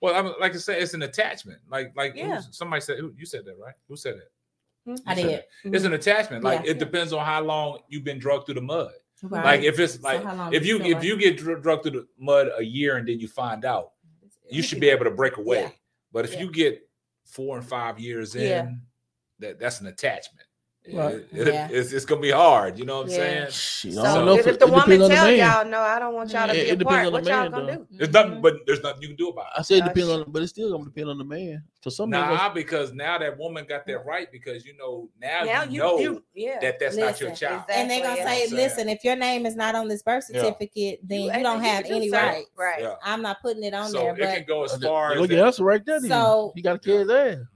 [0.00, 1.58] Well, I'm like I said, it's an attachment.
[1.70, 2.40] Like, like Yeah.
[2.50, 3.74] somebody said, who, you said that, right?
[3.88, 4.30] Who said that?
[4.86, 5.44] I You said did.
[5.72, 5.76] that.
[5.76, 6.44] It's an attachment.
[6.44, 6.70] Like Yeah.
[6.72, 8.92] it depends on how long you've been drugged through the mud.
[9.22, 9.44] Right.
[9.44, 11.92] Like if it's like how long if you you if you get dr- drugged through
[11.92, 13.92] the mud a year and then you find out,
[14.50, 15.62] you should be able to break away.
[15.62, 15.70] Yeah.
[16.12, 16.40] But if Yeah.
[16.40, 16.88] you get
[17.26, 18.70] four and five years in, Yeah.
[19.40, 20.45] that that's an attachment.
[20.92, 21.14] Right.
[21.16, 21.68] It- it- Yeah.
[21.70, 22.78] it's, it's gonna be hard.
[22.78, 23.16] You know what I'm Yeah.
[23.16, 23.46] saying?
[23.50, 25.98] Shit, So don't know if, if the woman depends on the tell y'all, no, I
[25.98, 27.78] don't want y'all to be it depends apart, on what the y'all man, gonna though.
[27.78, 27.86] do?
[27.90, 29.52] There's nothing, but there's nothing you can do about it.
[29.58, 29.88] I said it Gosh.
[29.94, 31.62] depends on, but it's still gonna depend on the man.
[31.82, 35.44] Cause some men, Nah, because now that woman got that right because you know now,
[35.44, 36.58] Now you, you, know you, yeah.
[36.60, 37.62] that that's not your Listen, child.
[37.68, 38.62] and they're gonna Exactly, say, yeah.
[38.62, 40.40] "Listen, if your name is not on this birth Yeah.
[40.40, 42.28] certificate, then you, ain't- don't have any something.
[42.28, 42.50] rights.
[42.56, 42.84] Right.
[43.04, 44.00] I'm not putting it on there.
[44.00, 46.00] So there." it But can go as far as look that- at us right there.
[46.00, 47.48] So- So he got a kid there.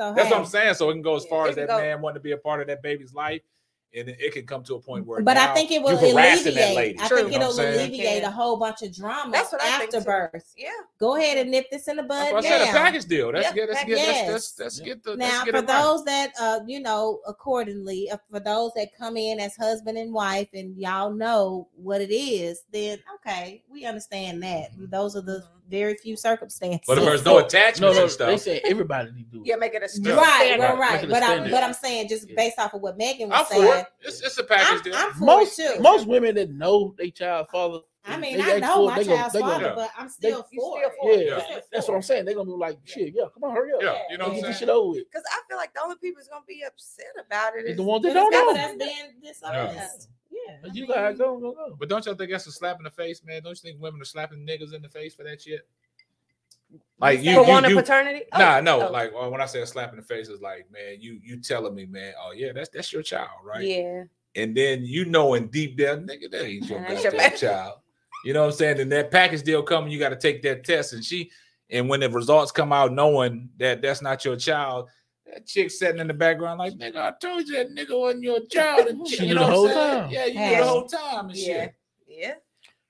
[0.00, 0.74] So That's hey, what I'm saying.
[0.74, 2.38] So it can go as far it as that go- man wanting to be a
[2.38, 3.42] part of that baby's life,
[3.94, 5.20] and it, it can come to a point where.
[5.20, 6.76] but I think it will you that alleviate.
[6.76, 6.98] lady.
[7.00, 7.16] I True.
[7.18, 7.88] think You know it'll what I'm saying?
[7.90, 10.04] alleviate a whole bunch of drama That's what I think after too.
[10.06, 10.54] birth.
[10.56, 10.70] Yeah.
[10.98, 12.68] Go ahead and nip this in the That's bud what I said.
[12.68, 13.30] A package deal.
[13.30, 13.68] Let's Yeah, get.
[13.68, 13.98] Let's get.
[13.98, 14.28] Yes.
[14.30, 15.16] let's, let's get the.
[15.16, 15.82] Now, get for it right.
[15.82, 20.12] those that uh, you know, accordingly, uh, for those that come in as husband and
[20.14, 24.68] wife, and y'all know what it is, then okay, we understand that.
[24.78, 26.80] Those are the very few circumstances.
[26.86, 29.40] But if there's no attachment No, no, and they stuff, say everybody need to do
[29.42, 29.46] it.
[29.46, 30.92] Yeah, make it a strict right, right, right.
[30.94, 32.34] Make it a But I'm, but I'm saying just Yeah.
[32.36, 33.86] based off of what Megan was I'm for saying, it.
[34.02, 34.94] It's, it's a package I'm, deal.
[34.96, 35.82] I'm for Most it too.
[35.82, 37.78] most women that know they child father.
[38.06, 39.74] I mean, they I know for it, my they gon- child's they father, Yeah.
[39.74, 40.92] but I'm still you for still it.
[41.00, 41.36] for Yeah.
[41.36, 41.42] Yeah.
[41.44, 42.24] Still that's for what I'm saying.
[42.24, 43.82] They're gonna be like, shit, yeah, come on, hurry up.
[43.82, 44.52] yeah, you know what I'm Get saying.
[44.52, 45.04] this shit over with.
[45.10, 48.02] Because I feel like the only people that's gonna be upset about It's the ones
[48.04, 48.54] that don't know.
[48.54, 50.08] that's being dishonest.
[50.30, 51.76] Yeah, I But You mean, gotta go, go, go.
[51.78, 53.42] But don't y'all think that's a slap in the face, man?
[53.42, 55.66] Don't you think women are slapping niggas in the face for that shit?
[57.00, 58.22] Like you, for you, wanting you paternity.
[58.32, 58.88] Oh, Nah, no.
[58.88, 58.92] oh.
[58.92, 61.74] Like when I say a slap in the face, is like, man, you you telling
[61.74, 63.66] me, man, oh yeah, that's that's your child, right?
[63.66, 64.04] Yeah.
[64.36, 67.80] And then you knowing deep down, nigga, that ain't your That's your child.
[68.24, 68.80] You know what I'm saying?
[68.80, 70.92] And that package deal coming, you got to take that test.
[70.92, 71.30] And she,
[71.70, 74.88] and when the results come out, knowing that that's not your child,
[75.32, 78.40] that chick sitting in the background, like, nigga, I told you that nigga wasn't your
[78.46, 78.86] child.
[78.88, 80.00] And She shit, knew you the know whole what I'm saying?
[80.02, 80.10] time.
[80.12, 81.44] Yeah, you knew the whole time and Yeah.
[81.64, 81.74] shit.
[82.08, 82.34] Yeah.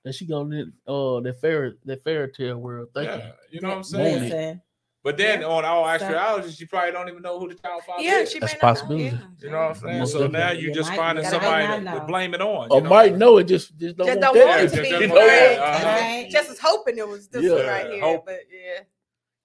[0.03, 3.19] And she gonna uh that fairy that fairy tale world thinking.
[3.19, 4.17] Yeah, you know what I'm saying?
[4.17, 4.21] it?
[4.23, 4.61] Listen,
[5.03, 5.47] But then Yeah.
[5.47, 8.31] on all So- actuality, she probably don't even know who the child father Yeah, is.
[8.31, 8.95] she That's may a not know.
[8.97, 9.17] Yeah.
[9.41, 9.99] You know what I'm saying?
[9.99, 12.41] Most So now you You just might- finding you somebody might to, to blame it
[12.41, 12.67] on.
[12.71, 12.89] Or know?
[12.89, 14.89] might know it just just don't Just want don't want it Yeah, to be.
[14.89, 15.59] just You don't know it.
[15.59, 16.29] Uh-huh.
[16.29, 17.51] Just was hoping it was this Yeah.
[17.53, 18.25] one right here, Hope.
[18.25, 18.81] but yeah.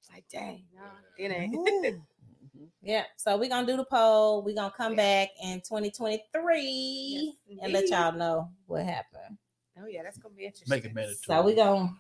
[0.01, 0.83] It's like, dang, no,
[1.19, 1.55] it ain't.
[2.87, 2.91] Ooh.
[2.91, 3.05] yeah.
[3.17, 4.43] So we're gonna do the poll.
[4.43, 9.39] We're gonna come back in 2023 Yes, and let y'all know what happened.
[9.79, 10.71] Oh yeah, that's gonna be interesting.
[10.75, 11.17] Make it mandatory.
[11.27, 11.95] So we gonna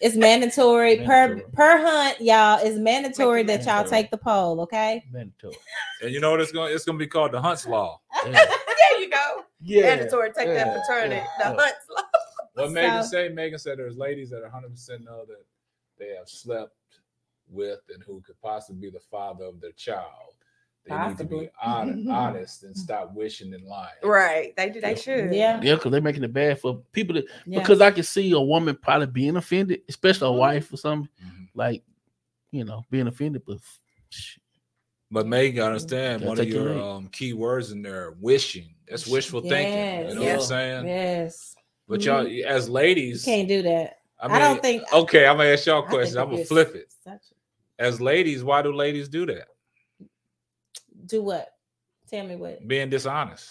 [0.00, 1.52] it's mandatory per Mandatory.
[1.52, 2.58] per hunt, y'all.
[2.62, 5.04] It's mandatory it that y'all take the poll, okay?
[5.12, 5.54] mandatory.
[6.02, 6.74] And you know what it's going?
[6.74, 8.00] It's going to be called the Hunt's Law.
[8.24, 8.32] Yeah.
[8.32, 9.42] there you go.
[9.60, 9.82] yeah.
[9.82, 10.30] Mandatory.
[10.32, 11.16] Take yeah, that paternity.
[11.16, 11.62] yeah, The yeah.
[11.62, 11.86] hunts.
[11.94, 12.02] law.
[12.54, 13.28] What Megan So- say?
[13.28, 15.44] Megan said there's ladies that 100 percent know that
[15.98, 16.72] they have slept
[17.50, 20.34] with and who could possibly be the father of their child.
[20.86, 22.06] They need to be Possibly.
[22.10, 23.92] honest and stop wishing and lying.
[24.02, 24.56] Right.
[24.56, 24.80] They do.
[24.80, 25.32] They should.
[25.34, 25.60] Yeah.
[25.62, 27.58] Yeah, because they're making it bad for people that Yeah.
[27.60, 30.38] because I can see a woman probably being offended, especially a Mhm.
[30.38, 31.48] wife or something, Mhm.
[31.54, 31.82] like
[32.52, 33.58] you know, being offended, but
[34.08, 34.38] sh-
[35.12, 38.74] But Megan, I understand Gotta one of take your um, key words in there: wishing.
[38.88, 40.08] That's wishful thinking.
[40.08, 40.86] You know what I'm saying?
[40.86, 41.54] yes.
[41.88, 43.98] But y'all, as You ladies, can't do that.
[44.20, 46.18] I, I, don't think Okay, I'm gonna ask y'all a I question.
[46.18, 46.92] I'm gonna flip it.
[47.80, 49.48] Such- As ladies, why do ladies do that?
[51.06, 51.48] Do what?
[52.08, 53.48] Tell me what Being dishonest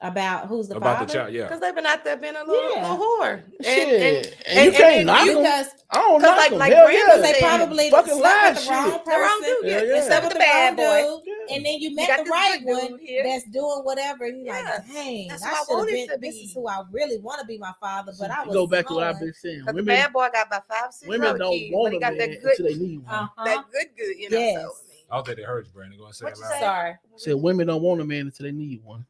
[0.00, 1.06] about who's the about father?
[1.06, 1.32] the child.
[1.34, 1.42] Yeah.
[1.44, 2.90] Because they've been out there being a little, Yeah.
[2.92, 3.42] little whore.
[3.58, 5.42] And, shit, and, and, and- you and can't then knock you- them.
[5.42, 6.58] because I don't knock like- them.
[6.58, 7.32] like Hell Brandon yeah.
[7.32, 9.04] they probably fucking slept lie with the wrong shit.
[9.04, 9.42] the wrong person.
[9.42, 9.64] dude.
[9.64, 10.02] Yeah, Yeah, they yeah.
[10.06, 11.27] slept with the bad boy.
[11.48, 11.56] Dude, Yeah.
[11.56, 14.24] and then you You met got the right one that's doing whatever.
[14.26, 16.08] And you're Yeah, like, dang, that's I who I should have been.
[16.08, 18.66] to This is who I really want to be my father, but I was go
[18.66, 19.60] back to what I've been saying.
[19.60, 21.96] Because the Women, bad boy got about five, six women don't kids, but want he
[21.96, 23.14] a got man that until they need one.
[23.14, 23.44] Uh-huh.
[23.44, 24.16] that good, good.
[24.18, 24.38] You know.
[24.38, 24.62] Yes.
[24.62, 24.72] So,
[25.10, 25.98] I don't think they heard you, Brandon.
[25.98, 26.52] Go and say What it you loud.
[26.52, 26.60] say?
[26.60, 26.94] Sorry.
[27.16, 29.06] Said women don't want a man until they need one.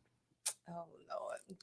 [0.68, 0.72] oh
[1.10, 1.58] Lord,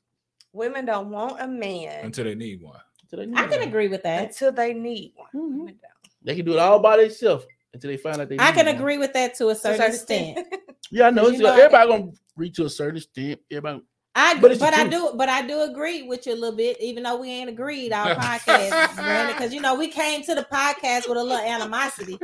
[0.54, 2.80] women don't want a man until they need one.
[3.04, 3.68] Until they need I can one.
[3.70, 4.24] agree with that.
[4.28, 5.28] until they need one.
[5.34, 5.58] Mhm.
[5.60, 6.12] Women don't.
[6.24, 7.46] They can do it all by themselves
[7.76, 8.38] until they find out they.
[8.40, 8.76] I can one.
[8.76, 10.48] agree with that to a To a certain extent.
[10.92, 11.24] Yeah, I know.
[11.24, 13.40] 'Cause It's you know, everybody gonna reach to a certain extent.
[13.52, 13.82] Everybody.
[14.18, 16.36] I But but, it's the but I do but I do agree with you a
[16.36, 20.36] little bit, even though we ain't agreed our podcast, because you know we came to
[20.36, 22.18] the podcast with a little animosity,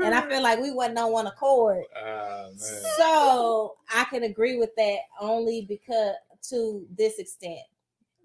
[0.00, 1.84] and I feel like we wasn't on one accord.
[1.96, 2.82] Ah, man.
[2.98, 6.14] So I can agree with that only because
[6.50, 7.60] to this extent,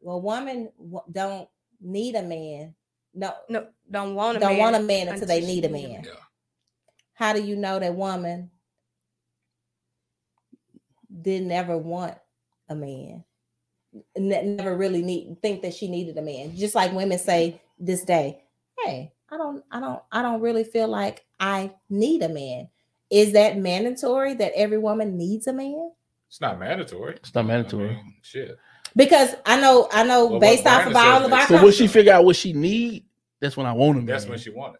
[0.01, 0.69] well, women
[1.11, 1.47] don't
[1.81, 2.73] need a man.
[3.13, 5.67] No, No, don't want a don't man want a man until they until need a
[5.67, 6.03] she need a man.
[6.03, 6.11] Yeah.
[7.13, 8.49] How do you know that woman
[11.21, 12.15] didn't ever want
[12.69, 13.23] a man?
[14.17, 16.55] Ne- never really need think that she needed a man.
[16.55, 18.41] Just like women say this day,
[18.79, 22.69] hey, I don't, I don't, I don't really feel like I need a man.
[23.11, 25.91] Is that mandatory that every woman needs a man?
[26.27, 27.15] It's not mandatory.
[27.17, 27.89] It's not I mandatory.
[27.89, 28.57] mean, shit.
[28.95, 31.73] Because I know, I know, Well, based off of all says of our So when
[31.73, 33.05] she figure out what she need,
[33.39, 34.05] that's when I want him.
[34.05, 34.79] That's when she wanted.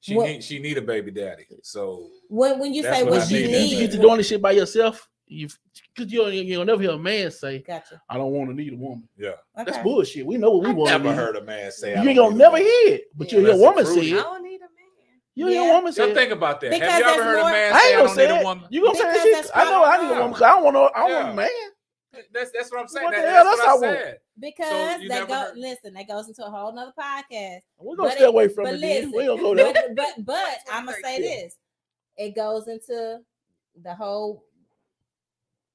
[0.00, 1.46] She What- need she need a baby daddy.
[1.62, 4.18] So when when you say what what I she mean, You that's get to doing
[4.18, 5.48] this shit by yourself, you
[5.94, 8.00] because you don't you'll never hear a man say, gotcha.
[8.08, 10.24] "I don't want to need a woman." yeah, That's bullshit.
[10.24, 10.90] We know what we I want.
[11.02, 12.00] never heard a man say.
[12.00, 13.38] You ain't gonna never hear it, but Yeah.
[13.40, 14.22] you'll hear a woman it's say I it.
[14.22, 14.68] don't need a man.
[15.34, 15.70] You hear Yeah.
[15.70, 16.14] a woman say Just it.
[16.14, 16.70] think about that.
[16.70, 18.32] Because Have you ever heard more- a man I say, ain't "I gonna don't say
[18.32, 18.64] need a woman"?
[18.70, 19.50] You gonna say Because that shit?
[19.54, 20.84] I know I need a woman because I don't want no.
[20.94, 21.30] I want Yeah.
[21.32, 21.48] a man.
[22.32, 23.04] That's that's what I'm saying.
[23.04, 23.44] What the hell?
[23.44, 24.16] that's That's what how I I want.
[24.40, 24.54] Said.
[24.56, 27.60] Because you that never go heard- listen, that goes into a whole nother podcast.
[27.78, 28.80] We're gonna But stay it- away from but it.
[28.80, 29.72] Listen, We gonna go there.
[29.94, 31.42] but but, but I'm gonna say Yeah.
[31.42, 31.56] this.
[32.16, 33.20] It goes into
[33.82, 34.44] the whole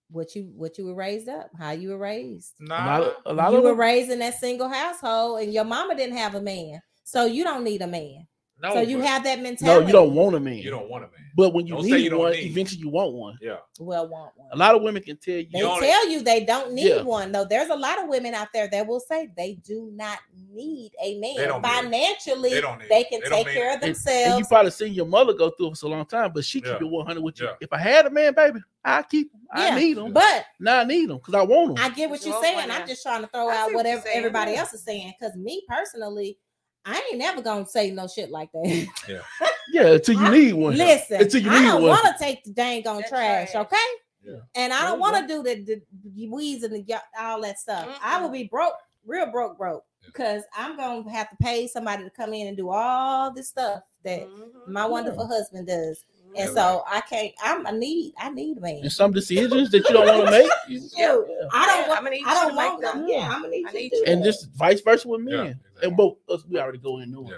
[0.10, 2.54] what you what you were raised up, how you were raised.
[2.60, 5.42] A Nah, lot of, a lot you of were them, raised in that single household,
[5.42, 8.28] and your mama didn't have a man, so you don't need a man.
[8.64, 9.82] No, so you have that mentality.
[9.82, 10.56] no, you don't want a man.
[10.58, 11.20] You don't want a man.
[11.36, 12.46] But when you Don't need you one, need.
[12.52, 13.38] eventually you want one.
[13.42, 14.48] Yeah, well want one.
[14.52, 15.48] A lot of women can tell you.
[15.52, 17.02] They You tell you they don't need Yeah.
[17.02, 17.32] one.
[17.32, 20.20] No, there's a lot of women out there that will say they do not
[20.52, 21.36] need a man.
[21.38, 21.64] They don't.
[21.66, 23.76] Financially, They don't need they can They take care it.
[23.78, 24.40] of And- And, themselves.
[24.40, 26.68] you probably seen your mother go through it for a long time, but she keep
[26.70, 26.78] Yeah.
[26.78, 27.48] it 100 with you.
[27.48, 27.54] Yeah.
[27.62, 29.42] If I had a man, baby, I keep him.
[29.58, 30.14] Yeah, I need him.
[30.14, 31.84] but now I need him because I want him.
[31.84, 32.72] I get what You you're want saying.
[32.72, 35.14] I'm just trying to throw I out see what you're whatever everybody else is saying.
[35.20, 36.38] Because me personally,
[36.86, 38.88] I ain't never gonna say no shit like that.
[39.08, 39.20] yeah,
[39.72, 40.76] yeah until you I- need one.
[40.78, 41.92] Listen, until you need I don't one.
[41.92, 43.56] want to take the dang on trash, trash.
[43.66, 43.78] okay?
[44.26, 44.38] Yeah.
[44.56, 45.82] And I don't want to do the, the,
[46.16, 48.00] the weeds and the all that stuff.
[48.02, 48.74] I will be broke,
[49.06, 50.08] real broke, broke, Yeah.
[50.08, 53.82] because I'm gonna have to pay somebody to come in and do all this stuff
[54.06, 54.68] that Mhm.
[54.68, 56.06] my wonderful husband does.
[56.36, 57.32] And Yeah, so I can't.
[57.44, 57.68] I'm.
[57.68, 58.14] I need.
[58.18, 58.80] I need a man.
[58.84, 60.52] And some decisions that you don't want to make.
[60.68, 61.48] you- Shoot, yeah.
[61.52, 62.00] I don't want.
[62.00, 62.82] I'ma need I don't make want.
[62.82, 63.00] them.
[63.02, 63.10] them.
[63.10, 64.04] Yeah, I'm gonna need I need to you.
[64.08, 65.60] And just vice versa with men.
[65.82, 67.32] Yeah, And both us, we already go into it.
[67.32, 67.38] Yeah.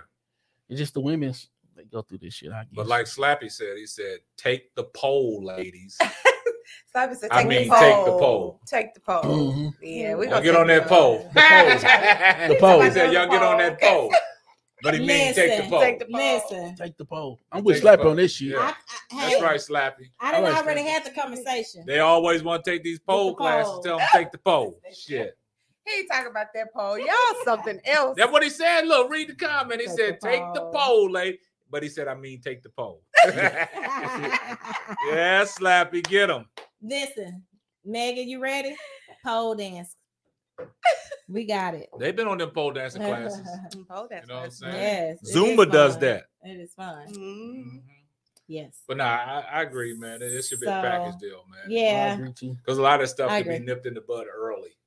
[0.70, 2.52] It's just the women's they go through this shit.
[2.52, 2.70] I guess.
[2.74, 5.98] but like Slappy said, he said, "Take the pole, ladies."
[6.88, 8.20] Stop and say, I take mean, the take the pole.
[8.20, 8.62] pole.
[8.66, 9.22] Take the pole.
[9.24, 9.74] Mhm.
[9.82, 11.30] Yeah, we Y'all gonna get on that the pole.
[11.34, 12.82] The pole.
[12.82, 14.12] He said, "Y'all get on that pole."
[14.86, 15.80] But he mean take the Listen, pole.
[15.82, 16.20] Take the pole.
[16.22, 17.40] Listen, take the pole.
[17.52, 18.50] I'm with the Slap on this shit.
[18.50, 18.60] Yeah.
[18.60, 18.74] I, I,
[19.22, 20.10] That's hey, right, Slappy.
[20.20, 20.88] I didn't All right, already Slappy.
[20.90, 21.84] had the conversation.
[21.88, 23.72] They always want to take these pole the classes.
[23.74, 23.82] pole.
[23.82, 24.80] Tell them take the pole.
[24.94, 25.38] Shit.
[25.88, 26.98] He ain't talking about that pole.
[26.98, 27.08] Y'all
[27.44, 28.16] something else.
[28.18, 28.88] That's what he said.
[28.88, 29.80] Look, read the comment.
[29.82, 30.72] He Take said, the "Take the pole.
[30.74, 31.38] pole, lady."
[31.70, 33.68] But he said, "I mean, take the pole." yeah,
[35.46, 36.46] Slappy, get him.
[36.82, 37.44] Listen,
[37.84, 38.76] Megan, you ready?
[39.24, 39.96] Pole dance.
[41.28, 41.90] We got it.
[42.00, 43.42] They've been on them pole dancing classes.
[43.90, 44.30] Pole dancing.
[44.30, 44.74] You know what I'm saying?
[45.24, 45.36] yes.
[45.36, 46.26] Zumba does that.
[46.44, 47.08] It is fun.
[47.08, 47.66] Mhm.
[47.66, 47.82] Mhm.
[48.48, 48.84] Yes.
[48.88, 50.22] But nah, I, I agree, man.
[50.22, 51.62] It should be a package deal, man.
[51.66, 52.14] I Yeah.
[52.14, 52.56] agree too.
[52.64, 54.78] Because a lot of stuff can be nipped in the bud early.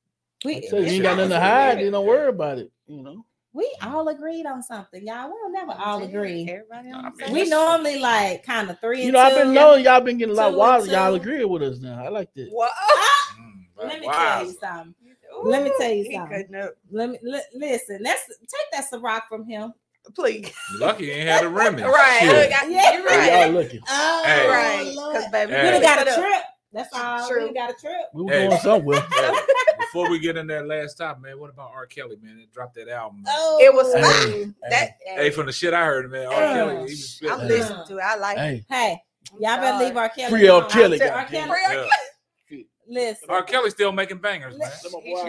[0.45, 1.81] We So you ain't got nothing to hide.
[1.81, 2.71] You don't worry about it.
[2.87, 3.25] You know.
[3.53, 5.29] we all agreed on something, y'all.
[5.29, 6.49] We'll never all agree.
[6.49, 9.39] Everybody I mean, We normally like kind of three You and know, I've two.
[9.43, 10.87] been knowing y'all been getting a lot Two and wilder.
[10.87, 11.21] Y'all two.
[11.21, 12.05] agree with us now.
[12.05, 12.47] I like that.
[12.53, 12.71] What?
[13.41, 14.13] Mm, Let me wow.
[14.37, 14.95] tell you something.
[15.45, 16.49] Let me tell you something.
[16.91, 18.03] Let me li- listen.
[18.03, 19.73] That's take that Ciroc from him.
[20.15, 20.51] Please.
[20.79, 21.83] Lucky ain't had a Remy.
[21.85, 22.19] Right.
[22.21, 22.51] Shit.
[22.51, 22.93] Look, I- Yeah.
[22.95, 23.43] You're right.
[23.45, 23.81] y'all looking.
[23.89, 24.49] Oh, Hey.
[24.49, 24.91] Right.
[24.91, 25.65] Because baby, Hey.
[25.65, 26.43] We done got a trip.
[26.73, 27.29] That's all.
[27.29, 27.49] True.
[27.49, 27.93] We got a trip.
[28.15, 28.49] We were Hey.
[28.49, 29.01] going somewhere.
[29.11, 29.33] Hey,
[29.79, 31.87] before we get in that last top, man, what about R.
[31.87, 32.39] Kelly, man?
[32.43, 33.23] It dropped that album.
[33.23, 33.35] Man.
[33.37, 34.43] Oh, It was Hey.
[34.45, 34.55] fun.
[34.71, 36.33] That Hey, from the shit I heard, man, R.
[36.33, 37.21] Uh, Kelly, he was.
[37.31, 38.03] I'm listening to it.
[38.03, 38.41] I like it.
[38.41, 39.03] Hey, Hey,
[39.41, 40.09] y'all better leave R.
[40.11, 40.31] Kelly.
[40.31, 40.59] Free R.
[40.59, 40.71] alone.
[40.71, 41.09] Kelly, R.
[41.09, 41.49] goddamn.
[41.49, 41.89] Kelly.
[42.89, 43.03] Free R.
[43.03, 43.09] Yeah.
[43.11, 43.31] Listen.
[43.31, 43.43] R.
[43.43, 44.71] Kelly's still making bangers, man.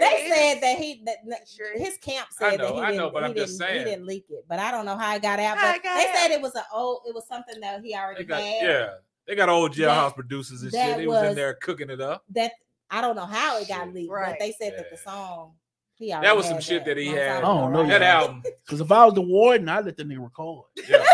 [0.00, 1.78] They said that he that, that- Sure.
[1.78, 3.78] his camp I said know, that he I didn't, know, but he I'm didn't- saying.
[3.78, 4.44] he didn't leak it.
[4.48, 5.56] But I don't know how it got out.
[5.60, 8.40] But got they said it was an old, it was something that he already got,
[8.40, 8.62] had.
[8.62, 8.88] yeah,
[9.26, 10.80] they got old jailhouse producers and shit.
[10.80, 12.24] that He was, in there cooking it up.
[12.30, 12.52] That
[12.90, 13.94] I don't know how it got Shit.
[13.94, 14.30] leaked, Right.
[14.30, 15.52] but they said that the song
[15.94, 17.38] he That was some had shit that he had.
[17.38, 17.86] I don't know?
[17.86, 18.20] That Yeah.
[18.20, 20.64] album, because if I was the warden, I'd let the nigga record.
[20.88, 21.04] yeah.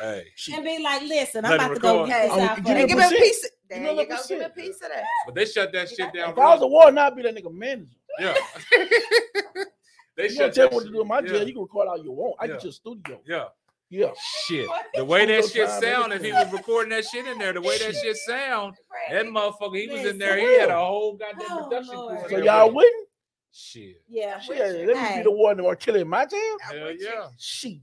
[0.00, 0.54] Hey, Shit.
[0.56, 2.08] and be like, listen, I'm about him to go record.
[2.08, 2.86] get this Oh, out give for me Hey, you.
[2.88, 3.44] give me a piece.
[3.44, 4.16] Of, there Give me you go.
[4.28, 5.04] Give me a piece of that.
[5.26, 6.30] but they shut that shit down.
[6.30, 6.70] If I was the rough.
[6.72, 7.90] warden, I'd be that nigga manager.
[8.18, 8.34] yeah.
[10.16, 11.26] they You gonna shut tell that me what to shit- do in my yeah.
[11.28, 11.46] jail.
[11.46, 12.36] You can record all you want.
[12.40, 12.52] I Yeah.
[12.54, 13.20] get your studio.
[13.26, 13.44] Yeah,
[13.90, 14.10] Yeah.
[14.46, 14.66] shit.
[14.94, 17.78] The way that shit sound, if he was recording that shit in there, the way
[17.78, 18.74] that shit sound,
[19.10, 20.36] that motherfucker, he was in there.
[20.38, 22.18] He had a whole goddamn Oh, production Lord.
[22.26, 22.38] crew.
[22.38, 23.08] So y'all with wouldn't?
[23.52, 24.02] Shit.
[24.08, 25.16] Yeah, Shit, let me Hey.
[25.18, 26.56] be the warden or kill in my jail.
[26.60, 27.28] Hell yeah.
[27.38, 27.78] Shit.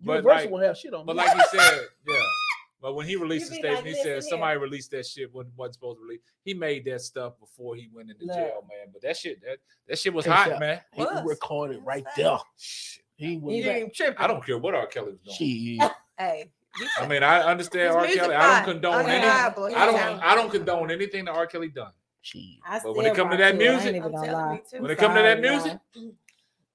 [0.00, 1.22] But Universal like- won't have shit on But me.
[1.22, 2.14] like he said, yeah.
[2.80, 5.56] But when he released the statement, like, he said "Listen somebody released that shit wasn't,
[5.56, 6.20] wasn't supposed to release.
[6.44, 8.36] He made that stuff before he went into Look.
[8.36, 8.92] jail, man.
[8.92, 9.58] But that shit, that,
[9.88, 10.60] that shit was Hey, hot, Sal.
[10.60, 10.80] man.
[10.94, 11.24] he Was.
[11.26, 12.38] recorded right there.
[12.56, 13.02] Shit.
[13.16, 14.18] He was He ain't even tripping.
[14.18, 14.86] I don't care what R.
[14.86, 15.78] Kelly was doing.
[15.80, 15.90] shit.
[16.18, 16.52] Hey,
[17.00, 18.06] I mean, I understand R.
[18.06, 18.34] Kelly.
[18.36, 19.26] I don't condone any.
[19.26, 19.50] I
[19.86, 20.22] don't.
[20.22, 21.48] I don't condone anything that R.
[21.48, 21.90] Kelly done.
[22.22, 22.42] Shit.
[22.64, 24.26] I But when it still come to that it, I ain't music- even I'm gonna
[24.26, 24.54] telling lie.
[24.54, 24.82] you too.
[24.82, 26.12] When it come to that music, y'all.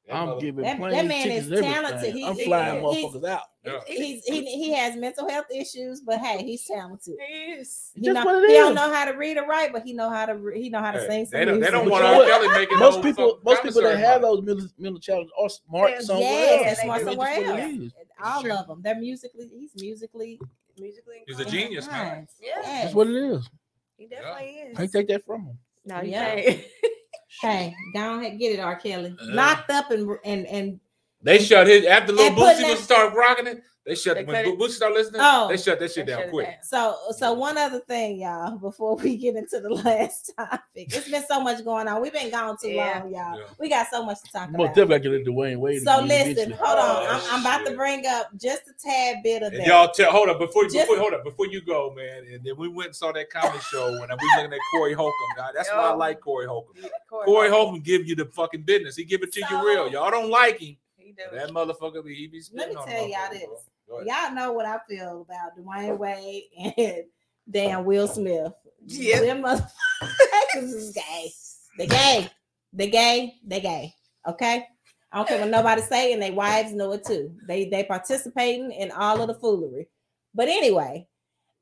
[0.07, 2.13] That I'm giving That- planes, that man tickets, is talented.
[2.13, 3.41] He- I'm flying he's- motherfuckers out.
[3.65, 3.80] Yeah.
[3.88, 7.15] He's he, he has mental health issues, but hey, he's talented.
[7.30, 7.91] He is.
[7.95, 10.09] He, know, what it he don't know how to read or write, but he know
[10.09, 11.59] how to re- he know how to Hey, sing some they don't.
[11.61, 12.23] They don't want But R.
[12.23, 15.31] you know Kelly making Most people, fucking most people that have those mental, mental challenges
[15.41, 16.65] are smart Yeah, somewhere yes, else.
[16.65, 17.73] that's they smart somewhere That's what it else.
[17.73, 17.93] is.
[18.21, 18.81] All of them.
[18.84, 19.47] They're musically.
[19.57, 20.39] He's musically.
[20.77, 21.23] Musically.
[21.25, 22.27] He's a genius, man.
[22.41, 22.61] Yeah.
[22.63, 23.49] That's what it is.
[23.97, 24.77] He definitely is.
[24.77, 25.59] Can't take that from him.
[25.85, 26.55] No, you Yeah.
[27.41, 27.73] can't.
[27.73, 28.76] Hey, go ahead, get it, R.
[28.76, 29.15] Kelly.
[29.19, 29.26] Uh.
[29.27, 30.80] Locked up and and and
[31.22, 33.61] They shut his after little And putting Boosie was start rocking it.
[33.85, 34.57] They shut They when cut it.
[34.57, 35.19] Boosie started listening.
[35.22, 35.49] Oh.
[35.49, 36.45] they shut that shit down quick.
[36.47, 36.55] down.
[36.64, 40.61] so so one other thing, y'all, before we get into the last topic.
[40.95, 42.01] It's been so much going on.
[42.01, 43.01] We've been gone too Yeah.
[43.03, 43.38] long, y'all.
[43.39, 43.43] Yeah.
[43.60, 44.76] We got so much to talk Most about.
[44.76, 45.81] definitely get into Dwyane Wade.
[45.81, 46.85] So listen, hold on.
[47.07, 49.68] Oh, I'm, I'm about to bring up just a tad bit of And that.
[49.68, 52.23] y'all tell hold up before you Just- before, hold up before you go, man.
[52.31, 55.14] And then we went and saw that comedy show and we looking at Corey Holcomb.
[55.35, 55.49] Guy.
[55.53, 56.73] That's why I like Corey Holcomb.
[57.10, 57.65] Corey Corey Holcomb.
[57.65, 58.95] Holcomb give you the fucking business.
[58.95, 59.89] He give it to So- you real.
[59.91, 60.77] Y'all don't like him.
[60.95, 63.69] He That motherfucker, he be Let me on tell y'all motherfuckers, this.
[63.88, 64.03] Bro.
[64.03, 64.07] Go ahead.
[64.07, 66.43] Y'all know what I feel about Dwyane Wade
[66.77, 67.03] and
[67.49, 68.53] damn Will Smith.
[68.85, 69.22] Yeah.
[69.22, 71.31] Them motherfuckers is gay.
[71.77, 72.30] They gay.
[72.73, 73.35] They gay.
[73.45, 73.93] They gay.
[74.27, 74.65] Okay.
[75.11, 77.35] I don't care what nobody say, and their wives know it too.
[77.47, 79.88] They they participating in all of the foolery.
[80.34, 81.07] But anyway,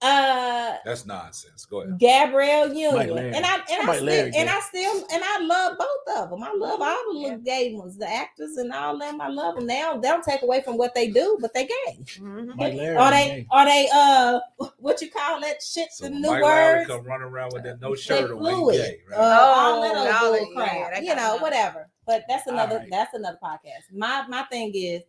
[0.03, 1.65] uh That's nonsense.
[1.65, 1.99] Go ahead.
[1.99, 3.17] Gabrielle Union.
[3.35, 4.49] And I and I Mike still and.
[4.49, 6.43] I still and I love both of them.
[6.43, 9.21] I love all the little gay ones, the actors and all them.
[9.21, 9.67] I love them.
[9.67, 11.99] Now they don't take away from what they do, but they gay.
[12.17, 12.55] Mhm.
[12.55, 12.97] Mike Larry.
[12.97, 13.47] Are they gay.
[13.51, 14.39] are they uh
[14.79, 15.89] what you call that shit?
[15.91, 16.87] So the new Mike Lowrey words.
[16.89, 18.75] come running around with that no shirt on, fluid.
[18.75, 19.17] he gay, right?
[19.19, 21.03] Uh, all that Oh, old all bull that- yeah, crap.
[21.03, 21.41] you know, it.
[21.41, 21.89] whatever.
[22.07, 22.87] But that's another right.
[22.89, 23.93] that's another podcast.
[23.95, 25.03] My my thing is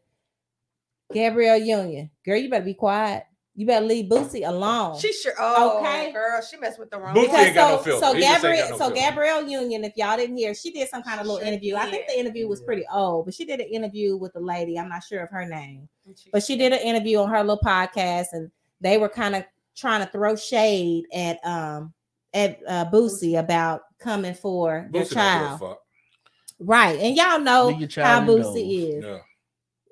[1.12, 2.10] Gabrielle Union.
[2.24, 3.24] Girl, you better be quiet.
[3.54, 4.98] You better leave Boosie alone.
[4.98, 5.34] She sure.
[5.38, 6.10] Oh, Okay.
[6.10, 7.14] girl, she messed with the wrong.
[7.14, 7.40] Boosie one.
[7.40, 8.06] ain't got no so, filter.
[8.06, 8.94] so He Gabrielle, no so filter.
[8.94, 11.76] Gabrielle Union, if y'all didn't hear, she did some kind of little Sure interview.
[11.76, 14.78] I think the interview was pretty old, but she did an interview with a lady.
[14.78, 15.86] I'm not sure of her name,
[16.32, 18.50] but she did an interview on her little podcast, and
[18.80, 19.44] they were kind of
[19.76, 21.92] trying to throw shade at um
[22.34, 25.78] at uh, Boosie about coming for their Boosie don't give a child, fuck.
[26.58, 26.98] right?
[26.98, 29.04] And y'all know Leave how child Boosie is.
[29.04, 29.18] Yeah.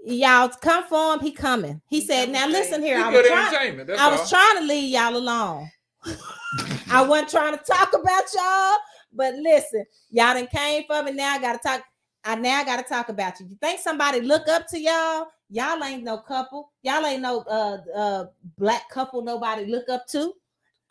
[0.04, 1.80] Y'all come for him, he coming.
[1.88, 2.52] He, He said, "Now straight.
[2.52, 3.86] listen here, He I was trying." entertainment.
[3.88, 4.10] That's I all.
[4.12, 5.70] was trying to leave y'all alone.
[6.90, 8.76] I wasn't trying to talk about y'all,
[9.12, 11.12] but listen, y'all done came for me.
[11.12, 11.82] Now I gotta talk.
[12.24, 13.46] I now gotta talk about you.
[13.46, 15.26] You think somebody look up to y'all?
[15.50, 16.70] Y'all ain't no couple.
[16.82, 18.24] Y'all ain't no uh uh
[18.58, 20.32] black couple nobody look up to.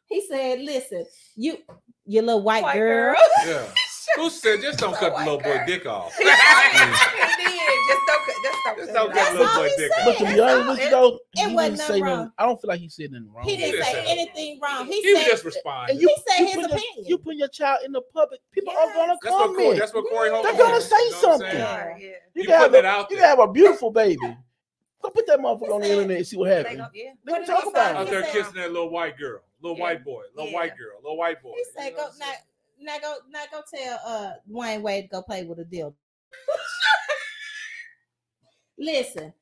[0.07, 1.05] He said, listen,
[1.35, 1.57] you
[2.05, 3.13] you little white, White girl.
[3.15, 3.23] girl.
[3.47, 3.65] Yeah.
[4.15, 6.13] Who said just don't oh cut the White little boy dick off?
[6.17, 6.33] he did.
[7.87, 8.25] Just don't.
[8.25, 8.77] cut- Just don't.
[8.77, 10.05] Just cut don't cut the little boy dick off.
[10.05, 11.19] But to be honest with you it- though, it
[11.49, 12.17] he wasn't didn't say wrong.
[12.17, 12.31] nothing.
[12.37, 13.45] I don't feel like he said nothing wrong.
[13.47, 14.85] He didn't say anything wrong.
[14.87, 15.91] He, He was said just responding.
[15.95, 17.05] And you, He said his put your- opinion.
[17.07, 19.79] you put your child in the public, people are gonna That's what comment.
[19.79, 21.47] that's what Corey Holcomb They're gonna say you know something.
[21.55, 21.97] Yeah, yeah.
[21.99, 23.27] You You can have putting it out you there.
[23.27, 24.37] can have a beautiful baby.
[25.01, 26.77] Go put that motherfucker on the internet and see what They happens.
[26.77, 27.11] gon- yeah.
[27.25, 27.91] They What can talk about say?
[27.91, 27.95] it.
[27.97, 29.83] Out there kissing that little white girl, little Yeah.
[29.83, 30.57] white boy, little Yeah.
[30.57, 31.53] white girl, little white boy.
[31.55, 32.19] He said, You know "Go what I'm
[32.81, 33.01] now, saying?
[33.01, 35.95] now go, now go tell uh Dwayne Wade to go play with a deal."
[38.77, 39.33] Listen,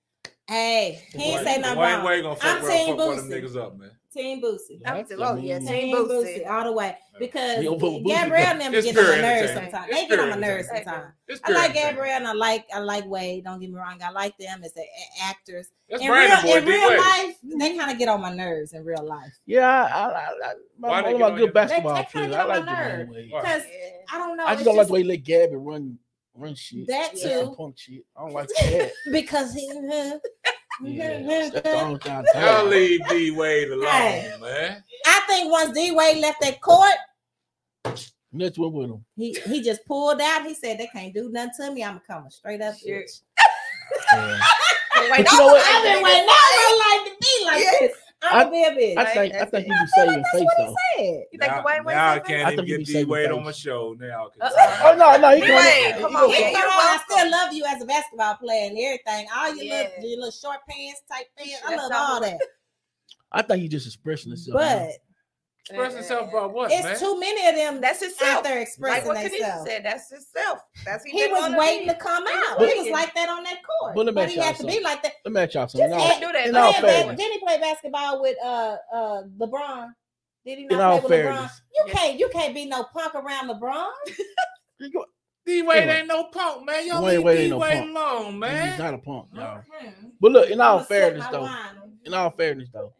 [0.47, 2.05] hey, he ain't say nothing Dwayne wrong.
[2.05, 3.43] Wade gonna I'm fuck, Team fuck one of them Boosie.
[3.43, 3.91] niggas up, man.
[4.17, 4.81] Team Boosie.
[4.85, 6.39] I'm That's- oh, yeah, mean, Team Team Boosie.
[6.43, 8.65] Boosie all the way because He Boosie, Gabrielle though.
[8.65, 9.71] and them get on my nerves entertainment.
[9.71, 9.87] sometimes.
[9.89, 10.85] It's They get on my nerves entertainment.
[10.85, 11.13] sometimes.
[11.43, 11.73] I like entertainment.
[11.95, 13.43] Gabrielle and I like I like Wade.
[13.45, 13.99] Don't get me wrong.
[14.03, 15.69] I like them as the a- actors.
[15.89, 16.99] That's in real, boy, in real Wade.
[16.99, 20.19] life, they kind of get on my nerves in real life Yeah, I, I, I,
[20.19, 22.35] I my, one of my good basketball They- they players.
[22.35, 23.09] I like nerves.
[23.09, 23.31] Dwyane Wade.
[23.33, 23.63] Because
[24.11, 24.45] I don't know.
[24.45, 25.97] I just don't like the way he let Gabby run
[26.35, 26.85] run shit.
[26.87, 28.03] that That's some too punk shit.
[28.15, 28.91] I don't like that.
[29.11, 29.67] because he.
[30.83, 32.25] Yeah, that's the only time.
[32.35, 34.33] I Y'all leave D Wade alone, Hey.
[34.41, 34.83] man.
[35.05, 36.93] I think once D Wade left that court,
[38.33, 39.05] Next one with him.
[39.15, 40.45] he he just pulled out.
[40.45, 41.83] He said they can't do nothing to me.
[41.83, 42.75] I'm coming straight up.
[42.77, 43.01] Sure.
[44.13, 44.39] Yeah.
[45.11, 45.63] Wait, you know what?
[45.65, 47.79] I've been waiting all my life to be like Yes.
[47.79, 47.91] this.
[48.31, 48.97] I'm gonna be a bitch.
[48.97, 49.73] I think I That's think it.
[49.73, 50.75] he be saving face though.
[50.99, 53.95] You think now, Dwyane Wade now I can't even get D Wade on my show
[53.99, 54.29] now.
[54.29, 54.81] 'cause- Uh-uh.
[54.91, 55.63] Oh no, no, he D come on.
[55.63, 56.39] come he on, gonna- man.
[56.39, 59.63] Even you're though I still love you as a basketball player and everything, all your
[59.65, 59.73] Yeah.
[59.97, 62.39] little your little short pants, tight pants, I love all all that.
[63.31, 64.55] I think he just expressing himself.
[64.57, 64.89] But
[65.69, 66.97] Express himself about what, it's man?
[66.99, 68.43] too many of them That's out himself.
[68.43, 69.69] there Like expressing what Kanisha themselves.
[69.69, 70.59] said, that's himself.
[70.85, 72.59] That's He been was waiting to come He was out.
[72.69, 73.95] He was like that on that court.
[73.95, 75.13] But let me But he y'all had to be like that.
[75.25, 75.91] Let me ask y'all Just something.
[75.91, 76.47] In all, do that.
[76.47, 79.89] in Go all ahead, Then, fairness, then he played basketball with uh uh LeBron.
[80.45, 81.49] Did he not all play with LeBron?
[81.75, 81.97] You Yes.
[81.97, 83.89] can't you can't be no punk around LeBron.
[84.79, 84.89] he
[85.45, 86.87] D Wade ain't no punk, man.
[86.87, 87.89] Y'all Dwayne leave Wade D ain't no Wade punk.
[87.97, 89.57] alone, he's not a punk, y'all.
[89.57, 89.93] Okay.
[90.21, 91.53] But look, in all I'ma fairness though, wine.
[92.05, 92.93] in all fairness though,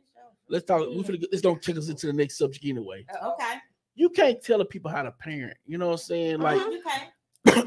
[0.49, 0.81] let's talk.
[0.81, 3.05] We finna, let's don't take us into the next subject anyway.
[3.23, 3.53] Okay.
[3.95, 5.57] You can't tell the people how to parent.
[5.65, 6.39] You know what I'm saying?
[6.39, 7.09] Like, Mhm, you can't.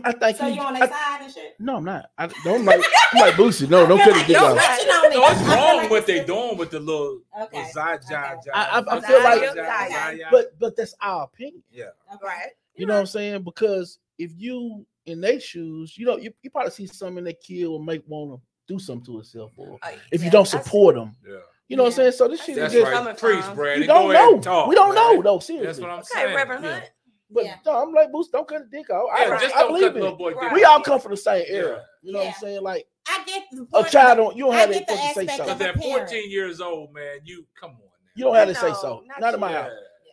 [0.05, 1.55] I think So he- you on I- their side and shit?
[1.59, 2.11] no, I'm not.
[2.19, 2.83] I don't like.
[3.13, 3.69] I'm like Boosie.
[3.69, 4.65] No, don't cut his dick Don't off.
[4.65, 5.15] cut- You know me.
[5.17, 7.57] No, it's I feel wrong like what it's they still- doing with the little Okay.
[7.59, 8.41] little za- ja- Okay.
[8.47, 11.63] ja- I- I- I ja- feel ja- like- But but that's our opinion.
[11.73, 11.85] yeah.
[12.15, 12.25] Okay.
[12.27, 12.51] Right.
[12.77, 13.43] You know what I'm saying?
[13.43, 17.33] Because if you in their shoes, you know, you, you probably see something in their
[17.33, 20.47] kid will make want to do something to himself, or Uh, if you yeah, don't
[20.55, 21.17] I see- support them.
[21.27, 21.39] Yeah.
[21.71, 22.13] You know what I'm saying?
[22.13, 22.93] So this I shit is just where right.
[22.95, 23.55] coming Preach, from.
[23.55, 23.81] Brandon.
[23.83, 24.35] we don't Go ahead know.
[24.35, 25.17] and talk, we don't man.
[25.17, 25.35] know though.
[25.37, 25.83] That's Seriously.
[25.83, 26.35] what I'm Okay, saying.
[26.37, 26.81] Reverend Yeah.
[27.33, 27.57] But Yeah.
[27.65, 28.33] no, I'm like Boost.
[28.33, 29.09] Don't cut the dick off.
[29.15, 30.19] I, Yeah, I- just I don't believe cut the it.
[30.19, 30.53] boy dick Right.
[30.53, 31.69] We all come from the same era.
[31.77, 31.83] Yeah.
[32.03, 32.63] You know what I'm saying?
[32.63, 35.23] Like I get the point a child don't you don't I have get that say
[35.23, 35.43] aspect so.
[35.45, 37.77] of Because a at 14 years old, man, you come on.
[37.79, 37.87] Now.
[38.17, 39.05] You don't have to say so.
[39.07, 39.71] not Not in my house.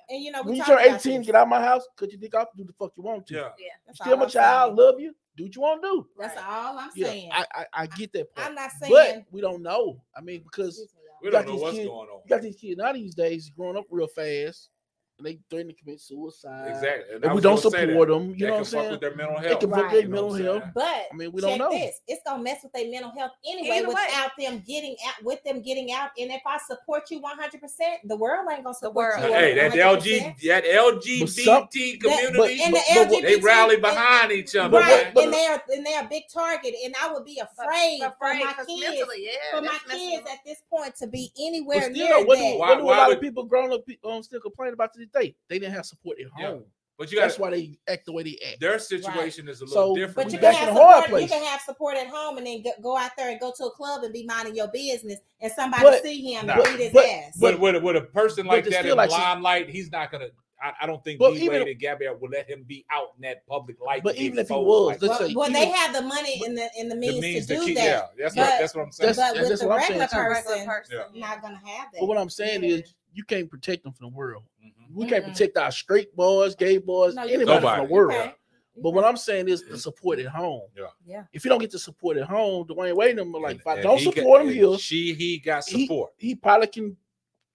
[0.09, 2.21] And you know, we When you turn 18, get out of my house, cut your
[2.21, 3.33] dick off, do the fuck you want to.
[3.33, 3.49] Yeah.
[3.87, 6.07] That's Still my child, love you, do what you want to do.
[6.17, 7.29] That's all I'm Yeah, saying.
[7.33, 8.47] I, I, I get that part.
[8.47, 9.25] I'm not saying, but saying.
[9.31, 9.99] we don't know.
[10.15, 11.06] I mean, because Excuse me, y'all.
[11.21, 12.21] We don't know these what's kids- going on.
[12.25, 14.69] you got these kids now these days growing up real fast,
[15.17, 16.67] and they threaten to commit suicide.
[16.69, 17.15] Exactly.
[17.15, 17.87] And I we don't gonna that.
[17.89, 18.29] support them.
[18.29, 18.91] You That know what I'm fuck saying?
[18.91, 19.59] with their mental They health.
[19.61, 19.91] can fuck Right.
[19.91, 20.63] their You know mental health.
[20.75, 21.69] But I mean, we don't know.
[21.71, 22.01] this.
[22.07, 23.95] It's gonna mess with their mental health anyway Either way.
[23.95, 26.11] without them getting out with them getting out.
[26.19, 29.23] And if I support you 100, percent the world ain't gonna support world.
[29.29, 29.33] you.
[29.33, 29.79] Hey, that 100%.
[29.79, 35.05] LG, that LGBT community, And the But- but- LGBT they rally behind each other, right,
[35.05, 35.11] man.
[35.13, 38.45] but- and they're and they're a big target, and I would be afraid, Afraid, for
[38.45, 41.93] my 'cause kids, mentally, yeah, for my kids at this point to be anywhere still,
[41.93, 42.57] near though, what do, that.
[42.57, 44.73] Why- what do why a lot would- of people grown up pe- um, still complain
[44.73, 45.35] about to this day?
[45.49, 46.47] They didn't have support at Yeah.
[46.47, 46.63] home.
[46.97, 48.59] But you got That's why they act the way they act.
[48.59, 50.15] their situation is a little So- different.
[50.15, 51.21] But you can back have the support.
[51.21, 53.65] You can have support at home, and then go, go out there and go to
[53.65, 56.53] a club and be minding your business, and somebody But- see him Nah.
[56.53, 57.37] and beat his But- ass.
[57.39, 60.29] But with, a- with a person like that in like the limelight, he's not gonna.
[60.59, 63.21] I, I don't think But D even- and Gabrielle would let him be out in
[63.21, 64.01] that public light.
[64.03, 66.01] But even if he exposed was, like let's say well, well they even- have the
[66.01, 67.75] money and the and the means, the means to to do keep.
[67.75, 67.83] that.
[67.85, 69.13] Yeah, that's But- what that's what I'm saying.
[69.13, 70.97] That's- but with that's the what I'm regular person, person.
[71.13, 71.19] Yeah.
[71.21, 71.99] not gonna have that.
[71.99, 72.77] But what I'm saying Yeah.
[72.77, 74.45] is, you can't protect them from the world.
[74.65, 74.76] Mm-hmm.
[74.97, 77.61] We can't protect our straight boys, gay boys, No, anybody can't.
[77.61, 77.87] from Nobody.
[77.87, 78.11] the world.
[78.13, 78.33] Okay.
[78.79, 80.61] But what I'm saying is the support at home.
[80.77, 80.85] Yeah.
[81.05, 81.23] Yeah.
[81.33, 83.81] If you don't get the support at home, Dwyane Wade and them like, if I
[83.81, 86.11] don't he got- support him and here, she he got support.
[86.17, 86.95] he probably can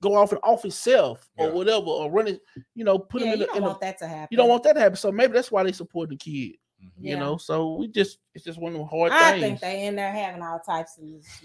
[0.01, 2.41] go off and off himself or whatever, or run it,
[2.75, 4.29] you know, put yeah, him in you a, don't in a want that to happen.
[4.33, 4.97] you don't want that to happen.
[4.97, 6.89] So maybe that's why they support the kid, Mhm.
[6.99, 7.37] you know.
[7.37, 9.43] So we just it's just one of them hard I things.
[9.45, 11.05] think they in there having all types of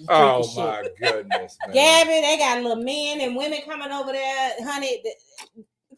[0.09, 0.95] Oh my shit.
[0.97, 1.75] goodness, man.
[1.75, 5.03] Gabby, they got little men and women coming over there, honey.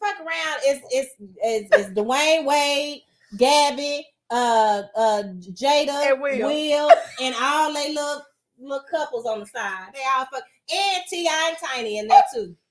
[0.00, 0.58] The, fuck around.
[0.64, 3.02] It's it's it's, it's Dwyane Wade,
[3.36, 6.48] Gabby, uh, uh, Jada, And Will.
[6.48, 6.90] Will,
[7.20, 8.22] and all they little
[8.58, 9.88] little couples on the side.
[9.94, 11.48] They all fuck and T.I.
[11.48, 12.54] and Tiny in there too.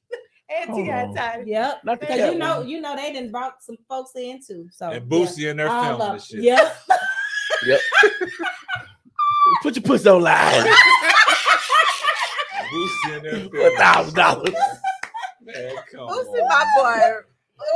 [0.52, 1.04] And Hold T.I.
[1.04, 1.14] on.
[1.16, 1.52] Tiny.
[1.52, 1.82] Yep.
[2.00, 2.68] Because you know, one.
[2.70, 4.68] you know, they done brought some folks in too.
[4.72, 6.44] So And Boosie in there all filming of- shit.
[7.68, 7.80] Yep.
[9.62, 10.66] Put your pussy on live.
[12.72, 13.74] Boosie in there For filming.
[13.74, 14.54] a thousand dollars.
[15.42, 16.48] Man, come Boosie, on.
[16.48, 17.16] my boy.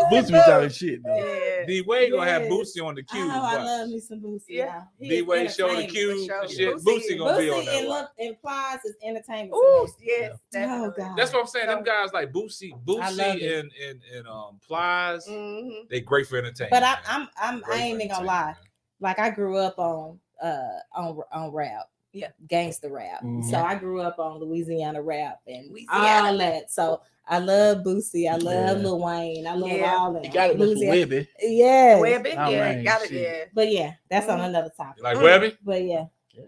[0.09, 1.13] Boosie be talking shit though.
[1.17, 1.65] Yeah.
[1.65, 3.19] D Wade gonna have Boosie on the cue.
[3.21, 4.43] Oh, I love me some Boosie.
[4.49, 4.83] Yeah.
[4.97, 5.09] Yeah.
[5.09, 5.91] D Wade show the entertainment.
[5.93, 6.25] cue.
[6.25, 6.41] sure.
[6.41, 7.75] and Shit, Boosie- Boosie gonna be on Boosie that.
[7.79, 7.99] and one.
[8.01, 9.53] look implies his entertainment.
[9.55, 10.07] Ooh, to me.
[10.07, 10.37] yes.
[10.55, 10.93] Oh.
[10.97, 11.17] God.
[11.17, 11.67] That's what I'm saying.
[11.67, 15.89] Them guys like Boosie, Boosie and and and um Plies, Mhm.
[15.89, 16.71] they great for entertainment.
[16.71, 17.01] But I, man.
[17.07, 18.35] I'm I'm I ain't even gonna lie.
[18.41, 18.67] entertainment,
[19.01, 21.89] Like I grew up on uh on on rap.
[22.13, 22.29] Yeah.
[22.47, 23.21] Gangster rap.
[23.23, 23.43] Mhm.
[23.49, 26.27] So I grew up on Louisiana rap and Louisiana.
[26.29, 26.71] all that.
[26.71, 28.29] So I love Boosie.
[28.31, 28.83] I love Yeah.
[28.83, 29.47] Lil Wayne.
[29.47, 29.95] I love Yeah.
[29.97, 30.25] all that.
[30.25, 30.59] You got it, Mr.
[30.59, 31.27] Louisiana- Webbie.
[31.41, 31.97] Yeah.
[31.99, 33.45] Webbie, yeah, right, got it, yeah.
[33.53, 34.45] But yeah, that's on Mhm.
[34.45, 34.97] another topic.
[34.97, 35.17] You like.
[35.17, 35.57] Webbie?
[35.63, 36.05] But yeah.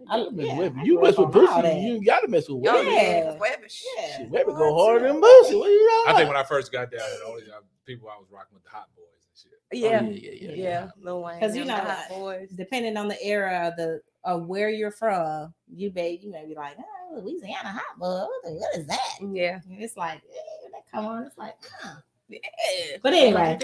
[0.10, 0.80] I- You yeah, Webbie.
[0.80, 2.86] I You mess with Boosie, you gotta mess with Webbie.
[2.86, 3.02] yeah.
[3.02, 3.24] Yeah.
[3.32, 3.84] 'cause Webbie.
[3.98, 4.18] Yeah.
[4.18, 5.60] Shit, Webbie go harder than Boosie.
[5.60, 6.12] What you know?
[6.12, 8.54] I think when I first got down there, the only uh, people I was rocking
[8.56, 9.52] with the Hot Boys and shit.
[9.72, 10.00] Yeah.
[10.02, 10.88] Oh, yeah, yeah, yeah, yeah.
[11.02, 11.40] Lil Wayne.
[11.40, 12.50] 'Cause you them know, Hot boys.
[12.56, 16.56] depending on the era of the of where you're from, you may you may be
[16.56, 19.00] like, oh, Louisiana hot boy, what, the- what is that?
[19.34, 19.60] Yeah.
[19.70, 21.96] And it's like, eh, that come on, it's like, huh.
[22.28, 22.40] Yeah.
[23.04, 23.58] But anyway.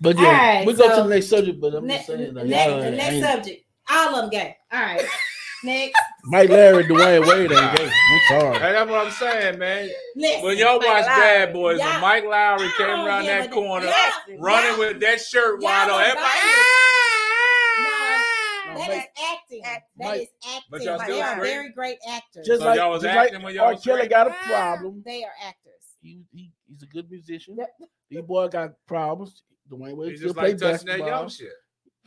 [0.00, 1.60] But yeah, right, we go to the next subject.
[1.60, 4.56] But I'm Ne- just saying, like, next, y'all the next subject, all of them gay.
[4.72, 5.04] All right,
[5.64, 6.00] next.
[6.24, 7.90] Mike Larry, Dwyane Wade ain't gay.
[7.90, 8.58] I'm sorry.
[8.58, 9.90] Hey, that's what I'm saying, man.
[10.16, 11.06] Listen, When y'all watch Lowrey.
[11.06, 15.20] Bad Boys, Y'all- when Mike Lowrey came around that corner, y'all- running y'all- with that
[15.20, 16.24] shirt wide y'all on, everybody.
[16.24, 16.42] biased.
[16.48, 17.76] Ah!
[17.78, 19.62] No, No, that is Mike- acting.
[19.64, 20.62] Act- That Mike- is acting.
[20.70, 21.50] But y'all they are straight?
[21.50, 22.46] very great actors.
[22.46, 23.70] Just So like, y'all was just acting like when y'all R.
[23.72, 24.10] Kelly straight?
[24.10, 25.02] got a ah, problem.
[25.04, 25.72] they are actors.
[26.00, 27.56] He, he he's a good musician.
[27.58, 27.70] Yep.
[28.10, 29.42] These boy got problems.
[29.70, 31.52] Dwyane Wade He still just play like touching that young shit.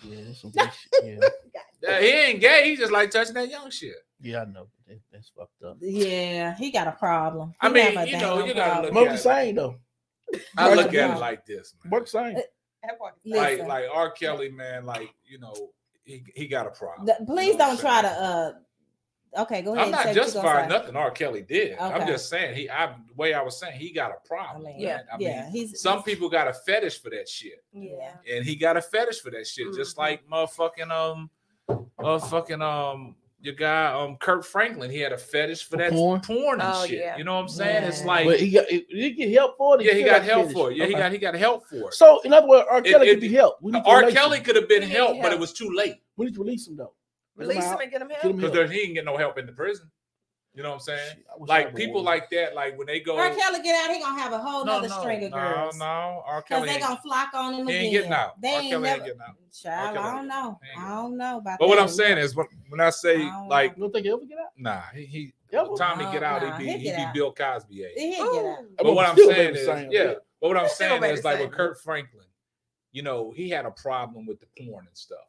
[0.03, 0.69] Yeah, some shit.
[1.03, 1.27] yeah,
[1.83, 2.69] Yeah, he ain't gay.
[2.69, 3.95] He just like touching that young shit.
[4.21, 4.67] yeah, I know.
[4.87, 5.77] That, that's fucked up.
[5.81, 7.53] Yeah, he got a problem.
[7.59, 8.93] I mean, you know, you gotta problem.
[8.95, 9.75] look Work the same though.
[10.57, 11.91] I look at it like this, man.
[11.91, 12.37] Work the same.
[13.25, 14.11] Like like R.
[14.11, 14.85] Kelly, man.
[14.85, 15.53] Like you know,
[16.09, 17.05] he he got a problem.
[17.05, 18.51] The- You please know don't try to uh
[19.37, 19.81] Okay, go ahead.
[19.81, 21.11] I'm and not what you gonna justifying nothing R.
[21.11, 21.77] Kelly did.
[21.77, 22.67] I'm just saying he.
[22.67, 24.63] I the way I was saying he got a problem.
[24.63, 25.01] mean, Yeah.
[25.13, 28.15] I yeah, mean, he's some he's- people got a fetish for that shit, Yeah.
[28.27, 29.99] and he got a fetish for that shit, just Mhm.
[29.99, 31.29] like motherfucking um,
[31.99, 34.91] motherfucking um, your guy um Kirk Franklin.
[34.91, 36.21] He had a fetish for For that porn?
[36.21, 36.99] porn, and Oh, shit.
[36.99, 37.17] yeah.
[37.17, 37.83] You know what I'm saying?
[37.85, 39.85] It's like But he got he he get help for it.
[39.85, 40.77] yeah, he still got to help finish for it.
[40.77, 41.93] Yeah, he got he got help for it.
[41.93, 42.81] So in other words, R.
[42.81, 43.61] Kelly it- could be helped.
[43.61, 44.11] We need to R.
[44.11, 44.43] Kelly him.
[44.43, 46.67] could have been He need helped, but it was too late We need to release
[46.67, 46.93] him though.
[47.35, 47.75] Release out.
[47.75, 48.33] him and get him Get help.
[48.33, 49.89] him because he didn't get no help in the prison.
[50.55, 51.15] You know what I'm saying?
[51.15, 53.17] Shit, I wish I Like people like that, like when they go.
[53.17, 53.29] R.
[53.33, 55.77] Kelly get out, he gonna have a whole no, nother no, string of no, girls.
[55.77, 56.41] no, R.
[56.41, 56.61] Kelly.
[56.61, 57.83] Cause they ain't- gonna flock on him He again.
[57.85, 58.41] ain't getting out.
[58.41, 58.61] They R.
[58.61, 58.95] ain't Kelly never.
[58.95, 59.35] ain't getting out.
[59.53, 60.59] Child, I don't know.
[60.77, 61.69] I don't know about But that.
[61.69, 64.15] what I'm saying is, when, when I say I don't like, You don't think he'll
[64.17, 64.49] ever get out?
[64.57, 67.01] nah, he, he Yeah, time he get out, nah, he he'll be he get be
[67.03, 67.13] out.
[67.13, 67.87] Bill Cosby eh?
[67.87, 67.93] age.
[67.95, 68.57] He ain't get out.
[68.77, 70.13] But what I'm saying is, yeah.
[70.41, 72.25] But what I'm saying is like with Kirk Franklin,
[72.91, 75.19] you know, he had a problem with the porn and stuff.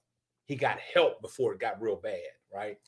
[0.47, 2.19] He got help before it got real bad,
[2.53, 2.79] right?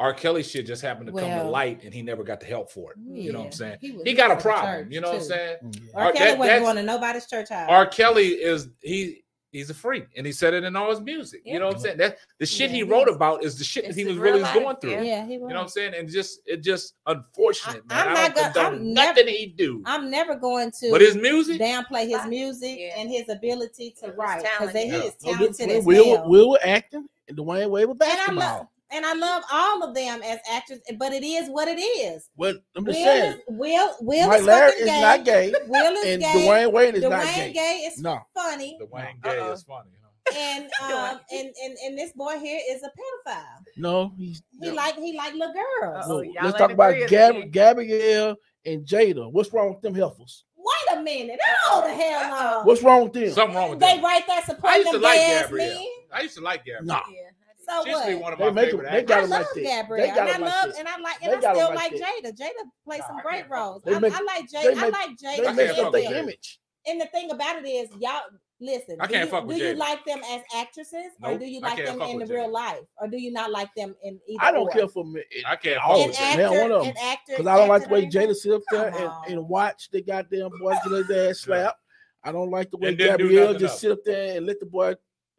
[0.00, 0.14] R.
[0.14, 2.92] Kelly shit just happened to come to light, and he never got the help for
[2.92, 2.98] it.
[3.04, 3.78] You know what I'm saying?
[3.82, 4.92] was- He got a problem.
[4.92, 5.26] You know what I'm too.
[5.26, 5.56] saying?
[5.64, 6.04] Mm, R.
[6.06, 7.68] R- Kelly that- wasn't that's- going to nobody's church house.
[7.68, 7.86] R.
[7.86, 11.40] Kelly is he he's a freak, and he said it in all his music.
[11.44, 11.96] You know what I'm saying?
[11.98, 14.40] That the shit Yeah, he he wrote about is the shit that he was really
[14.40, 14.90] life, going through.
[14.90, 15.02] yeah.
[15.02, 15.94] yeah, he You know what I'm saying?
[15.94, 18.08] And just it just unfortunate, I- man.
[18.08, 19.82] I'm I not don't gonna- I'm never- nothing he do.
[19.84, 23.00] I'm never going to But his music, downplay his music Yeah.
[23.00, 25.02] and his ability to write because talent, he yeah.
[25.02, 26.28] is No, talented Will, as Will, hell.
[26.28, 28.70] Will with acting and Dwyane Wade with and basketball.
[28.90, 32.28] Love and I love all of them as actors, but it is what it is.
[32.36, 35.00] What I'm Will just is saying, Will Will Mike is Larry is gay.
[35.00, 36.46] not gay, Will is and gay.
[36.46, 37.52] Dwyane Wade is not gay.
[37.52, 39.32] gay is No, funny, the Wayne Uh-uh.
[39.32, 39.52] Gay Uh-oh.
[39.52, 39.90] is funny.
[40.02, 40.04] Huh?
[40.36, 42.88] and um and, and and this boy here is a
[43.30, 43.64] pedophile.
[43.76, 44.74] no, he's He no.
[44.74, 46.04] like he like little girls.
[46.06, 46.16] Uh-oh.
[46.16, 48.36] No, y'all let's talk about agree Gab- Gabrielle
[48.66, 49.30] and Jada.
[49.32, 50.44] What's wrong with them heifers?
[50.56, 51.38] Wait a minute!
[51.66, 52.62] Oh the hell no!
[52.64, 53.30] What's wrong with them?
[53.30, 54.02] Something wrong with They write that.
[54.02, 55.74] right there I supporting used to like gay Gabrielle.
[55.78, 55.86] men.
[56.12, 56.84] I used to like Gabrielle.
[56.84, 57.27] No, Yeah, I did.
[57.68, 58.22] So She used to what?
[58.22, 59.08] one of They my make 'em- favorite they actors.
[59.08, 59.64] got I 'em love like.
[59.64, 60.78] Gabrielle, They got and I 'em like love, that.
[60.78, 62.00] and I like, They and I still like like.
[62.00, 62.32] Jada.
[62.38, 63.82] Jada plays Nah, some great can't roles.
[63.82, 64.76] They I, make- I like they Jada.
[64.78, 65.46] I like Jada.
[65.48, 66.18] I messed can't up fuck their with Jada.
[66.22, 66.60] image.
[66.86, 68.22] And the thing about it is, y'all
[68.60, 68.96] listen.
[69.00, 71.60] I do can't you, fuck with Do you like them as actresses, or do you
[71.60, 74.42] like them in the with real life, or do you not like them in either?
[74.42, 74.70] I don't or?
[74.70, 75.22] care for me.
[75.46, 76.36] I can't all fuck with Jada.
[76.36, 76.38] them.
[76.38, 76.94] actor, Now, one of them.
[77.28, 80.50] Because I don't like the way Jada sit up there and, and watch the goddamn
[80.58, 81.78] boy get his ass slapped.
[82.24, 83.80] I don't like the way And do Gabrielle just else.
[83.82, 84.94] sit up there and let the boy,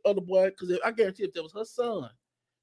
[0.05, 2.09] other boy, because I guarantee if that was her son,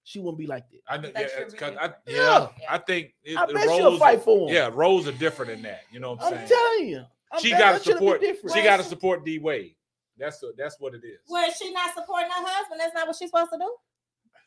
[0.07, 0.79] she wouldn't be like that.
[0.89, 1.95] I know, yeah, should it's be 'cause different.
[2.07, 2.49] I, Yeah.
[2.61, 4.55] yeah, I think it, I the bet she'll roles, fight for him.
[4.55, 5.81] yeah, roles are different in that.
[5.91, 6.49] You know what I'm I'm saying?
[6.49, 7.05] telling you.
[7.33, 8.23] I she got to support.
[8.23, 9.75] She got to support D Wade.
[10.17, 11.19] That's a, that's what it is.
[11.29, 12.81] Well, she not supporting her husband.
[12.81, 13.75] That's not what she's supposed to do.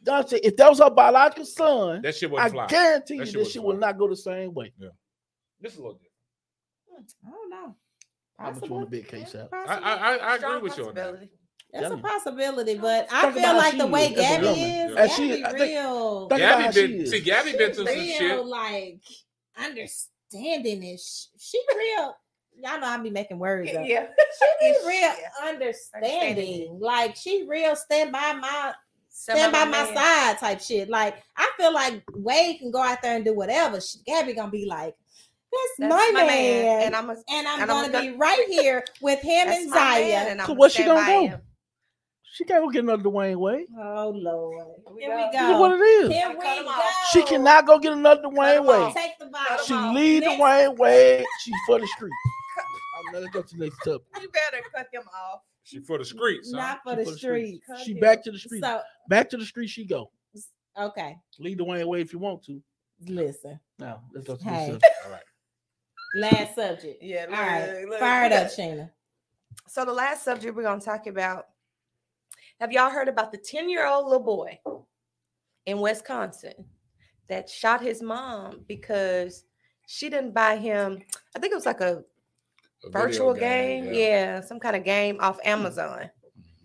[0.01, 2.67] Dante, if that was her biological son, That shit wouldn't fly.
[2.67, 4.71] guarantee That you shit this shit wouldn't will not go the same way.
[5.59, 7.13] This is a little different.
[7.27, 7.75] I don't know.
[8.39, 9.49] I was on a big case out.
[9.51, 11.29] I, I, I, I agree with you on that.
[11.71, 11.73] Possibility.
[11.73, 11.93] That's Yeah.
[11.93, 15.01] a possibility, but I Talk feel like the way is Gabby is, Yeah.
[15.01, 16.27] And she- Gabby think- real.
[16.29, 17.11] Think Gabby been is.
[17.11, 18.45] see Gabby been through some real, shit.
[18.45, 18.97] like
[19.57, 22.15] understanding is she real.
[22.61, 23.85] Y'all know I be making words up.
[23.85, 24.07] Yeah.
[24.07, 25.15] She be real Yeah.
[25.43, 26.77] understanding.
[26.79, 28.73] Like she real stand by my
[29.11, 29.95] Stand stand by by my man.
[29.95, 30.89] side type shit.
[30.89, 33.79] Like I feel like Wade can go out there and do whatever.
[33.81, 34.95] She, Gabby gonna be like,
[35.51, 36.81] that's, That's my, man.
[36.83, 39.75] And I'm a, and I'm and gonna gonna- be right here with him and my
[39.75, 40.15] man, Zaya.
[40.29, 41.27] and I'm So gonna where she gonna do?
[41.27, 41.41] him.
[42.33, 43.67] She can't go get another Dwyane Wade.
[43.77, 44.67] Oh Lord.
[44.99, 45.59] Here we This This is go.
[45.59, 46.09] what it is.
[46.11, 46.81] Here we him go.
[47.11, 48.93] She cannot go get another Dwayne him Wade.
[48.93, 49.41] take the ball.
[49.47, 49.95] Cut him She off.
[49.95, 51.25] lead Next- Dwyane Wade.
[51.41, 52.11] She's for the street.
[53.07, 54.01] I'm let's go to the next topic.
[54.21, 55.41] You better cut him off.
[55.63, 56.51] She for the streets.
[56.53, 56.59] Huh?
[56.59, 57.63] Not for She the for the streets.
[57.65, 57.83] streets.
[57.83, 58.63] She back to the street.
[58.63, 60.11] So Back to the street she go.
[60.79, 62.61] okay, Lead Dwyane Wade if you want to.
[63.07, 63.59] listen.
[63.79, 64.51] Now let's go to Hey.
[64.51, 64.85] next subject.
[65.05, 65.21] All right.
[66.15, 67.03] Last subject.
[67.03, 67.25] Yeah.
[67.25, 68.39] All right, look, look, fire it look.
[68.41, 68.89] up, Sheena.
[69.67, 71.45] So the last subject we're gonna talk about.
[72.59, 74.59] Have y'all heard about the 10-year-old little boy
[75.65, 76.53] in Wisconsin
[77.29, 79.45] that shot his mom because
[79.87, 80.99] she didn't buy him,
[81.35, 82.03] I think it was like a
[82.85, 83.85] A virtual game.
[83.85, 83.91] yeah.
[83.93, 84.41] Yeah.
[84.41, 86.09] some kind of game off Amazon.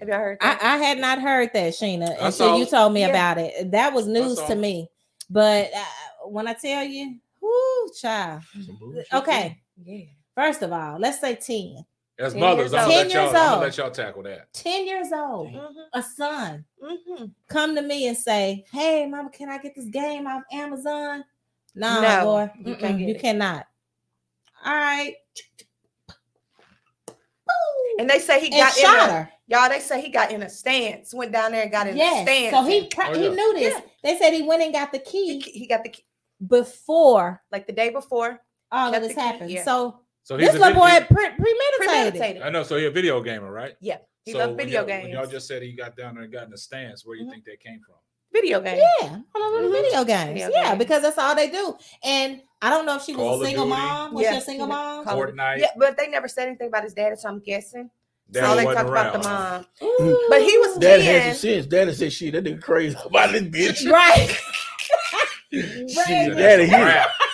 [0.01, 0.63] Have y'all heard I, that?
[0.63, 3.09] I had not heard that, Sheena, I until saw- you told me Yeah.
[3.11, 3.71] about it.
[3.71, 4.89] That was news to me.
[5.31, 8.43] But uh, when I tell you, whoo, child.
[9.13, 10.05] Okay, yeah.
[10.35, 11.85] first of all, let's say 10.
[12.19, 13.23] As 10 mothers, I'm gonna 10 let y'all.
[13.25, 13.63] years I'm gonna old.
[13.63, 14.53] let y'all tackle that.
[14.53, 15.79] 10 years old, Mm-hmm.
[15.93, 17.25] a son, Mm-hmm.
[17.49, 21.25] come to me and say, Hey, mama, can I get this game off Amazon?
[21.75, 23.67] Nah, No, boy, you get you cannot.
[24.65, 25.15] All right.
[27.99, 29.31] And they say he And got in shot a, her.
[29.47, 29.69] y'all.
[29.69, 31.15] They say he got in a stance.
[31.15, 32.51] Went down there and got in a stance.
[32.53, 33.31] So he pro- Oh, he yeah.
[33.35, 33.75] knew this.
[33.75, 33.81] Yeah.
[34.03, 36.05] They said he went and got the key he got the key-
[36.45, 38.41] before like the day before
[38.73, 39.51] all Got of this happened.
[39.51, 39.63] yeah.
[39.65, 41.79] So So he's this little boy had pre- premeditated.
[41.79, 42.43] premeditated.
[42.43, 42.63] I know.
[42.63, 43.75] So he's a video gamer, right?
[43.81, 46.25] Yeah, he so loved when video y'all- When y'all just said he got down there
[46.25, 47.33] and got in a stance, where do you Mhm.
[47.33, 47.97] think that came from?
[48.33, 48.79] Video game.
[48.79, 49.73] Yeah, all of the Mhm.
[49.83, 50.29] video games.
[50.33, 50.79] Video yeah, games.
[50.79, 51.77] because that's all they do.
[52.03, 54.15] And I don't know if she was Call a single mom.
[54.15, 54.33] Was Yeah.
[54.33, 55.05] she a single mom?
[55.07, 55.59] Fortnite.
[55.59, 57.91] Yeah, but they never said anything about his daddy, so I'm guessing.
[58.31, 59.67] Daddy all they wasn't talked about the mom.
[59.83, 60.27] Ooh.
[60.31, 61.21] But he was Daddy 10.
[61.21, 61.67] has some sense.
[61.67, 64.29] Daddy said, "Shit, that nigga crazy about this bitch." right.
[65.53, 66.37] Shit, Right.
[66.37, 67.11] Daddy, he, Crap.
[67.11, 67.31] shit.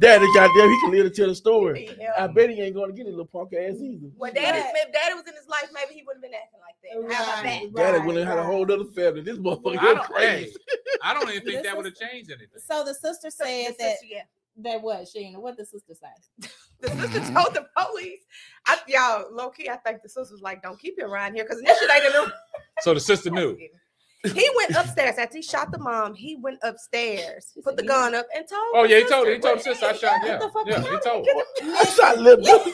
[0.00, 1.96] Daddy, goddamn, he can live to tell the story.
[2.18, 4.08] I bet he ain't going to get his little punk ass either.
[4.16, 4.72] Well, daddy, Right.
[4.76, 6.76] if daddy was in his life, maybe he wouldn't have been acting like
[7.08, 7.14] that.
[7.14, 7.62] How about that?
[7.62, 7.74] Right.
[7.92, 9.20] Daddy wouldn't have had a whole other family.
[9.20, 10.56] This motherfucker I don't, crazy.
[11.02, 12.48] I don't even think This that is- would have changed anything.
[12.66, 14.22] So the sister said the that sister- yeah.
[14.58, 15.36] that what Sheena?
[15.38, 16.50] What the sister said?
[16.82, 17.34] The sister mm-hmm.
[17.36, 18.22] told the police.
[18.66, 21.44] I, y'all, low key, I think the sister was like, "Don't keep him around here,"
[21.44, 22.32] because this shit ain't in the
[22.80, 23.56] So the sister knew.
[24.24, 26.14] He went upstairs after he shot the mom.
[26.14, 28.62] He went upstairs, put the gun up, and told.
[28.74, 29.32] Oh yeah, he told her.
[29.34, 30.20] He told the sister I shot.
[30.20, 31.24] What Yeah, the fuck yeah, he told.
[31.24, 31.42] Get her.
[31.74, 32.72] I shot little Listen,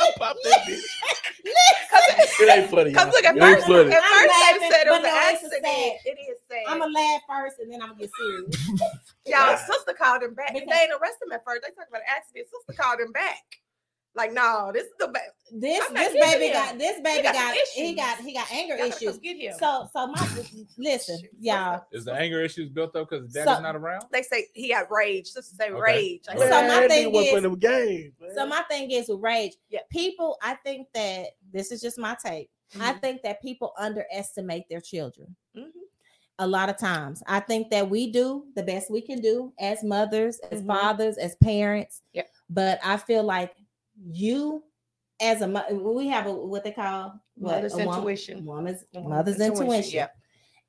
[0.00, 0.80] I popped that bitch.
[2.40, 2.92] It ain't funny.
[2.92, 3.92] Cause look, at first, funny.
[3.92, 5.64] at I'm first laughing, they said it was no, an a accident.
[5.64, 6.64] sad- It is sad.
[6.68, 8.70] I'm gonna laugh first and then I'm gonna get serious.
[9.26, 10.52] Y'all, sister called him back.
[10.54, 11.62] Because- they ain't arrest him at first.
[11.62, 12.48] They talk about an accident.
[12.48, 13.44] Sister called him back.
[14.16, 15.18] Like, no, this is the ba-
[15.52, 16.52] This this baby you.
[16.52, 19.18] got this baby got got, he got he got anger issues.
[19.18, 19.54] get him.
[19.58, 20.28] So so my
[20.78, 21.84] listen, y'all.
[21.92, 24.04] Is the anger issues built up because daddy's So- not around?
[24.12, 25.26] they say he got rage.
[25.28, 25.80] Sister say Okay.
[25.80, 26.22] rage.
[26.28, 28.30] Like, So my thing is- playing them games, man.
[28.36, 29.56] So my thing is with rage.
[29.68, 29.80] Yeah.
[29.90, 32.50] People, I think that this is just my take.
[32.80, 33.00] I Mhm.
[33.00, 35.34] think that people underestimate their children.
[35.56, 35.70] Mhm.
[36.40, 37.22] A lot of times.
[37.28, 40.66] I think that we do the best we can do as mothers, as Mhm.
[40.66, 42.02] fathers, as parents.
[42.12, 42.28] Yep.
[42.50, 43.54] But I feel like
[44.02, 44.62] you
[45.20, 48.44] as a mo- we have a what they call what, Mother's intuition.
[48.44, 49.94] woman's mother's intuition, intuition.
[49.94, 50.08] yeah.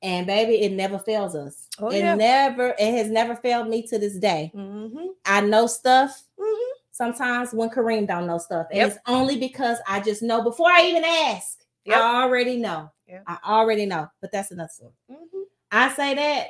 [0.02, 1.68] And baby, it never fails us.
[1.80, 2.14] Oh, it yeah.
[2.14, 4.52] never, it has never failed me to this day.
[4.54, 5.06] Mm-hmm.
[5.24, 6.70] I know stuff Mm-hmm.
[6.92, 8.66] sometimes when Kareem don't know stuff.
[8.70, 8.88] And Yep.
[8.88, 11.58] it's only because I just know before I even ask.
[11.86, 11.96] Yep.
[11.96, 12.90] I already know.
[13.08, 13.24] Yep.
[13.26, 14.08] I already know.
[14.20, 14.92] But that's another story.
[15.10, 15.42] Mm-hmm.
[15.72, 16.46] I say that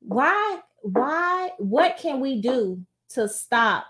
[0.00, 2.80] why, why, what can we do
[3.10, 3.86] to stop?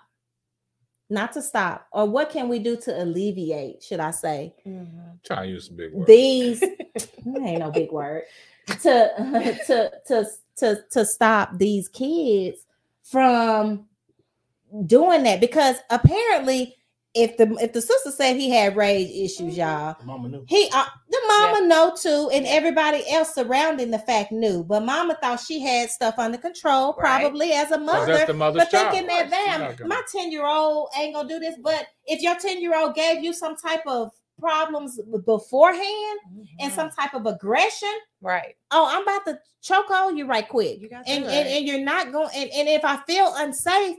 [1.08, 5.00] Not to stop, or what can we do to alleviate, should I say, Mm-hmm.
[5.24, 6.06] Try to use some big words.
[6.06, 6.62] these
[7.26, 8.24] ain't no big word
[8.66, 8.76] to
[9.66, 10.26] to to
[10.56, 12.66] to to stop these kids
[13.02, 13.86] from
[14.86, 16.75] doing that because apparently
[17.16, 20.44] if the if the sister said he had rage issues y'all Mama knew.
[20.48, 25.16] he uh, the mama know too and everybody else surrounding the fact knew but mama
[25.22, 27.22] thought she had stuff under control Right.
[27.22, 28.90] probably as a mother that's the mother's but child.
[28.92, 31.54] thinking that She's not damn, gonna- my 10 year old ain't gonna do this.
[31.62, 36.18] But if your 10 year old gave you some type of problems beforehand
[36.60, 37.88] and some type of aggression,
[38.22, 38.26] Mm-hmm.
[38.28, 38.54] right.
[38.70, 40.80] oh, I'm about to choke on you right quick.
[40.80, 43.96] You got and, that and and you're not going and, and if I feel unsafe,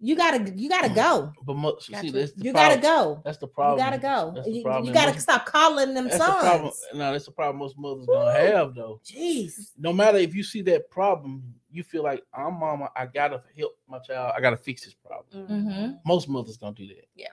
[0.00, 1.32] you gotta you gotta go.
[1.44, 2.80] But mo- see, that's the You problem.
[2.80, 3.20] gotta go.
[3.24, 3.78] That's the problem.
[3.78, 4.32] You gotta go.
[4.34, 6.82] That's the You, you gotta Most- stop calling them That's the sons.
[6.94, 9.00] No, that's the problem most mothers gonna have though.
[9.04, 9.72] Jeez.
[9.78, 12.90] No matter if you see that problem, you feel like I'm mama.
[12.96, 14.32] I gotta help my child.
[14.36, 15.46] I gotta fix this problem.
[15.46, 15.92] Mm-hmm.
[16.06, 17.06] Most mothers don't do that.
[17.14, 17.28] Yeah.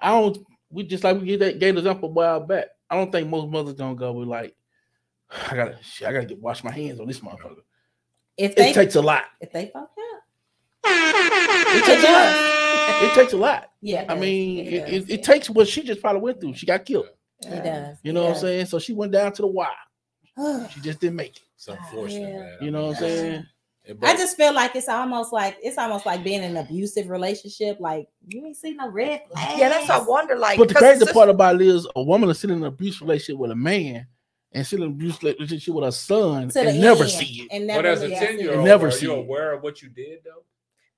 [0.00, 0.38] I don't.
[0.70, 2.66] We just like we gave that gave the example a while back.
[2.88, 4.54] I don't think most mothers gonna go with like,
[5.50, 7.62] I gotta, shit, I gotta get wash my hands on this motherfucker.
[8.36, 9.24] If It takes a lot.
[9.40, 9.90] if they fuck up.
[10.88, 13.02] It takes a lot.
[13.02, 13.70] It takes a lot.
[13.82, 14.04] Yeah.
[14.08, 14.92] I mean, it, it, does.
[14.92, 16.54] it, it takes what she just probably went through.
[16.54, 17.08] She got killed.
[17.42, 17.98] It does.
[18.02, 18.66] You know what I'm saying?
[18.66, 19.68] So she went down to the wire.
[20.70, 21.42] She just didn't make it.
[21.56, 22.38] It's unfortunate, Yeah.
[22.38, 22.56] man.
[22.60, 23.46] You know what I'm saying?
[23.84, 27.08] It I just feel like it's almost like it's almost like being in an abusive
[27.08, 27.78] relationship.
[27.78, 29.58] Like you ain't see no red flags.
[29.58, 30.36] Yeah, that's what I wonder.
[30.36, 32.62] Like, But the 'cause crazy sis- part about it is a woman is sitting in
[32.62, 34.06] an abusive relationship with a man
[34.52, 37.42] and sitting in an abuse relationship with her son To the and never end, see
[37.42, 37.48] it.
[37.52, 38.40] And but never as a see ten it.
[38.40, 39.18] year old, Never are see you it.
[39.20, 40.42] aware of what you did though?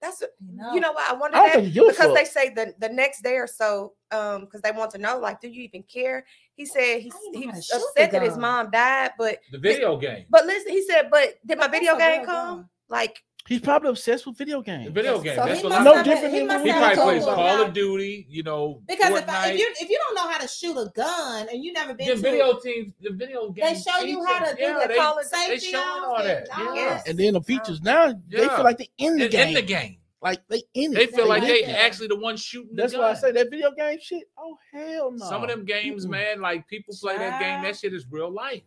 [0.01, 0.73] That's what, No.
[0.75, 3.47] you know why I wonder I that because they say the the next day or
[3.47, 6.25] so, um, because they want to know, like, do you even care?
[6.55, 9.59] He said he How you know he was upset that his mom died, but The
[9.59, 10.27] video game.
[10.31, 12.57] but listen, he said, but did my video game come?
[12.59, 12.69] gun.
[12.89, 14.91] Like, He's probably obsessed with video games.
[14.91, 15.37] video game.
[15.37, 17.73] So That's he what No different he than must He probably plays Call about- of
[17.73, 20.77] Duty, you know, Because if, I, if you if you don't know how to shoot
[20.77, 24.05] a gun and you never been the to video it, teams, the video they show
[24.05, 26.47] you how to do yeah, the they, call of they safety showing off all that.
[26.57, 26.75] Yeah.
[26.75, 27.09] Yes.
[27.09, 29.49] And then the features now, they feel like they in the In, game.
[29.49, 29.97] in the game.
[30.21, 30.97] Like they in it.
[30.97, 31.69] They feel like they Yeah.
[31.87, 33.03] actually the one shooting the That's gun.
[33.03, 34.25] why I say that video game shit.
[34.37, 35.25] Oh hell no.
[35.27, 37.63] Some of them games, man, like people play that game.
[37.63, 38.63] That shit is real life.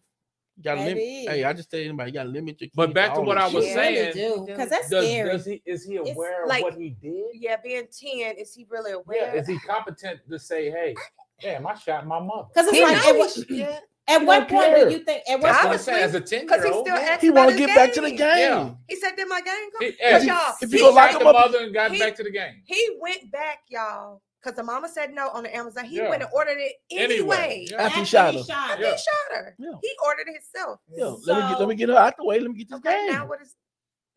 [0.61, 0.97] You gotta limit.
[1.03, 2.69] Hey, I just tell anybody, you gotta limit your.
[2.75, 3.73] But back to what I was shit.
[4.13, 5.31] saying, because that's Does, scary.
[5.31, 7.25] does he is he It's aware of like- what he did?
[7.33, 9.17] yeah, being ten, is he really aware?
[9.17, 9.29] Yeah.
[9.31, 9.41] aware?
[9.41, 10.93] Is he competent to say, "Hey,
[11.41, 12.47] damn, I shot my mother"?
[12.53, 14.85] Because it's He like know at he what, yeah, at He what point care.
[14.89, 15.23] do you think?
[15.27, 16.03] At what That's what I'm Obviously, saying.
[16.03, 18.01] As a ten because year he old, still He want to his get back to
[18.01, 18.17] the game.
[18.17, 18.37] game.
[18.39, 18.69] Yeah.
[18.87, 21.21] He said, "Did my game come?" He, if, y'all, if he you gonna lock shot
[21.21, 22.61] him the up- mother and got he- back to the game.
[22.65, 25.85] He went back, y'all, because the mama said no on the Amazon.
[25.85, 26.09] He Yeah.
[26.09, 27.65] went and ordered it Anyway, anyway.
[27.69, 27.83] yeah.
[27.83, 28.39] After he shot her.
[28.39, 28.91] After Yeah.
[28.91, 29.55] he shot her.
[29.59, 29.71] Yeah.
[29.81, 30.79] He ordered it himself.
[30.95, 32.39] Yo, let me get let me get her out the way.
[32.39, 33.13] Let me get this Okay, game.
[33.13, 33.55] now what is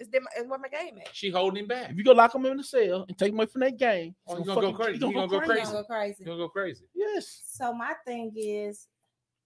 [0.01, 1.15] is them is what my game at?
[1.15, 1.91] She holding him back.
[1.91, 4.17] If you go lock him in the cell and take him away from that game,
[4.27, 4.93] Oh, he's he gonna go fucking- crazy.
[4.95, 5.63] he gonna gonna go You're crazy.
[5.63, 6.25] gonna go crazy.
[6.25, 6.85] He'll go crazy.
[6.95, 7.43] Yes.
[7.47, 8.89] So my thing is,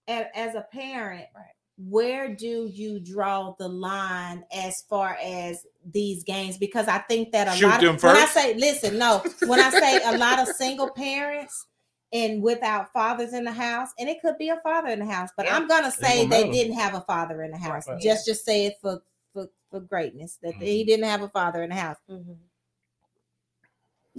[0.07, 1.45] as, as a parent, Right.
[1.87, 6.57] Where do you draw the line as far as these games?
[6.57, 9.69] Because I think that a Shoot lot of when I say listen, no, when I
[9.69, 11.67] say a lot of single parents
[12.11, 15.29] and without fathers in the house, and it could be a father in the house,
[15.37, 15.55] but Yeah.
[15.55, 16.51] I'm gonna say they matter.
[16.51, 17.87] didn't have a father in the house.
[17.87, 18.01] right.
[18.01, 19.01] Just just say it for
[19.33, 21.97] for, for greatness that he didn't have a father in the house.
[22.09, 22.33] Mm-hmm.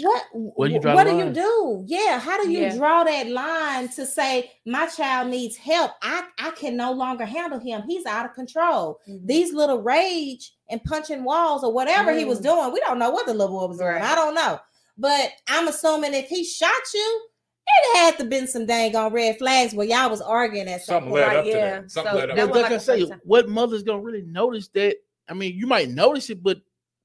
[0.03, 1.85] What Where do you draw what do you do?
[1.87, 2.77] Yeah, how do you Yeah.
[2.77, 5.93] draw that line to say my child needs help?
[6.03, 7.83] I I can no longer handle him.
[7.87, 8.99] He's out of control.
[9.07, 12.45] These little rage and punching walls or whatever he was Mm.
[12.45, 13.91] doing, we don't know what the little boy was doing.
[13.91, 14.03] Right.
[14.03, 14.59] I don't know.
[14.99, 17.21] But I'm assuming if he shot you,
[17.67, 20.95] it had to been some dang on red flags where y'all was arguing at some
[20.97, 21.21] Something point.
[21.23, 21.81] led Right, up to yeah.
[21.81, 21.91] that.
[21.91, 22.63] Something So led up that to But was that.
[22.63, 24.97] like like I say, what mother's gonna really notice that?
[25.29, 26.59] I mean, you might notice it, but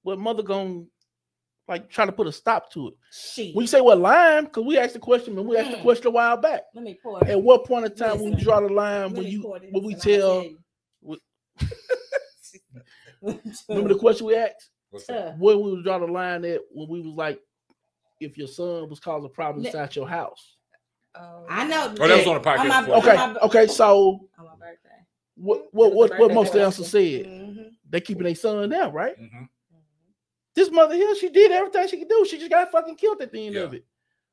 [0.03, 0.84] what mother gonna
[1.67, 2.93] like trying to put a stop to it?
[3.11, 3.55] Shit.
[3.55, 6.07] When you say what line, because we asked the question, and we asked the question
[6.07, 6.61] a while back.
[6.73, 7.23] Let me pour.
[7.27, 10.43] At what point in time when you draw the line, when you when we tell,
[10.43, 11.17] tell
[13.69, 14.69] remember the question we asked?
[14.89, 15.27] What's that?
[15.29, 17.39] Uh, Where we would draw the line at when we was like,
[18.19, 20.55] if your son was causing problems Let- inside your house.
[21.17, 21.93] Oh, I know.
[21.99, 22.67] Oh, that was on the On podcast.
[22.67, 22.97] my- before.
[22.97, 24.89] Okay, my- okay, so On my birthday.
[25.35, 27.23] what what It was a what, what most of the answer question.
[27.23, 27.25] said?
[27.25, 27.69] Mhm.
[27.89, 29.17] They keeping their son there, right?
[29.17, 29.47] Mhm.
[30.56, 32.26] This mother here, she did everything she could do.
[32.30, 33.61] She just got fucking killed at the end Yeah.
[33.61, 33.86] of it.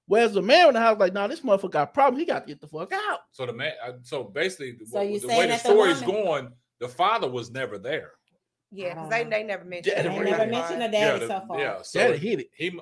[0.06, 2.20] Whereas the man in the house, like, nah, this motherfucker got problems.
[2.20, 3.20] He got to get the fuck out.
[3.30, 5.68] So the man, uh, so basically, the, So wa- you the way the that the
[5.70, 6.50] story's going,
[6.80, 8.12] the father was never there.
[8.70, 9.94] Yeah, because they, they never mentioned.
[9.96, 10.02] Yeah.
[10.02, 10.50] They never Right.
[10.50, 11.58] mentioned a yeah, daddy the- so far.
[11.58, 11.82] yeah.
[11.82, 12.50] So Daddy hit it.
[12.56, 12.80] he, mu-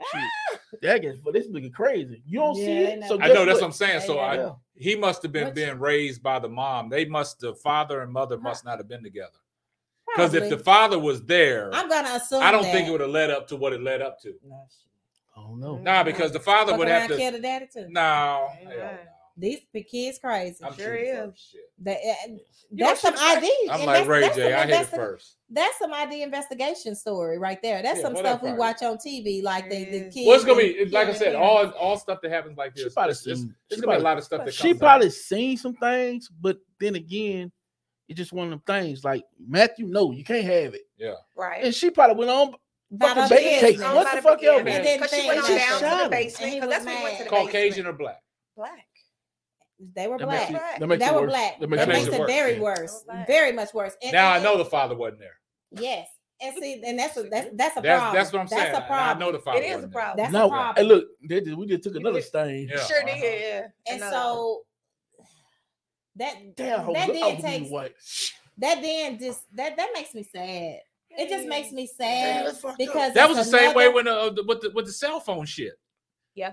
[0.82, 2.22] That gets but this nigga crazy.
[2.26, 3.04] You don't see Yeah, they it.
[3.08, 3.66] So I guess know that's what what?
[3.66, 4.00] I'm saying.
[4.02, 6.88] So I, he must have been What- being raised by the mom.
[6.88, 9.38] They must, the father and mother must not have been together.
[10.14, 12.72] Because if the father was there, I'm gonna assume I don't that.
[12.72, 14.34] think it would have led up to what it led up to.
[14.44, 14.86] No, shit.
[15.36, 15.78] I don't know.
[15.78, 17.16] Nah, because the father Fuck would have to.
[17.16, 17.86] kill the daddy too.
[17.88, 18.96] No, Yeah.
[19.36, 20.62] These p- kids crazy.
[20.62, 21.16] I'm Sure is.
[21.16, 21.56] first,
[21.88, 22.34] uh,
[22.72, 23.50] that's some ID.
[23.70, 24.42] I'm like that's- Ray that's J.
[24.52, 25.36] hit it first.
[25.48, 27.80] That's some ID investigation story right there.
[27.80, 30.14] That's Yeah, some stuff we watch on TV, like the, the Yes.
[30.14, 30.26] kids.
[30.26, 32.92] Well, it's gonna be like I said, all all stuff that happens like She this.
[32.92, 34.74] probably It's, it's, seen- it's she gonna be a lot of stuff that She comes
[34.76, 34.80] out.
[34.80, 37.50] probably seen some things, but then again,
[38.10, 39.04] it's just one of them things.
[39.04, 40.82] Like Matthew, no, you can't have it.
[40.98, 41.14] Yeah.
[41.36, 41.64] Right.
[41.64, 42.54] And she probably went on
[42.92, 43.80] About fucking her baking cake.
[43.94, 44.48] What the fuck Yeah.
[44.50, 44.58] else?
[44.58, 46.10] And then Because she think- went and on down shot to the him.
[46.10, 47.40] basement And he because was that's when we went to the mad.
[47.40, 48.22] Caucasian or black?
[48.56, 48.86] black.
[49.94, 50.50] They were That black.
[50.50, 50.78] makes Black.
[50.80, 51.30] that makes They it were worse.
[51.30, 51.52] black.
[51.60, 52.30] That That makes makes, it it, worse.
[52.30, 52.60] very yeah.
[52.60, 53.04] worse.
[53.26, 53.96] Very much worse.
[54.02, 55.38] And, Now I and- know the father wasn't there.
[55.70, 56.08] Yes.
[56.42, 58.14] And see, and that's a, that's that's a That's problem.
[58.14, 58.62] that's what I'm saying.
[58.64, 59.16] That's a I- problem.
[59.16, 59.58] I know the father.
[59.58, 60.02] It is a wasn't there.
[60.02, 60.16] problem.
[60.24, 60.74] That's a No, problem.
[60.86, 62.68] hey, look, they just, we just took another stain.
[62.70, 62.84] Yeah.
[62.84, 63.20] Sure uh-huh.
[63.20, 63.40] did.
[63.40, 63.66] Yeah.
[63.92, 64.16] And Another.
[64.16, 64.62] so
[66.16, 67.94] that Damn, that was- I then was takes white.
[68.58, 70.80] that then just that that makes me sad.
[71.12, 74.30] It just makes me sad that's because That was the it's same way when uh,
[74.30, 75.72] the- with the with the cell phone shit.
[76.34, 76.52] Yeah.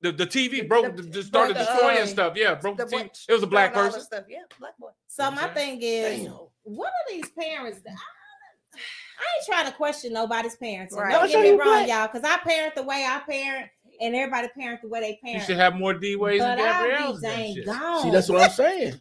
[0.00, 2.32] The, the TV The- broke, the- just started broke the, destroying um, stuff.
[2.36, 2.98] Yeah, broke the, the TV.
[3.00, 4.00] one- It was a black person.
[4.00, 4.24] Stuff.
[4.28, 4.90] Yeah, black boy.
[5.08, 6.32] So my thing is, Damn.
[6.64, 7.80] what are these parents?
[7.86, 10.94] I, I ain't trying to question nobody's parents.
[10.96, 11.12] Right.
[11.12, 11.88] Don't get me wrong, black.
[11.88, 13.68] y'all, because I parent the way I parent,
[14.02, 15.40] and everybody parent the way they parent.
[15.40, 17.20] You should have more D ways than Gabrielle's.
[17.20, 18.02] dang gone.
[18.02, 19.00] See, that's what I'm saying.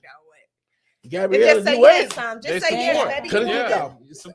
[1.03, 2.11] And Gabrielle, just say yes, ain't.
[2.11, 2.39] Tom.
[2.41, 3.09] They Just say support.
[3.09, 3.29] yes, baby.
[3.29, 3.99] Cut you it want out.
[3.99, 4.25] that.
[4.25, 4.31] Yeah,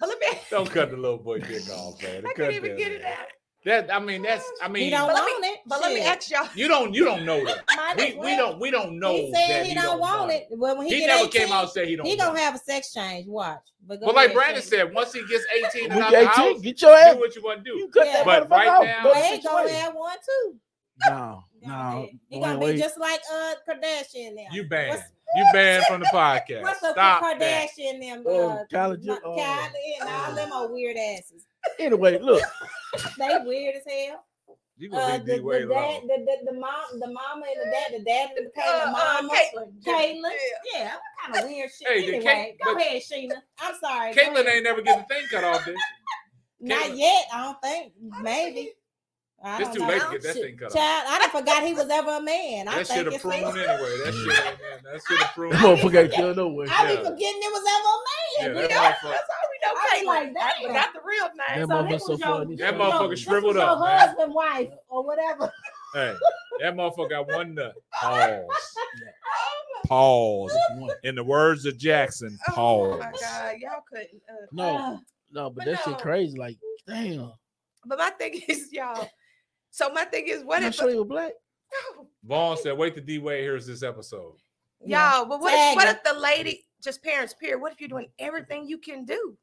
[0.00, 0.26] But let me.
[0.50, 2.18] Don't cut the little boy dick off, man.
[2.24, 3.26] I Cut can't even get it out.
[3.64, 5.58] That I mean, that's I mean, he don't But let me- want it.
[5.66, 6.48] But let me ask y'all.
[6.54, 7.64] you don't you don't know that.
[7.98, 10.46] We, we don't we don't know He that said he, don't want it.
[10.50, 12.06] Well, when he, He get never 18, came out and said he don't.
[12.06, 13.26] He want gonna have a sex change.
[13.26, 13.58] Watch.
[13.86, 14.70] But go Well, like Brandon Shane.
[14.70, 15.44] said, once he gets
[15.74, 17.14] 18 and out you the 18, house, get your ass.
[17.14, 17.88] do what you want to You do.
[17.88, 18.12] cut Yeah.
[18.12, 18.84] that But right off.
[18.84, 20.54] now- Go But he sit gonna have one too.
[21.08, 22.08] No, no.
[22.28, 24.42] He gonna be just like uh Kardashian now.
[24.52, 24.90] You banned.
[24.90, 26.62] What's- You banned from the podcast.
[26.62, 27.68] What's up Stop with that.
[27.76, 28.24] Kardashian them?
[28.26, 29.36] Oh, Uh, Kylie Ma- oh.
[29.36, 31.44] Kylie and all them old weird asses.
[31.78, 32.42] Anyway, look.
[33.18, 34.24] They weird as hell.
[34.78, 37.60] You Uh, gonna the, be the, way dad, the, the, the mom, the mama and
[37.60, 39.84] the dad, the dad and the, Kay, Uh, the uh, mama, Caitlyn.
[39.84, 40.22] Caitlyn.
[40.22, 40.72] Yeah.
[40.80, 41.88] Yeah, what kind of weird shit.
[41.88, 43.42] Hey, anyway, Kate- go ahead, Sheena.
[43.60, 44.14] I'm sorry.
[44.14, 44.46] go Caitlyn ahead.
[44.46, 45.76] ain't never getting the thing cut off, did?
[46.60, 47.24] Not yet.
[47.34, 47.92] I don't think.
[48.22, 48.72] Maybe.
[49.40, 49.88] I It's don't too know.
[49.88, 50.74] late to I get that don't- thing cut off.
[50.74, 52.66] Child, I done forgot he was ever a man.
[52.68, 53.60] I That shit think have pruned me.
[53.64, 53.98] anyway.
[54.04, 55.52] That shit, man, that shit have pruned.
[55.54, 56.66] That motherfucker ain't killed no way.
[56.68, 56.96] I be Yeah.
[57.08, 58.54] forgetting it was ever a Yeah, man.
[58.62, 59.10] that Yeah, motherfucker.
[59.12, 59.70] that's all we know.
[59.70, 60.06] I was Caitlyn.
[60.34, 60.66] like, I damn.
[60.68, 61.36] forgot the real name.
[61.38, 62.56] That So motherfucker this so was your- funny.
[62.56, 63.98] That motherfucker shriveled was your man.
[63.98, 65.52] husband, wife, or whatever.
[65.94, 66.14] Hey,
[66.60, 67.74] that motherfucker got one nut.
[67.94, 68.42] Pause.
[69.90, 70.90] Oh Pause.
[71.04, 73.00] In the words of Jackson, my, oh pause.
[73.00, 74.22] my God, y'all couldn't.
[74.28, 74.96] Uh, No, Uh,
[75.32, 76.36] no, but But that shit crazy.
[76.38, 76.56] Like,
[76.86, 77.32] damn.
[77.86, 79.08] but my thing is, y'all.
[79.70, 81.32] So my thing is, what I'm if sure they were black.
[82.24, 84.34] Vaughn said, "Wait till D Wade hears this episode."
[84.84, 85.24] y'all?
[85.26, 87.60] But what if, what if the lady, just parents, period?
[87.60, 89.36] What if you're doing everything you can do,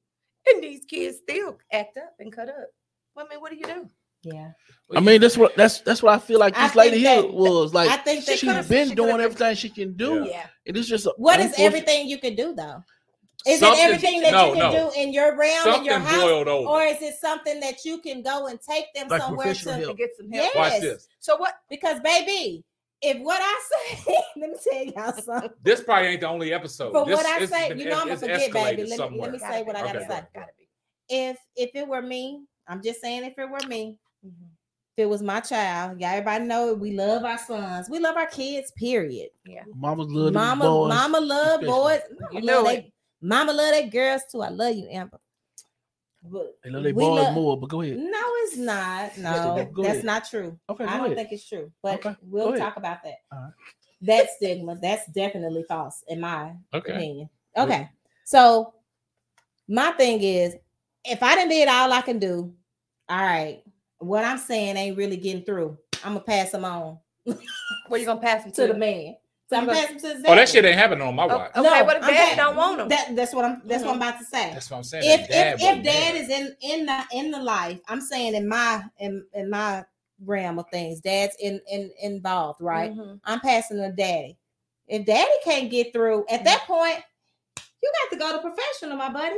[0.48, 2.68] and these kids still act up and cut up?
[3.16, 3.90] Well, I mean, what do you do?
[4.24, 4.52] Yeah.
[4.96, 7.32] I mean, that's what that's that's what I feel like I this lady think here
[7.32, 7.90] was like.
[7.90, 10.48] I think she's been she doing everything she can do, Yeah.
[10.66, 12.84] and it's just a What is unfortunate- everything you can do though?
[13.46, 14.90] Is Something- it everything that no, you can no.
[14.92, 16.50] do in your realm in your house, over.
[16.50, 19.86] or is it something that you can go and take them Like somewhere to?
[19.86, 20.52] To get some help.
[20.54, 20.56] Yes.
[20.56, 21.08] Watch this.
[21.20, 21.54] So what?
[21.70, 22.64] Because baby,
[23.02, 23.62] if what I
[24.06, 25.52] say, let me tell y'all something.
[25.62, 26.92] This probably ain't the only episode.
[26.92, 28.86] From This- what I say, been- you know I'm gonna it's forget, baby.
[28.98, 30.22] Let me, let me say what I gotta Okay, say.
[30.34, 30.68] Gotta be.
[31.10, 34.32] If if it were me, I'm just saying if it were me, Mhm.
[34.98, 38.26] if it was my child, yeah, everybody know we love our sons, we love our
[38.26, 38.72] kids.
[38.72, 39.30] Period.
[39.46, 39.66] Yeah.
[39.76, 40.90] Mama's love Mama, boys.
[40.90, 41.68] mama love especially.
[41.68, 42.02] boys.
[42.34, 42.82] You know love it.
[42.82, 44.42] they, mama love that girls too.
[44.42, 45.20] I love you, Amber.
[46.24, 47.98] But They love their we boys love- more, but go ahead.
[47.98, 49.18] No, it's not.
[49.18, 50.04] No, that's ahead.
[50.06, 50.58] not true.
[50.70, 51.18] Okay, I don't ahead.
[51.18, 51.72] think it's true.
[51.84, 53.18] But Okay, we'll talk about that.
[53.32, 53.52] All right.
[54.02, 56.94] That stigma, that's definitely false in my Okay.
[56.94, 57.30] opinion.
[57.58, 57.90] Okay.
[58.26, 58.74] So
[59.68, 60.56] my thing is
[61.06, 62.54] if I didn't did all I can do,
[63.08, 63.64] all right,
[64.00, 65.78] what I'm saying ain't really getting through.
[66.04, 67.00] I'm gonna pass them on
[67.88, 69.16] Where you gonna pass them to the man.
[69.48, 71.52] So I'm passing to his Oh, that shit ain't happening on my watch.
[71.56, 72.88] okay, what if I'm daddy pa- don't want 'em?
[72.90, 75.04] That, that's what I'm that's what I'm about to say That's what I'm saying.
[75.20, 76.16] if dad if, if dad there.
[76.16, 79.86] is in in the in the life i'm saying in my in in my
[80.24, 83.20] realm of things dad's in in involved right Mhm.
[83.26, 84.36] i'm passing to daddy
[84.88, 87.04] if daddy can't get through at that point
[87.84, 89.36] you got to go to professional my buddy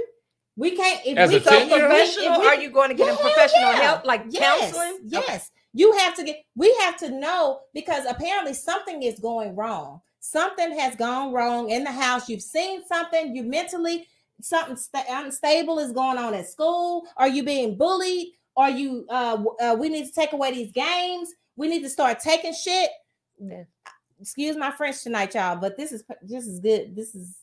[0.55, 2.33] we can't if As we a go- So if we- professional?
[2.33, 3.81] if we- Are you going to get him Yeah, professional yeah.
[3.81, 4.99] help, like yes, counseling?
[5.05, 5.51] Yes.
[5.73, 10.01] You have to get, we have to know because apparently something is going wrong.
[10.19, 12.27] Something has gone wrong in the house.
[12.27, 14.07] You've seen something, you mentally,
[14.41, 17.07] something sta- unstable is going on at school.
[17.17, 18.29] Are you being bullied?
[18.55, 21.29] Are you, uh, uh, we need to take away these games.
[21.55, 22.89] We need to start taking shit.
[23.39, 23.63] Yeah.
[24.19, 26.95] Excuse my French tonight, y'all, but this is, this is good.
[26.95, 27.35] This is,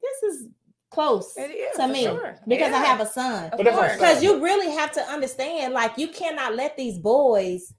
[0.00, 0.48] this is
[0.94, 2.36] close It is, to me sure.
[2.46, 3.44] because I have a son.
[3.46, 4.00] Of But that's what I'm course.
[4.00, 7.72] Because you really have to understand, like, you cannot let these boys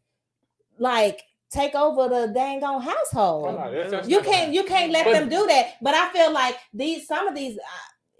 [0.77, 1.21] like
[1.51, 3.47] take over the dang on household.
[3.47, 5.75] Oh, no, that's- that's you not can't you can't let But- them do that.
[5.81, 7.61] But I feel like these some of these uh,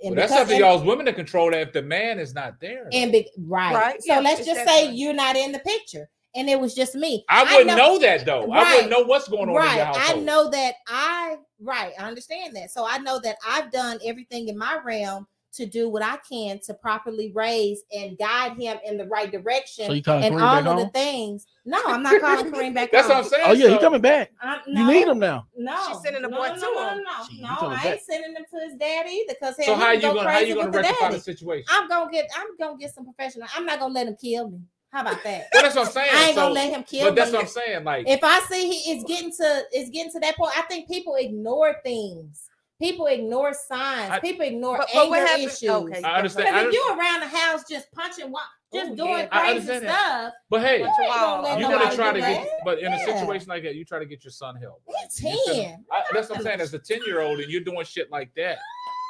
[0.04, 2.34] and Well, that's because- up to y'all's women to control that if the man is
[2.34, 2.88] not there.
[2.94, 3.74] and be, right.
[3.76, 6.10] Right, So yeah, let's it's just say definitely- you're not in the picture.
[6.36, 7.24] And it was just me.
[7.30, 8.52] I wouldn't know, that though.
[8.52, 9.82] I wouldn't know what's going on in your right.
[9.82, 10.20] household.
[10.20, 11.94] I know that I right.
[12.00, 12.72] I understand that.
[12.72, 16.60] So I know that I've done everything in my realm to do what I can
[16.66, 20.42] to properly raise and guide him in the right direction So you calling and Kareem
[20.42, 21.46] all back of the things.
[21.64, 23.18] No, I'm not calling Kareem back That's home.
[23.20, 23.44] what I'm saying.
[23.48, 24.32] Oh yeah, he So- coming back.
[24.42, 25.48] I'm- You need him now.
[25.56, 27.04] No, She's sending the no, boy no, to no, no, him.
[27.04, 27.56] no, Shit, he no.
[27.56, 27.86] coming I back.
[27.94, 29.34] ain't sending him to his dad either.
[29.40, 31.66] Because So how you gonna how you gonna rectify the situation?
[31.70, 32.30] I'm gonna get.
[32.38, 33.48] I'm gonna get some professional.
[33.56, 34.60] I'm not gonna let him kill me.
[34.96, 35.48] How about that?
[35.54, 36.10] Well, that's what I'm saying.
[36.14, 37.36] I ain't So- gonna let him kill But that's me.
[37.38, 37.84] what I'm saying.
[37.84, 40.88] Like, if I see he is getting to is getting to that point, I think
[40.88, 42.50] people ignore things.
[42.82, 44.10] People ignore signs.
[44.12, 45.70] I- people ignore But- but what anger happened- issues.
[45.70, 46.02] okay.
[46.02, 46.48] I understand.
[46.56, 48.34] Because if you're around the house just punching,
[48.74, 49.28] just Oh, doing yeah.
[49.32, 50.06] I crazy understand that.
[50.08, 52.50] stuff, but hey, you ain't gonna let you're gonna try do to get.
[52.64, 54.82] But in a situation like that, you try to get your son help.
[54.88, 55.86] He's You send him- 10.
[55.92, 56.62] I, that's what I'm saying.
[56.62, 58.60] As a 10 year old, and you're doing shit like that,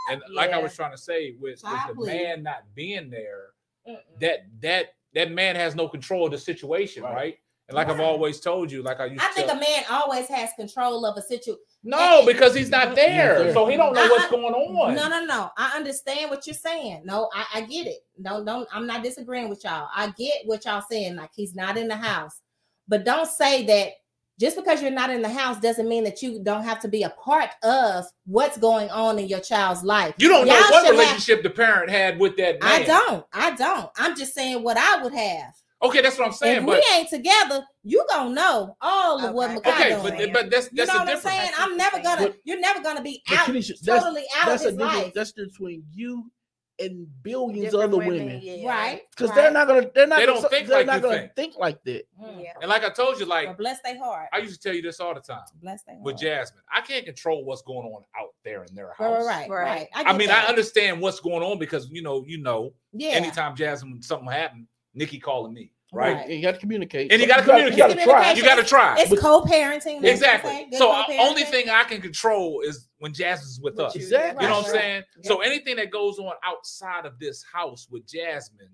[0.10, 3.50] and like I was trying to say, with, with the man not being there,
[3.88, 4.00] Mm-mm.
[4.20, 7.14] that that that man has no control of the situation, right?
[7.16, 7.36] Right.
[7.68, 9.34] And like I've always told you, like I used I to.
[9.34, 11.58] think tell- a man always has control of a situation.
[11.84, 13.54] no, because he's not there, there.
[13.54, 14.94] so he don't know I- what's going on.
[14.94, 15.50] No, no, no.
[15.58, 17.02] I understand what you're saying.
[17.06, 18.02] No, I, I get it.
[18.20, 18.68] No, don't.
[18.72, 19.88] I'm not disagreeing with y'all.
[19.96, 21.16] I get what y'all saying.
[21.16, 22.40] Like he's not in the house,
[22.88, 23.94] but don't say that
[24.40, 27.04] just because you're not in the house doesn't mean that you don't have to be
[27.04, 30.14] a part of what's going on in your child's life.
[30.18, 32.82] You don't know Y'all what should have- relationship the parent had with that man.
[32.82, 33.26] I don't.
[33.34, 33.90] I don't.
[33.98, 35.54] I'm just saying what I would have.
[35.84, 36.60] Okay, that's what I'm saying.
[36.60, 39.70] if but we ain't together, you gonna know all of what Okay.
[39.72, 40.34] Makai okay, doing.
[40.34, 41.42] but but that's you know a what I'm saying?
[41.42, 42.22] I see I'm never gonna.
[42.22, 42.34] saying.
[42.46, 45.04] You're never gonna be But out Kenisha, totally out that's of a his difference.
[45.04, 45.14] life.
[45.14, 46.32] That's between you
[46.80, 48.40] and billions Different of other women.
[48.44, 48.68] yeah.
[48.70, 49.02] Right.
[49.12, 49.36] Because right.
[49.36, 51.36] they're not gonna they're not They gonna, don't think they're like not gonna think.
[51.36, 52.08] think like that.
[52.22, 52.44] Mm.
[52.44, 52.52] Yeah.
[52.62, 54.28] And like I told you, like Well, bless their heart.
[54.34, 56.22] I used to tell you this all the time bless their with heart.
[56.22, 56.64] Jasmine.
[56.72, 59.26] I can't control what's going on out there in their Right, house.
[59.26, 59.50] right, right.
[59.50, 59.66] Right.
[59.66, 59.88] right.
[59.96, 60.46] I, get mean, that.
[60.46, 63.10] I understand what's going on because you know, you know, Yeah.
[63.12, 66.14] anytime Jasmine something happened, Nikki calling me, right?
[66.16, 66.26] Right.
[66.26, 67.12] And you got to communicate.
[67.12, 67.74] And you gotta communicate.
[67.74, 68.24] You gotta communicate.
[68.24, 68.34] try.
[68.34, 68.96] You got to try.
[69.00, 70.04] It's co-parenting.
[70.04, 70.50] exactly.
[70.50, 71.20] what I'm saying, good So co-parenting.
[71.20, 73.96] only thing I can control is when Jasmine's with With us.
[73.96, 74.02] you.
[74.02, 74.44] Exactly.
[74.44, 74.82] You know what I'm Right.
[74.82, 75.04] saying?
[75.24, 78.70] So anything that goes on outside of this house with Jasmine,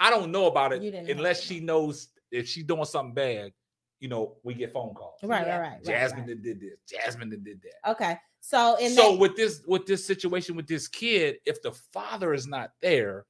[0.00, 2.84] I don't know about it You didn't have unless to she knows if she's doing
[2.84, 3.52] something bad.
[4.00, 5.18] You know, we get phone calls.
[5.24, 5.58] Right, Yeah.
[5.58, 5.84] right, right.
[5.84, 6.78] Jasmine right, did this.
[6.88, 7.90] Jasmine did that.
[7.90, 8.16] Okay.
[8.40, 12.32] So in so that, with this with this situation with this kid, if the father
[12.32, 13.26] is not there,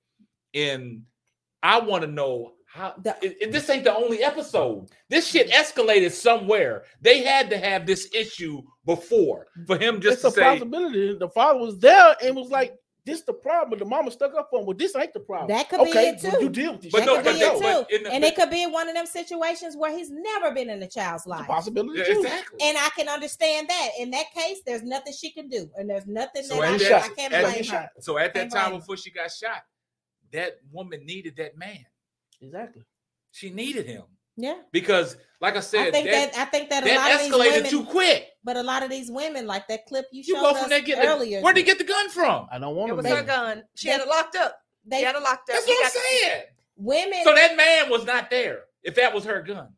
[0.52, 1.02] and
[1.62, 4.90] I want to know How The- it- it- this ain't the only episode.
[5.08, 5.80] This shit mm-hmm.
[5.80, 6.84] escalated somewhere.
[7.00, 11.16] They had to have this issue before for him just it's a say, possibility.
[11.18, 12.74] The father was there and was like,
[13.06, 14.66] "This the problem." The mama stuck up for him.
[14.66, 15.48] Well, this ain't the problem.
[15.48, 16.42] That could be okay, it, well, too.
[16.44, 16.92] you deal with this.
[16.92, 17.06] But shit.
[17.06, 17.96] no, that but could they- be it too.
[17.96, 20.82] in the- and it could be one of them situations where he's never been in
[20.82, 21.46] a child's It's a life.
[21.46, 22.20] possibility Yeah, too.
[22.20, 22.58] exactly.
[22.60, 23.88] And I can understand that.
[23.98, 27.02] In that case, there's nothing she can do, and there's nothing So that I, that-
[27.04, 27.90] I can't at- blame her.
[28.00, 29.62] So at that Can't time blame before she got shot,
[30.32, 31.86] that woman needed that man.
[32.40, 32.82] Exactly.
[33.32, 34.02] She needed him
[34.36, 37.18] Yeah, because, like I said, I think that, that, I think that a lot of
[37.18, 38.26] that these escalated women, too quick.
[38.44, 40.70] but a lot of these women, like that clip you You showed go us from
[40.70, 42.46] there get earlier, where'd he get the gun from?
[42.50, 43.64] I don't want It was her gun.
[43.74, 44.56] She had it locked up.
[44.84, 45.56] they She had it locked up.
[45.56, 46.42] That's He what I'm saying.
[46.76, 47.20] women.
[47.24, 48.64] So that man was not there.
[48.82, 49.68] If that was her gun,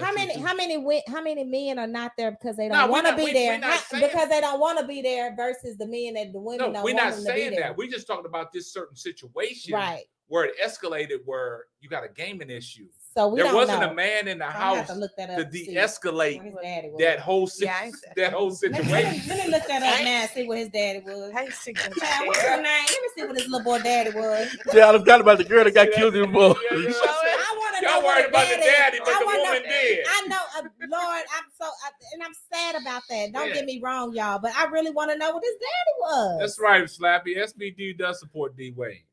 [0.00, 2.90] how many how many wi- how many men are not there because they don't we
[2.90, 5.86] want to be we- there How- because they don't want to be there versus the
[5.86, 7.76] men that the women No, don't we're want not them to be saying that.
[7.76, 10.04] We're just talking about this certain situation right.
[10.28, 12.86] Where it escalated, where you got a gaming issue.
[13.16, 13.90] So we there wasn't know.
[13.90, 16.88] a man in the I'm house to look that up to de-escalate where his daddy
[16.90, 16.98] was.
[17.00, 19.12] that whole si- Yeah, that whole Let me, let, situation.
[19.12, 21.30] me, let me look that up now and see what his daddy was.
[21.36, 22.50] I ain't seen that Child, what's shit.
[22.50, 22.64] her name?
[22.64, 24.56] Let me see what his little boy daddy was.
[24.74, 26.58] Yeah, I forgot about the girl that got killed in the yeah, book.
[26.72, 26.88] yeah, yeah.
[26.88, 29.38] I want to know Y'all what worried his about the daddy, but I the wanna
[29.38, 29.98] know- woman dead.
[30.08, 31.24] I know, uh, Lord.
[31.36, 33.32] I'm so, I, and I'm sad about that.
[33.32, 33.54] Don't Yeah.
[33.54, 36.38] get me wrong, y'all, but I really want to know what his daddy was.
[36.40, 37.36] That's right, Slappy.
[37.38, 39.04] SBD does support D Wade.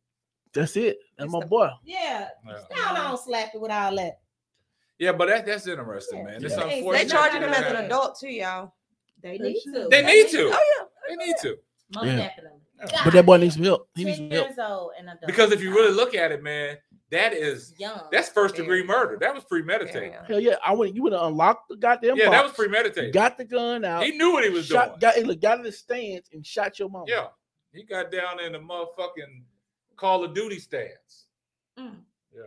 [0.53, 0.99] That's it.
[1.17, 1.69] That's It's my the- boy.
[1.83, 2.57] Yeah, Yeah.
[2.75, 4.19] down on slap it with all that.
[4.99, 6.25] Yeah, but that, that's interesting, Yeah.
[6.25, 6.45] man.
[6.45, 6.63] It's Yeah.
[6.65, 7.09] They unfortunate.
[7.11, 8.73] charging him as an adult too, y'all.
[9.21, 9.71] They need need to.
[9.83, 9.87] to.
[9.89, 10.51] They need to.
[10.53, 10.85] Oh yeah.
[11.09, 11.57] They need to.
[11.95, 12.15] Most Yeah.
[12.17, 12.59] definitely.
[13.03, 13.87] But that boy needs some help.
[13.95, 14.47] He needs ten some help.
[14.49, 15.27] years old and adult.
[15.27, 16.77] Because if you really look at it, man,
[17.11, 18.87] that is young, that's first degree Very.
[18.87, 19.17] murder.
[19.19, 20.11] That was premeditated.
[20.13, 20.25] Yeah.
[20.27, 20.95] Hell yeah, I went.
[20.95, 23.13] You would have unlocked the goddamn Yeah, that was premeditated.
[23.13, 25.15] got the gun out, He knew what he was shot, doing.
[25.15, 27.03] got, look, got in the stands and shot your mom.
[27.07, 27.27] Yeah,
[27.71, 29.43] he got down in the motherfucking
[30.01, 31.27] Call of Duty stance.
[31.79, 31.99] Mm.
[32.35, 32.41] Yeah,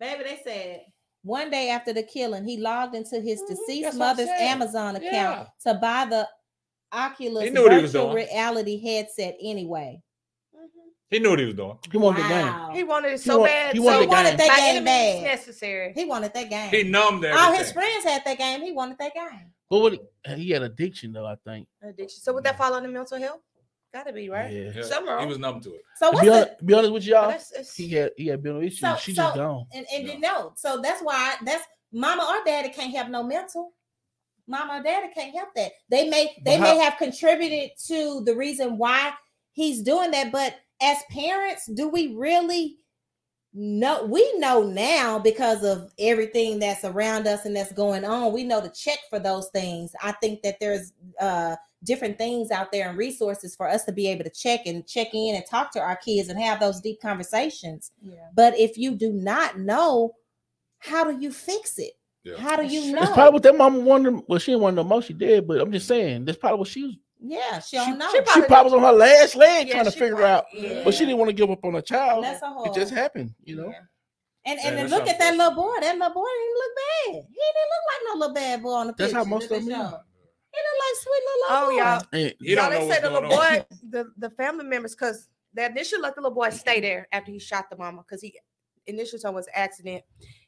[0.00, 0.80] Baby, they said
[1.22, 4.28] one day after the killing, he logged into his Mhm, deceased that's mother's.
[4.30, 6.26] Amazon account to buy the
[6.92, 8.26] Oculus He knew what he was virtual doing.
[8.26, 10.00] reality headset anyway.
[11.10, 11.78] he knew what he was doing.
[11.92, 12.70] He wanted the game.
[12.72, 13.72] He wanted it He so want- bad.
[13.74, 15.22] he so wanted He wanted that game bad.
[15.22, 15.92] necessary.
[15.94, 16.70] He wanted that game.
[16.70, 17.46] He numbed everything.
[17.46, 18.62] All his friends had that game.
[18.62, 19.52] He wanted that game.
[19.70, 21.68] But what he, he had addiction though, I think.
[21.82, 22.20] Addiction.
[22.20, 23.40] So would that fall under mental health?
[23.94, 24.52] Gotta be right.
[24.52, 24.72] Yeah.
[24.74, 25.82] Yeah, Something he was numb to it.
[25.96, 28.26] So To what's be, the honest, be honest with y'all, that's- it's- he had he
[28.26, 28.80] had mental issues.
[28.80, 29.66] So- she so- just gone.
[29.72, 30.12] and and Yeah.
[30.14, 33.72] you know, so that's why that's mama or daddy can't have no mental.
[34.48, 35.72] Mama or daddy can't help that.
[35.88, 39.12] They may they But may have contributed to the reason why
[39.52, 42.78] he's doing that, but as parents, do we really
[43.52, 44.04] know?
[44.04, 48.32] We know now because of everything that's around us and that's going on.
[48.32, 49.92] We know to check for those things.
[50.02, 51.54] I think that there's uh
[51.84, 55.08] different things out there and resources for us to be able to check and check
[55.14, 57.92] in and talk to our kids and have those deep conversations.
[58.02, 58.14] Yeah.
[58.34, 60.14] But if you do not know,
[60.78, 61.92] how do you fix it?
[62.24, 62.36] Yeah.
[62.38, 63.00] How do you know?
[63.00, 64.22] That's probably what that mama wanted.
[64.28, 65.06] Well, she didn't want to know most.
[65.08, 66.94] She did, but I'm just saying that's probably what she was.
[67.20, 68.10] yeah, she She, don't know.
[68.10, 70.82] she probably probably was on her last leg Yeah, trying to figure probably- out, yeah.
[70.84, 72.24] but she didn't want to give up on her child.
[72.24, 72.64] That's a whole.
[72.64, 73.68] It just happened, you know.
[73.68, 73.80] Yeah.
[74.46, 75.74] and and then look at that little boy.
[75.80, 77.24] That little boy didn't look bad.
[77.30, 79.12] He didn't look like no little bad boy on the picture.
[79.12, 79.94] That's how most of they them
[80.56, 80.64] showed.
[80.70, 80.74] is.
[80.76, 81.76] He like sweet little Oh, boy.
[81.76, 82.02] y'all.
[82.12, 83.38] And Y'all, know they what's said the little on.
[83.58, 87.30] boy, the, the family members, because they initially let the little boy stay there after
[87.32, 88.38] he shot the mama, because he
[88.86, 90.02] initially told him it was an accident.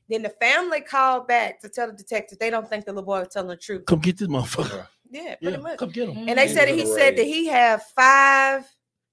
[0.08, 3.20] Then the family called back to tell the detective they don't think the little boy
[3.20, 3.84] was telling the truth.
[3.86, 4.86] come get this motherfucker.
[5.10, 5.78] Yeah, pretty Yeah, much.
[5.78, 6.28] come get him.
[6.28, 8.64] And they said that he in a said that he have five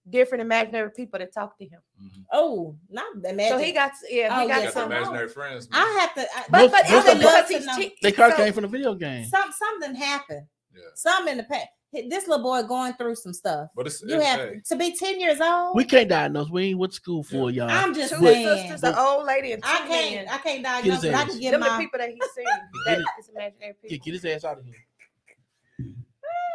[0.10, 1.80] different imaginary people that talk to him.
[2.04, 2.26] Mhm.
[2.32, 3.58] Oh, not imagine.
[3.58, 4.92] So he got yeah, he Oh, got Got some.
[4.92, 5.70] imaginary friends.
[5.70, 5.82] man.
[5.82, 6.22] I have to.
[6.22, 7.76] I, But Most- but most even of them- because love to he's know.
[7.78, 9.26] che- They probably so- came from the video game.
[9.26, 10.48] some something happened.
[10.74, 10.82] Yeah.
[10.96, 11.68] Some in the past.
[12.10, 13.70] This little boy going through some stuff.
[13.76, 15.76] But it's, You it's have hey, to be ten years old.
[15.76, 16.50] We can't diagnose.
[16.50, 17.70] We ain't went to school for y'all.
[17.70, 18.72] I'm just two saying.
[18.72, 20.16] sisters, an old lady, and two I can't.
[20.16, 20.28] men.
[20.34, 21.78] I can't diagnose, but I can give Them the my.
[21.78, 22.46] people that he's seen.
[22.46, 23.90] Get that imaginary people.
[23.90, 24.74] get, get his ass out of here.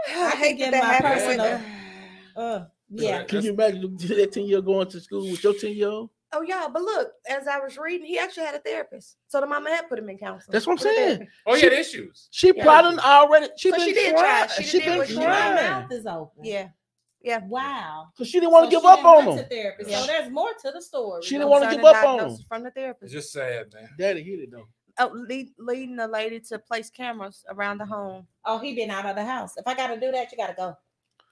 [0.09, 1.39] I can hate get that my that happened.
[1.41, 1.61] personal-
[2.37, 3.23] Uh, yeah.
[3.25, 6.11] Can you imagine that 10 year going to school with your 10 year old?
[6.33, 9.17] Oh yeah, but look, as I was reading, he actually had a therapist.
[9.29, 10.53] So the mama had put him in counseling.
[10.53, 11.27] That's what I'm saying.
[11.47, 12.29] oh, he had issues.
[12.31, 12.63] She Yeah.
[12.65, 13.49] plotting already.
[13.57, 14.47] She So been she did trying.
[14.47, 14.55] try.
[14.57, 15.55] She She, did been what she Her trying.
[15.55, 16.45] mouth is open.
[16.45, 16.69] Yeah,
[17.23, 17.39] yeah.
[17.47, 18.09] Wow.
[18.19, 19.37] Cause she didn't want to So give up on him.
[19.39, 19.89] to therapist.
[19.91, 20.01] Yeah.
[20.01, 21.23] So there's more to the story.
[21.23, 22.37] She didn't wanna give up on him.
[22.47, 23.13] from the It's therapist.
[23.13, 23.89] just sad, man.
[23.99, 24.69] Daddy hit it though.
[25.01, 28.27] Oh, lead, leading the lady to place cameras around the home.
[28.45, 29.57] Oh, he been out of the house.
[29.57, 30.77] If I got to do that, you got to go.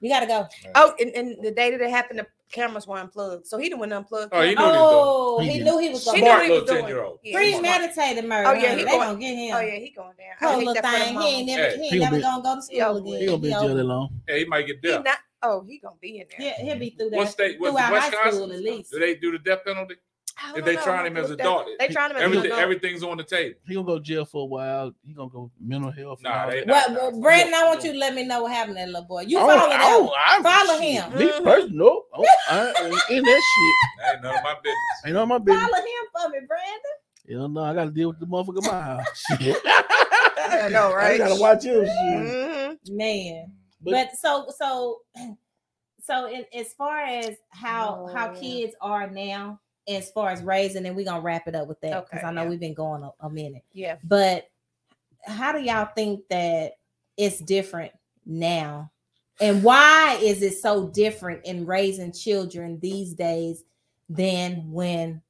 [0.00, 0.46] You got to go.
[0.76, 3.46] Oh, and, and the day that it happened, the cameras were unplugged.
[3.46, 4.28] So he didn't want to unplug.
[4.32, 6.62] Oh, he knew Oh, He he knew he was She going knew Smart he little
[6.64, 6.84] was doing.
[6.84, 7.18] 10-year-old.
[7.22, 8.48] Yeah, premeditated murder.
[8.48, 9.56] Oh, yeah, he they going- gonna get him.
[9.56, 10.26] Oh yeah, he going down.
[10.40, 11.20] I Poor hate little that for thing.
[11.20, 11.76] He ain't never, Hey.
[11.76, 13.04] he ain't He gonna never be- gonna go to school Yeah, again.
[13.06, 13.74] he He gonna be in jail over.
[13.74, 14.08] that long.
[14.28, 15.04] Yeah, he might get He death.
[15.04, 15.18] not.
[15.42, 16.48] Oh, he gonna be in there.
[16.58, 17.16] Yeah, he'll be through that.
[17.16, 17.60] What state?
[17.60, 18.32] Was throughout high Wisconsin?
[18.32, 18.90] school at least.
[18.92, 19.96] Do they do the death penalty?
[20.38, 20.82] I If they don't know.
[20.92, 22.60] trying him as a Look, they- dog, They trying him as everything, an adult.
[22.62, 23.58] everything's on the table.
[23.66, 24.92] He gonna go to jail for a while.
[25.06, 26.20] He gonna go mental health.
[26.22, 26.66] Nah, they that.
[26.66, 26.90] not.
[26.90, 29.04] Well, well, Brandon, I want you to let me know what happened to that little
[29.08, 29.22] boy.
[29.22, 30.42] You I don't- follow I him.
[30.42, 31.18] Follow him.
[31.18, 31.44] Me Mhm.
[31.44, 32.04] personally, no.
[32.14, 32.76] Oh, I ain't
[33.10, 33.74] in that shit.
[34.04, 35.04] That ain't none of my business.
[35.06, 35.64] Ain't none of my business.
[35.70, 37.38] Follow him for me, Brandon.
[37.40, 39.24] Hell no, I gotta deal with the motherfucker in my house.
[39.40, 39.56] Shit.
[39.64, 41.18] I know, I right?
[41.18, 41.84] gotta watch him.
[41.84, 41.88] Shit.
[41.88, 42.78] Mhm.
[42.90, 43.52] Man.
[43.80, 45.00] But, But, so so
[46.02, 48.40] so in, as far as how how Oh.
[48.40, 52.04] kids are now, as far as raising, and we're gonna wrap it up with that
[52.04, 52.48] because Okay, I know yeah.
[52.48, 53.64] we've been going a, a minute.
[53.72, 53.96] Yeah.
[54.04, 54.48] But
[55.24, 56.72] how do y'all think that
[57.16, 57.92] it's different
[58.24, 58.90] now?
[59.40, 63.64] And why is it so different in raising children these days
[64.08, 65.20] than when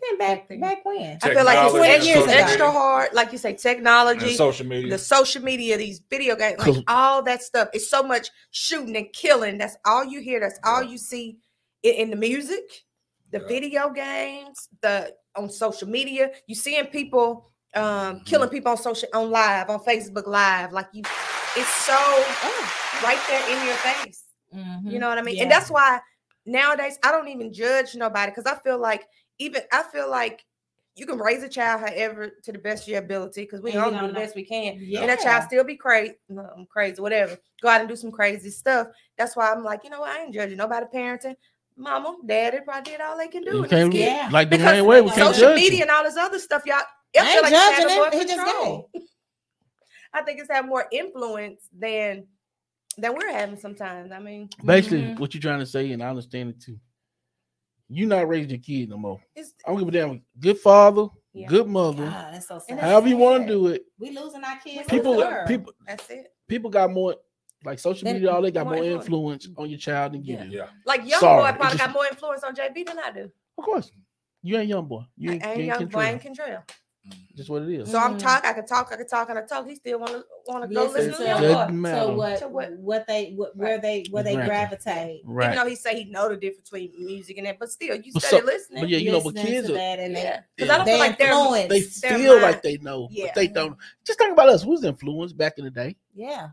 [0.00, 0.60] than back Back then.
[0.60, 1.18] back when?
[1.22, 3.12] I feel like it's Technology, extra- extra, extra hard.
[3.14, 4.90] Like you say, and technology, social media.
[4.92, 7.68] the social media, these video games, like all that stuff.
[7.72, 9.58] It's so much shooting and killing.
[9.58, 10.38] That's all you hear.
[10.38, 11.38] That's all you see
[11.82, 12.84] in, in the music,
[13.30, 13.46] the Yeah.
[13.46, 16.30] video games, the on social media.
[16.46, 20.72] You seeing people um killing people on social on live on Facebook Live.
[20.72, 21.02] Like you,
[21.56, 21.94] it's so
[23.04, 24.24] right there in your face.
[24.54, 24.90] Mhm.
[24.90, 25.36] You know what I mean?
[25.36, 25.42] Yeah.
[25.42, 26.00] And that's why
[26.46, 29.06] nowadays I don't even judge nobody because I feel like
[29.38, 30.44] even I feel like
[30.96, 33.90] you can raise a child however to the best of your ability because we all
[33.90, 34.76] do the best we can.
[34.80, 35.00] Yeah.
[35.02, 37.38] And that child still be crazy, um, crazy, whatever.
[37.62, 38.88] Go out and do some crazy stuff.
[39.16, 40.10] That's why I'm like, you know what?
[40.10, 41.36] I ain't judging nobody parenting.
[41.78, 43.56] Mama, daddy probably did all they can do.
[43.58, 43.94] You can't.
[43.94, 44.28] Yeah.
[44.32, 45.82] like the Because main way we can't Social judge media you.
[45.82, 46.76] and all this other stuff, y'all.
[46.76, 48.12] I I ain't feel like it's judging more him.
[48.12, 48.90] He just control.
[50.12, 52.26] I think it's had more influence than
[52.96, 54.10] than we're having sometimes.
[54.10, 55.20] I mean, Basically, Mhm.
[55.20, 56.78] what you're trying to say, and I understand it too.
[57.88, 59.20] You're not raising your kid no more.
[59.36, 60.22] it's I don't give a damn.
[60.40, 61.46] Good father, Yeah.
[61.46, 62.04] good mother.
[62.06, 62.78] God, that's so And sad.
[62.78, 63.84] that's However you want to do it.
[63.98, 64.88] we losing our kids.
[64.88, 66.34] People, people, that's it.
[66.48, 67.14] people got more
[67.64, 68.30] like social Then media.
[68.30, 69.46] All they got more more influence.
[69.46, 70.44] influence on your child than you Yeah.
[70.44, 70.50] do.
[70.50, 70.66] yeah.
[70.86, 73.30] Like young Sorry, boy probably just- got more influence on JB than I do.
[73.58, 73.90] Of course,
[74.42, 75.02] you ain't young boy.
[75.16, 76.02] You I ain't, ain't you ain't young boy, control.
[76.04, 76.58] ain't control.
[77.34, 77.90] Just what it is.
[77.90, 78.18] So I'm Mhm.
[78.18, 78.44] talk.
[78.44, 78.92] I could talk.
[78.92, 79.66] I could talk and I talk.
[79.66, 81.88] He still want to want to go Listen listen to to- young boy.
[81.90, 83.82] So what, So what- what they what, where Right.
[83.82, 84.48] they where they Exactly.
[84.48, 85.22] gravitate.
[85.24, 85.46] Right.
[85.46, 88.12] Even though he say he know the difference between music and that, but still, you
[88.12, 88.82] But started so- listening.
[88.82, 90.22] but yeah, you know, but kids are- that and yeah.
[90.40, 92.00] they, Because I don't they feel like they're influence.
[92.00, 93.26] they feel like they know, Yeah.
[93.26, 93.76] but they don't.
[94.04, 94.64] Just think about us.
[94.66, 95.96] We was influenced back in the day.
[96.14, 96.48] yeah.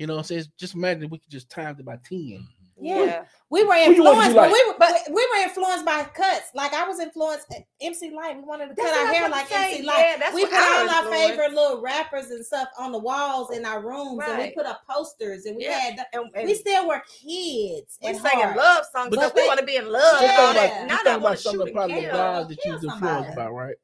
[0.00, 0.44] You know what I'm saying?
[0.58, 2.18] Just imagine if we could just time it by 10.
[2.18, 2.40] Mm-hmm.
[2.82, 3.24] Yeah.
[3.50, 6.46] We were Who you influenced, but we were but we were influenced by cuts.
[6.54, 7.44] Like I was influenced.
[7.54, 9.72] Eh, MC Lyte, we wanted to That's cut our I hair like say.
[9.74, 9.96] MC Lyte.
[9.98, 11.30] Yeah, that's we put our all our influence.
[11.30, 14.80] favorite little rappers and stuff on the walls in our rooms, and we put up
[14.88, 15.78] posters, and we Yeah.
[15.78, 15.98] had.
[16.14, 17.98] And, and we still were kids.
[18.00, 18.56] we at singing heart.
[18.56, 20.22] love songs But because they- we want to be in love.
[20.22, 20.28] Yeah.
[20.28, 20.50] Just Not Yeah.
[20.50, 22.84] about, that- just not about some of the and probably guys that you Kill was
[22.84, 23.76] influenced by, right?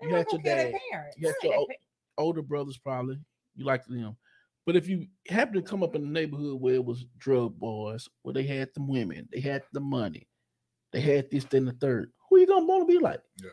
[0.00, 1.16] You weren't had your dad, parents.
[1.18, 1.80] you had your they o- pick-
[2.16, 3.18] older brothers probably.
[3.54, 4.16] You like them.
[4.66, 8.08] But if you happen to come up in a neighborhood where it was drug boys,
[8.22, 10.28] where they had the women, they had the money,
[10.92, 13.20] they had this, then the third, who you gonna want to be like?
[13.42, 13.50] Yeah.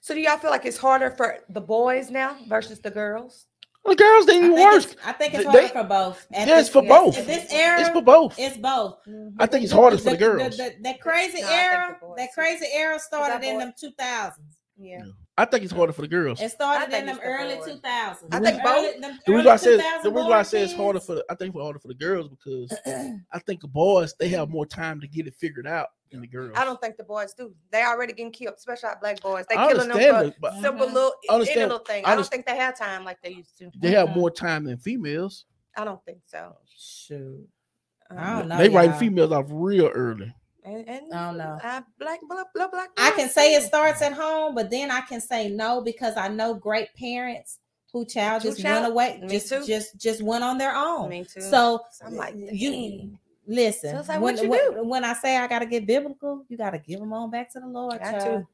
[0.00, 3.46] So do y'all feel like it's harder for the boys now versus the girls?
[3.84, 4.96] The girls, they I even worse.
[5.04, 6.26] I think it's harder they- for both.
[6.32, 7.26] At Yeah, it's for at both.
[7.26, 8.38] this era, It's for both.
[8.38, 8.98] It's both.
[9.38, 10.56] I think it's harder for the The- girls.
[10.56, 14.56] the- that crazy No, era, that crazy era started in boy- them two thousands.
[14.76, 15.04] Yeah.
[15.42, 16.40] I think it's harder for the girls.
[16.40, 18.32] It started in them the early two thousands.
[18.32, 18.94] I think both.
[19.26, 21.34] The reason why I said the reason why I say it's harder for the, I
[21.34, 22.72] think it's harder for the girls because
[23.32, 26.28] I think the boys they have more time to get it figured out than the
[26.28, 26.52] girls.
[26.56, 27.52] I don't think the boys do.
[27.72, 29.44] They already getting killed, especially our black boys.
[29.48, 30.92] They I killing them for but simple Mhm.
[30.92, 32.04] little I little thing.
[32.04, 33.70] I I don't underst- think they have time like they used to.
[33.80, 34.16] they have Mhm.
[34.16, 35.46] more time than females.
[35.76, 36.56] I don't think so.
[36.76, 37.48] Shoot.
[38.10, 38.58] Um, I don't know.
[38.58, 40.32] they write females off real early.
[40.64, 41.58] And, and I don't know.
[41.62, 42.90] I black blah blah black.
[42.96, 46.28] I can say it starts at home, but then I can say no because I
[46.28, 47.58] know great parents
[47.92, 49.64] who child just child- went away, Me just too.
[49.66, 51.08] just just went on their own.
[51.08, 51.40] Me too.
[51.40, 53.10] So I'm like, you
[53.46, 53.90] listen.
[53.90, 54.84] So it's like, when, what you when, do?
[54.84, 57.66] when I say I gotta get biblical, you gotta give them on back to the
[57.66, 57.98] Lord.
[57.98, 58.22] Got child.
[58.42, 58.46] to.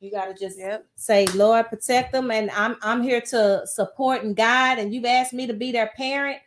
[0.00, 0.86] You gotta just Yep.
[0.96, 4.78] say, Lord, protect them, and I'm I'm here to support and guide.
[4.78, 6.38] And you've asked me to be their parent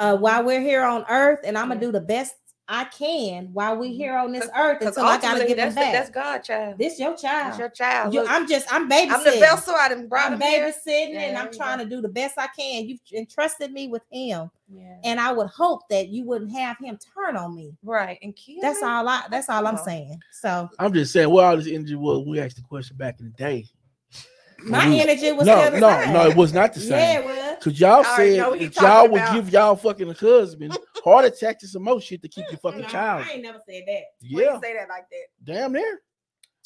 [0.00, 2.34] uh, while we're here on earth, and I'm gonna do the best
[2.68, 3.96] I can while we're Mhm.
[3.96, 5.92] here on this earth until I gotta give them that's, the- back.
[5.92, 6.78] that's God, child.
[6.78, 7.58] this your That's child.
[7.60, 8.12] your child.
[8.12, 9.10] You- Look, I'm just I'm babysitting.
[9.12, 9.74] I'm the vessel.
[9.78, 10.66] I done brought I'm him here.
[10.68, 11.84] babysitting, and Yeah, I'm trying go.
[11.84, 12.88] to do the best I can.
[12.88, 14.96] You've entrusted me with him, Yeah.
[15.04, 17.72] and I would hope that you wouldn't have him turn on me.
[17.84, 18.18] Right.
[18.22, 18.88] And kill That's me?
[18.88, 19.22] all I.
[19.30, 20.20] That's all I'm saying.
[20.32, 22.26] So I'm just saying what all this energy was.
[22.26, 23.66] We asked the question back in the day.
[24.70, 26.12] My we- energy was no, no, same.
[26.12, 26.90] no, it was not the same.
[26.90, 27.64] Yeah, it was.
[27.64, 29.34] Cause y'all I said know that y'all talking would about.
[29.34, 32.88] give y'all fucking husband heart attacks and some more shit to keep your fucking No,
[32.88, 33.24] child.
[33.26, 34.02] I ain't never said that.
[34.30, 35.26] Why you Yeah, say that like that.
[35.44, 36.00] damn near.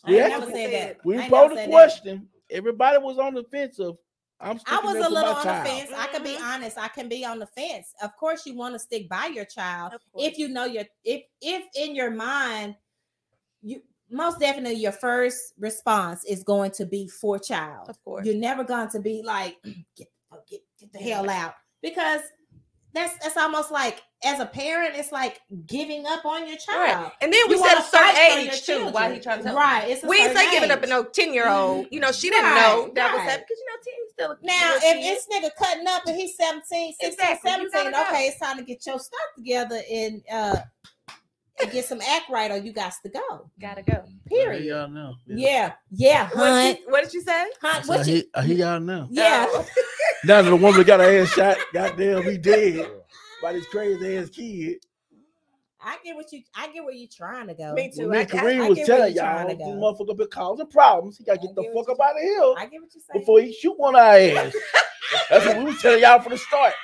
[0.05, 0.29] I ain't Yeah.
[0.29, 0.97] never said that.
[1.05, 1.71] We posed never the said that.
[1.71, 2.29] question.
[2.51, 3.97] Everybody was on the fence of
[4.41, 5.67] I'm I was a little on child.
[5.67, 5.91] the fence.
[5.95, 6.43] I can be Mhm.
[6.55, 6.79] honest.
[6.79, 7.93] I can be on the fence.
[8.03, 11.65] Of course, you want to stick by your child if you know your if if
[11.75, 12.75] in your mind
[13.63, 17.89] you most definitely your first response is going to be for child.
[17.89, 18.27] Of course.
[18.27, 19.57] You're never going to be like,
[19.97, 20.09] get,
[20.49, 21.55] get, get the hell out.
[21.83, 22.21] Because
[22.93, 27.05] that's that's almost like as a parent, it's like giving up on your child.
[27.05, 27.13] Right.
[27.23, 28.87] And then we You said a wanna fight for certain age too.
[28.93, 29.89] Why he trying to Right.
[29.89, 30.85] It's a We ain't say certain giving up age.
[30.87, 31.87] a no 10 year old.
[31.91, 34.75] You know, she didn't Right, know that was happening because you know, 10 still Now,
[34.77, 35.03] if kid.
[35.05, 38.85] this nigga cutting up and he's 17, 16, Exactly, 17, okay, it's time to get
[38.85, 40.57] your stuff together and uh
[41.63, 43.51] and get some act right or you got to go.
[43.61, 44.05] gotta go.
[44.27, 44.65] Period.
[44.65, 45.15] y'all know.
[45.27, 46.79] Yeah, yeah, What hunt.
[46.89, 47.47] what did you say?
[47.61, 49.09] Hunt, I, what you, uh, hear, I hear y'all now.
[49.11, 49.47] yeah.
[49.49, 49.67] Oh.
[50.23, 52.87] Now that the woman got her ass shot, goddamn, he dead
[53.43, 54.77] by this crazy ass kid.
[55.83, 57.73] I get what you I get where you're trying to go.
[57.73, 58.03] Me too.
[58.03, 60.17] When me I- and I- Kareem I was telling you y'all, trying to this motherfucker
[60.19, 61.17] been causing problems.
[61.17, 62.91] He got to get the get fuck up you- out of here I get what
[62.95, 63.21] you're saying.
[63.23, 64.55] before he shoot one of our ass.
[65.31, 66.75] That's what we was telling y'all from the start.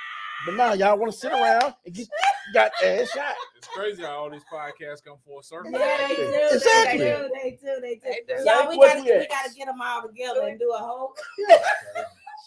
[0.46, 2.08] But now y'all want to sit around and get
[2.54, 3.34] got ass shot.
[3.56, 5.70] It's crazy how all these podcasts come full circle.
[5.72, 6.48] Yeah, they do.
[6.52, 6.98] Exactly.
[6.98, 7.30] They do.
[7.42, 7.80] They do.
[7.80, 8.00] They do.
[8.04, 8.44] They do.
[8.44, 11.14] Y'all, Like we gotta we we gotta get them all together and do a whole.
[11.48, 11.54] show.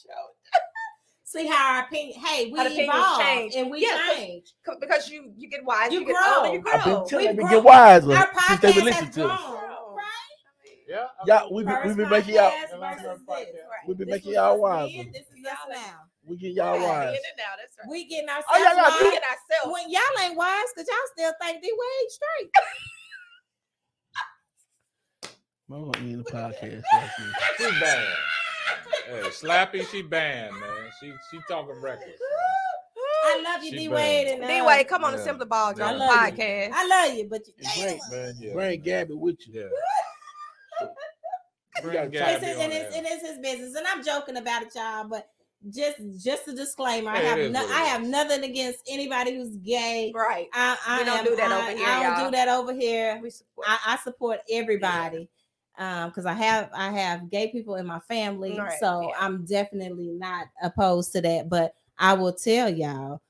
[1.23, 2.19] See how our opinion.
[2.19, 3.55] Hey, we How the opinions evolve change.
[3.55, 4.53] and we Yeah, 'cause- change.
[4.79, 6.37] Because you you get wise, you, You get grow.
[6.37, 6.71] older, you grow.
[6.73, 9.27] I've been telling We've them get wiser Our since they been podcast listening has to
[9.29, 9.39] us.
[9.41, 10.05] grown, right?
[10.87, 11.05] Yeah.
[11.27, 13.47] Y'all, we been, we First been making y'all, podcast versus this.
[13.87, 14.97] we been making y'all us wiser.
[14.97, 15.99] then, This is us now.
[16.29, 16.81] We get y'all Right.
[16.87, 17.07] wise.
[17.09, 17.89] In and out, that's right.
[17.89, 19.01] We getting ourselves Oh, yeah, yeah, wise.
[19.01, 19.73] we get ourselves.
[19.73, 22.51] when y'all ain't wise because y'all still think they wage straight.
[25.71, 26.83] I'm gonna end the podcast.
[26.93, 27.57] like this.
[27.57, 28.07] She banned.
[29.07, 30.89] Hey, Slappy, she banned, man.
[30.99, 32.21] She she talking records.
[33.25, 33.95] I love you, She D bad.
[33.95, 34.27] Wade.
[34.27, 35.23] And uh, D Wade, come on the Yeah.
[35.25, 35.75] Simple Ball Yeah.
[35.75, 36.43] Drop I love you.
[36.43, 36.71] podcast.
[36.73, 37.53] I love you, but you.
[37.83, 38.53] Bring, Man, yeah.
[38.53, 39.69] bring Gabby with you.
[40.81, 40.87] Yeah.
[41.83, 45.07] Bring Gabby It's and, it's, and it's his business, and I'm joking about it, y'all.
[45.07, 45.29] But
[45.69, 49.55] just just a disclaimer, I Hey, it have no, I have nothing against anybody who's
[49.57, 50.11] gay.
[50.15, 50.47] Right.
[50.53, 52.25] I, I We don't am- do that I- over here, I don't y'all.
[52.29, 53.19] do that over here.
[53.21, 53.67] We support.
[53.67, 55.29] I, I support everybody
[55.77, 59.15] um because I have I have gay people in my family, Right, so yeah.
[59.19, 61.49] I'm definitely not opposed to that.
[61.49, 63.21] But I will tell y'all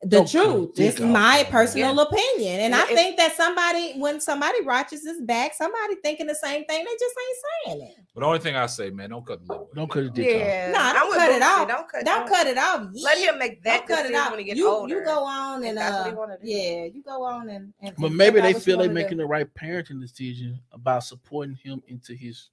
[0.00, 0.74] the Don't truth.
[0.74, 1.50] dick It's my there.
[1.50, 6.28] personal opinion, and I If- think that somebody when somebody watches this back, somebody thinking
[6.28, 7.96] the same thing, they just ain't saying it.
[8.14, 9.68] But the only thing I say, man, don't cut the lip.
[9.74, 10.40] Don't cut his dick off.
[10.40, 10.70] yeah.
[10.70, 11.60] No, I'm don't cut it Boosie.
[11.62, 11.68] off.
[11.68, 12.04] Don't cut.
[12.04, 12.88] Don't cut it off.
[12.92, 14.30] Let him make that Don't cut it decision off.
[14.30, 14.94] when he gets you, older.
[14.98, 16.48] you go on and uh, he wanna do.
[16.48, 17.72] yeah, you go on and.
[17.80, 18.94] and But maybe they feel they're wanna do.
[18.94, 22.50] making the right parenting decision about supporting him into his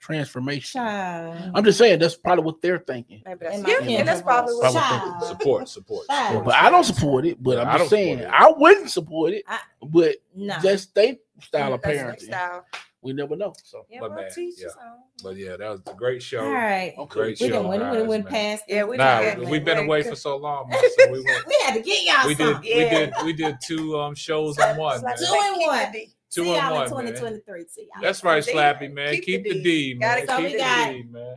[0.00, 0.80] transformation.
[0.80, 1.52] Child.
[1.54, 3.22] I'm just saying that's probably what they're thinking.
[3.24, 4.72] Maybe that's, In yeah, and that's probably what.
[4.72, 5.24] Probably Child.
[5.24, 6.26] Support, support, Child.
[6.28, 6.44] support.
[6.44, 7.42] But I don't support it.
[7.42, 8.24] But Yeah, I I'm don't just saying.
[8.24, 9.44] I wouldn't support it.
[9.48, 10.56] I- but No.
[10.60, 12.64] just they style of That's parenting, style.
[13.02, 13.52] we never know.
[13.62, 14.68] So Yeah, But well, man, teach yeah.
[15.22, 16.40] But yeah, that was a great show.
[16.44, 16.94] All right.
[16.98, 17.12] okay.
[17.20, 17.54] Great We show.
[17.54, 18.32] done went, we guys, went man.
[18.32, 18.64] past.
[18.68, 18.90] Yeah, this.
[18.90, 19.38] we Nah, did.
[19.48, 20.80] we've been Wait, away for so long, man.
[20.98, 21.46] So we went.
[21.46, 22.52] We had to get y'all We did.
[22.54, 22.60] some.
[22.62, 22.90] We Yeah.
[22.90, 23.12] did.
[23.24, 25.02] We did two um shows in one.
[25.02, 25.16] Man.
[25.16, 25.92] Two in one.
[26.36, 26.46] The D.
[26.48, 27.14] Two See in y'all in one, man.
[27.14, 27.64] 2023.
[27.68, 28.02] See y'all.
[28.02, 29.14] That's right, Slappy, man.
[29.14, 29.94] keep Keep, the the D.
[29.94, 30.28] D, Gotta man.
[30.28, 31.36] So we Keep got- D, man.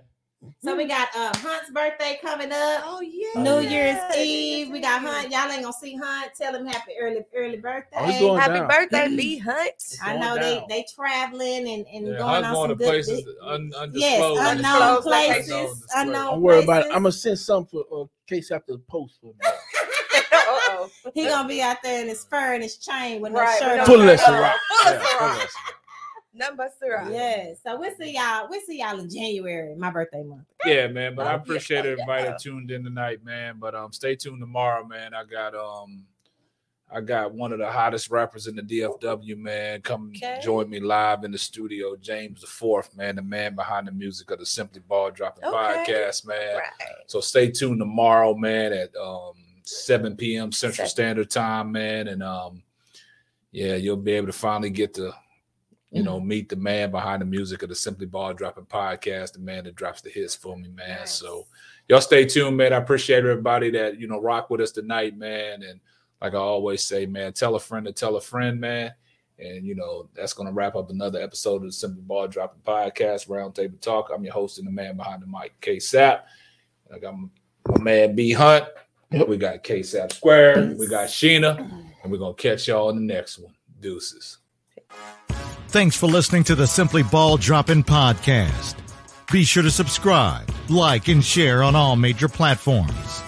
[0.64, 2.82] So we got uh Hunt's birthday coming up.
[2.86, 3.44] Oh yeah.
[3.44, 3.70] New yeah.
[4.08, 4.70] Year's Eve.
[4.70, 5.30] We got Hunt.
[5.32, 6.32] Y'all ain't gonna see Hunt.
[6.34, 7.98] Tell him happy early early birthday.
[8.22, 8.68] Oh, Happy down.
[8.70, 9.72] birthday, B Hunt.
[10.02, 10.40] I know down.
[10.40, 13.72] they they traveling and, and Yeah, going on going some to good places un.
[13.94, 15.52] Yes, unknown Undisclosed places.
[15.52, 15.86] locations.
[15.96, 16.92] Unknown Don't worry about it.
[16.94, 19.34] I'm gonna send something for uh, case after the post for
[20.86, 21.12] me.
[21.14, 23.72] He gonna be out there in his fur and his chain with no Right, shirt
[23.72, 23.86] with on.
[23.86, 25.10] Full no of shirt Full of Yeah, Ciroc.
[25.18, 25.32] full
[26.66, 27.12] of Ciroc.
[27.12, 28.48] Yeah, so we'll see y'all.
[28.50, 30.44] We'll see y'all in January, my birthday month.
[30.66, 31.16] Yeah, man.
[31.16, 31.92] But I Oh, yeah, appreciate yeah.
[31.92, 33.56] everybody that tuned in tonight, man.
[33.60, 35.14] But um, stay tuned tomorrow, man.
[35.14, 36.06] I got um,
[36.92, 39.82] I got one of the hottest rappers in the DFW, man.
[39.82, 40.40] Come Okay.
[40.42, 44.32] join me live in the studio, James the Fourth, man, the man behind the music
[44.32, 45.56] of the Simply Ball Dropping Okay.
[45.56, 46.56] podcast, man.
[46.58, 46.64] Right.
[47.08, 49.34] So stay tuned tomorrow, man, at um
[49.70, 50.52] 7 p.m.
[50.52, 50.90] Central Seven.
[50.90, 52.08] Standard Time, man.
[52.08, 52.64] And um,
[53.52, 55.14] yeah, you'll be able to finally get to,
[55.91, 59.40] you know, meet the man behind the music of the Simply Ball Dropping podcast, the
[59.40, 61.00] man that drops the hits for me, man.
[61.00, 61.14] Nice.
[61.14, 61.48] So
[61.88, 62.74] y'all stay tuned, man.
[62.74, 65.64] I appreciate everybody that you know rock with us tonight, man.
[65.64, 65.80] And
[66.22, 68.94] like I always say, man, tell a friend to tell a friend, man.
[69.40, 73.28] And you know, that's gonna wrap up another episode of the Simply Ball Dropping Podcast,
[73.28, 74.12] Roundtable Talk.
[74.14, 76.28] I'm your host and the man behind the mic, K Sap.
[76.94, 77.28] I got my,
[77.68, 78.66] my man B Hunt.
[79.11, 80.76] We got K Sap Square.
[80.77, 81.57] We got Sheena.
[82.03, 83.53] And we're gonna catch y'all in the next one.
[83.80, 84.38] Deuces.
[85.69, 88.76] Thanks for listening to the Simply Ball Dropping Podcast.
[89.31, 93.23] Be sure to subscribe, like, and share on all major platforms.